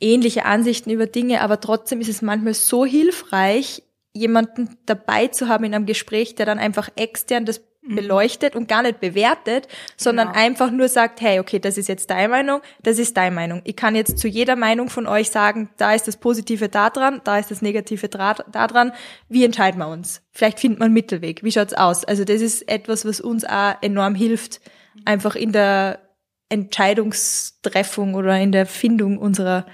ähnliche 0.00 0.46
Ansichten 0.46 0.90
über 0.90 1.06
Dinge, 1.06 1.42
aber 1.42 1.60
trotzdem 1.60 2.00
ist 2.00 2.08
es 2.08 2.22
manchmal 2.22 2.54
so 2.54 2.86
hilfreich, 2.86 3.82
jemanden 4.14 4.76
dabei 4.86 5.28
zu 5.28 5.48
haben 5.48 5.64
in 5.64 5.74
einem 5.74 5.86
Gespräch, 5.86 6.34
der 6.34 6.46
dann 6.46 6.58
einfach 6.58 6.88
extern 6.96 7.44
das. 7.44 7.62
Beleuchtet 7.94 8.54
und 8.56 8.68
gar 8.68 8.82
nicht 8.82 9.00
bewertet, 9.00 9.68
sondern 9.96 10.28
genau. 10.28 10.38
einfach 10.38 10.70
nur 10.70 10.88
sagt, 10.88 11.20
hey, 11.20 11.40
okay, 11.40 11.58
das 11.58 11.78
ist 11.78 11.88
jetzt 11.88 12.10
deine 12.10 12.28
Meinung, 12.28 12.60
das 12.82 12.98
ist 12.98 13.16
deine 13.16 13.34
Meinung. 13.34 13.62
Ich 13.64 13.76
kann 13.76 13.94
jetzt 13.94 14.18
zu 14.18 14.28
jeder 14.28 14.56
Meinung 14.56 14.90
von 14.90 15.06
euch 15.06 15.30
sagen, 15.30 15.70
da 15.76 15.94
ist 15.94 16.06
das 16.06 16.16
Positive 16.16 16.68
da 16.68 16.90
dran, 16.90 17.20
da 17.24 17.38
ist 17.38 17.50
das 17.50 17.62
Negative 17.62 18.08
da 18.08 18.34
dran. 18.34 18.92
Wie 19.28 19.44
entscheiden 19.44 19.78
wir 19.80 19.88
uns? 19.88 20.22
Vielleicht 20.32 20.60
findet 20.60 20.78
man 20.78 20.86
einen 20.86 20.94
Mittelweg. 20.94 21.42
Wie 21.42 21.52
schaut's 21.52 21.74
aus? 21.74 22.04
Also 22.04 22.24
das 22.24 22.40
ist 22.40 22.68
etwas, 22.68 23.04
was 23.04 23.20
uns 23.20 23.44
auch 23.44 23.74
enorm 23.80 24.14
hilft, 24.14 24.60
einfach 25.04 25.34
in 25.34 25.52
der 25.52 26.00
Entscheidungstreffung 26.48 28.14
oder 28.14 28.38
in 28.38 28.52
der 28.52 28.66
Findung 28.66 29.18
unserer 29.18 29.66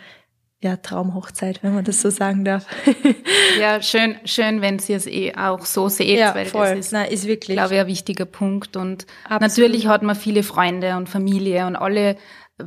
ja, 0.65 0.79
Traumhochzeit, 0.79 1.63
wenn 1.63 1.75
man 1.75 1.85
das 1.85 2.01
so 2.01 2.09
sagen 2.09 2.43
darf. 2.45 2.67
ja, 3.61 3.83
schön, 3.83 4.17
schön, 4.25 4.63
wenn 4.63 4.79
Sie 4.79 4.95
es 4.95 5.07
eh 5.07 5.35
auch 5.37 5.67
so 5.67 5.91
seht, 5.91 6.19
ja, 6.19 6.35
weil 6.35 6.47
voll. 6.47 6.71
das 6.71 6.87
ist, 6.87 6.93
Nein, 6.93 7.11
ist 7.11 7.27
wirklich, 7.27 7.59
glaube 7.59 7.75
ich, 7.75 7.81
ein 7.81 7.87
wichtiger 7.87 8.25
Punkt. 8.25 8.75
Und 8.75 9.07
Absolut. 9.25 9.43
natürlich 9.43 9.87
hat 9.89 10.03
man 10.03 10.17
viele 10.17 10.43
Freunde 10.43 10.97
und 10.97 11.11
Familie 11.11 11.67
und 11.67 11.77
alle 11.77 12.13
äh, 12.13 12.65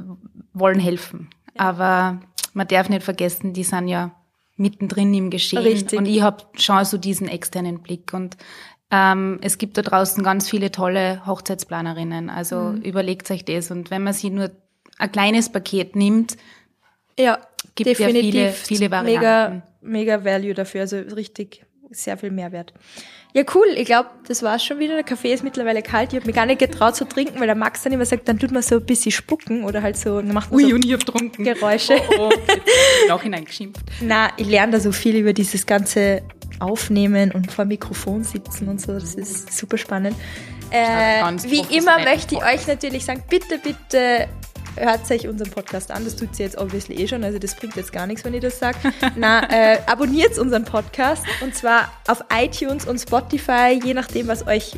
wollen 0.54 0.80
helfen. 0.80 1.32
Ja. 1.56 1.62
Aber 1.62 2.22
man 2.54 2.68
darf 2.68 2.88
nicht 2.88 3.02
vergessen, 3.02 3.54
die 3.54 3.64
sind 3.64 3.88
ja 3.88 4.12
mittendrin 4.58 5.12
im 5.16 5.32
Geschehen. 5.32 5.64
Richtig. 5.64 5.98
Und 5.98 6.06
ich 6.06 6.22
habe 6.22 6.44
schon 6.54 6.86
so 6.86 7.00
diesen 7.00 7.28
externen 7.28 7.82
Blick. 7.82 8.14
Und 8.14 8.38
ähm, 8.92 9.40
es 9.42 9.58
gibt 9.58 9.76
da 9.76 9.82
draußen 9.82 10.24
ganz 10.24 10.48
viele 10.48 10.70
tolle 10.70 11.26
Hochzeitsplanerinnen. 11.26 12.30
Also 12.30 12.60
mhm. 12.60 12.82
überlegt 12.84 13.32
euch 13.32 13.44
das. 13.44 13.72
Und 13.72 13.90
wenn 13.90 14.04
man 14.04 14.14
sich 14.14 14.30
nur 14.30 14.52
ein 15.00 15.12
kleines 15.12 15.52
Paket 15.52 15.96
nimmt, 15.96 16.38
ja, 17.20 17.40
gibt 17.78 17.90
definitiv 17.90 18.34
ja 18.36 18.52
viele, 18.52 18.52
viele 18.52 18.92
Varianten. 18.92 19.64
Mega, 19.82 20.18
mega 20.18 20.26
Value 20.26 20.54
dafür. 20.54 20.82
Also 20.82 20.98
richtig 20.98 21.66
sehr 21.92 22.18
viel 22.18 22.32
Mehrwert. 22.32 22.74
Ja, 23.34 23.44
cool. 23.54 23.68
Ich 23.76 23.86
glaube, 23.86 24.10
das 24.28 24.42
war's 24.42 24.64
schon 24.64 24.80
wieder. 24.80 24.96
Der 24.96 25.04
Kaffee 25.04 25.34
ist 25.34 25.44
mittlerweile 25.44 25.82
kalt. 25.82 26.12
Ich 26.12 26.16
habe 26.16 26.26
mich 26.26 26.36
gar 26.36 26.46
nicht 26.46 26.60
getraut 26.60 26.96
zu 26.96 27.06
trinken, 27.06 27.40
weil 27.40 27.48
der 27.48 27.56
Max 27.56 27.84
dann 27.84 27.94
immer 27.94 28.06
sagt, 28.06 28.28
dann 28.28 28.40
tut 28.40 28.52
man 28.52 28.62
so 28.62 28.76
ein 28.76 28.86
bisschen 28.86 29.12
spucken 29.12 29.64
oder 29.64 29.82
halt 29.82 29.98
so, 29.98 30.22
dann 30.22 30.34
macht 30.34 30.52
man 30.52 30.60
Ui, 30.60 30.70
so 30.70 30.76
und 30.76 30.86
ich 30.86 30.94
hab 30.94 31.06
getrunken. 31.06 31.44
Geräusche. 31.44 32.02
Oh, 32.18 32.30
oh, 32.30 33.12
auch 33.12 33.22
hineingeschimpft. 33.22 33.82
Na, 34.02 34.30
ich 34.38 34.48
lerne 34.48 34.74
da 34.74 34.80
so 34.80 34.92
viel 34.92 35.18
über 35.18 35.34
dieses 35.34 35.66
ganze 35.66 36.24
Aufnehmen 36.60 37.32
und 37.32 37.52
vor 37.52 37.66
Mikrofon 37.66 38.24
sitzen 38.24 38.68
und 38.70 38.82
so. 38.82 38.94
Das 38.94 39.16
ist 39.16 39.56
super 39.56 39.78
spannend. 39.78 40.16
Äh, 40.72 41.24
wie 41.44 41.78
immer 41.78 42.00
möchte 42.00 42.36
ich 42.36 42.44
euch 42.44 42.68
natürlich 42.68 43.06
sagen, 43.06 43.24
bitte, 43.30 43.58
bitte 43.60 44.28
hört 44.78 45.10
euch 45.12 45.28
unseren 45.28 45.52
Podcast 45.52 45.92
an. 45.92 46.06
Das 46.06 46.16
tut 46.16 46.36
sie 46.36 46.44
jetzt 46.44 46.58
obviously 46.58 46.96
eh 46.96 47.08
schon, 47.08 47.24
also 47.24 47.40
das 47.40 47.56
bringt 47.56 47.76
jetzt 47.76 47.92
gar 47.92 48.08
nichts, 48.08 48.24
wenn 48.24 48.34
ich 48.34 48.42
das 48.42 48.60
sage. 48.60 48.78
Na, 49.16 49.50
äh, 49.50 49.80
abonniert 49.86 50.38
unseren 50.38 50.66
Podcast 50.66 51.24
und 51.42 51.56
zwar 51.56 51.92
auf 52.08 52.24
iTunes 52.34 52.86
und 52.86 53.00
Spotify, 53.00 53.80
je 53.84 53.94
nachdem, 53.94 54.28
was 54.28 54.48
euch 54.48 54.78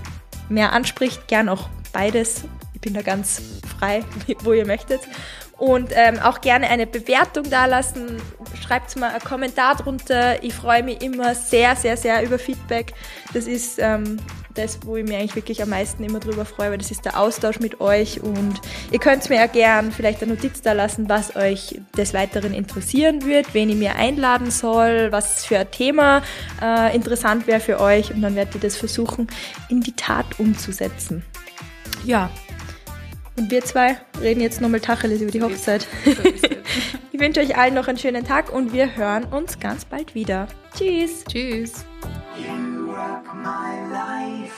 mehr 0.50 0.74
anspricht. 0.74 1.28
Gern 1.28 1.50
auch 1.50 1.70
beides. 1.94 2.44
Ich 2.74 2.82
bin 2.82 2.94
da 2.94 3.02
ganz 3.02 3.42
frei, 3.78 4.04
wo 4.44 4.54
ihr 4.54 4.66
möchtet. 4.66 5.02
Und 5.58 5.90
ähm, 5.94 6.20
auch 6.20 6.40
gerne 6.40 6.70
eine 6.70 6.88
Bewertung 6.88 7.50
dalassen. 7.50 8.22
Schreibt 8.62 8.96
mal 8.96 9.10
einen 9.10 9.20
Kommentar 9.20 9.76
drunter. 9.76 10.42
Ich 10.42 10.54
freue 10.54 10.84
mich 10.84 11.02
immer 11.02 11.36
sehr, 11.36 11.76
sehr, 11.76 11.98
sehr 11.98 12.24
über 12.24 12.40
Feedback. 12.40 12.94
Das 13.34 13.46
ist 13.46 13.78
ähm, 13.78 14.18
das, 14.60 14.80
wo 14.86 14.98
ich 14.98 15.04
mich 15.04 15.16
eigentlich 15.16 15.36
wirklich 15.36 15.62
am 15.64 15.70
meisten 15.70 16.04
immer 16.04 16.20
drüber 16.20 16.46
freue, 16.46 16.72
weil 16.72 16.78
das 16.78 16.92
ist 16.92 17.06
der 17.06 17.20
Austausch 17.20 17.60
mit 17.60 17.82
euch. 17.82 18.22
Und 18.22 18.62
ihr 18.92 19.00
könnt 19.00 19.28
mir 19.30 19.38
ja 19.38 19.48
gern 19.48 19.92
vielleicht 19.92 20.22
eine 20.22 20.34
Notiz 20.34 20.62
da 20.62 20.74
lassen, 20.74 21.10
was 21.10 21.36
euch 21.36 21.80
des 21.98 22.14
Weiteren 22.14 22.54
interessieren 22.54 23.26
wird, 23.26 23.54
wen 23.54 23.70
ich 23.70 23.76
mir 23.76 23.96
einladen 23.96 24.52
soll, 24.52 25.12
was 25.12 25.46
für 25.46 25.60
ein 25.60 25.72
Thema 25.72 26.22
äh, 26.62 26.96
interessant 26.96 27.48
wäre 27.48 27.60
für 27.60 27.80
euch. 27.80 28.14
Und 28.14 28.22
dann 28.22 28.36
werdet 28.36 28.56
ihr 28.56 28.62
das 28.62 28.78
versuchen, 28.78 29.28
in 29.70 29.82
die 29.82 29.94
Tat 29.94 30.40
umzusetzen. 30.40 31.24
Ja, 32.06 32.30
und 33.40 33.52
wir 33.52 33.64
zwei 33.64 33.96
reden 34.20 34.42
jetzt 34.42 34.60
nochmal 34.60 34.82
Tacheles 34.82 35.22
über 35.22 35.32
die 35.32 35.42
Hochzeit. 35.42 35.88
ich 37.12 37.20
wünsche 37.20 37.40
euch 37.40 37.56
allen 37.56 37.74
noch 37.74 37.88
einen 37.88 37.98
schönen 37.98 38.26
Tag 38.26 38.52
und 38.52 38.74
wir 38.74 38.98
hören 38.98 39.24
uns 39.24 39.62
ganz 39.62 39.86
bald 39.86 40.14
wieder. 40.14 40.50
Tschüss. 40.78 41.24
Tschüss. 41.24 41.86
You 42.36 42.92
rock 42.92 43.34
my 43.34 43.90
life. 43.94 44.49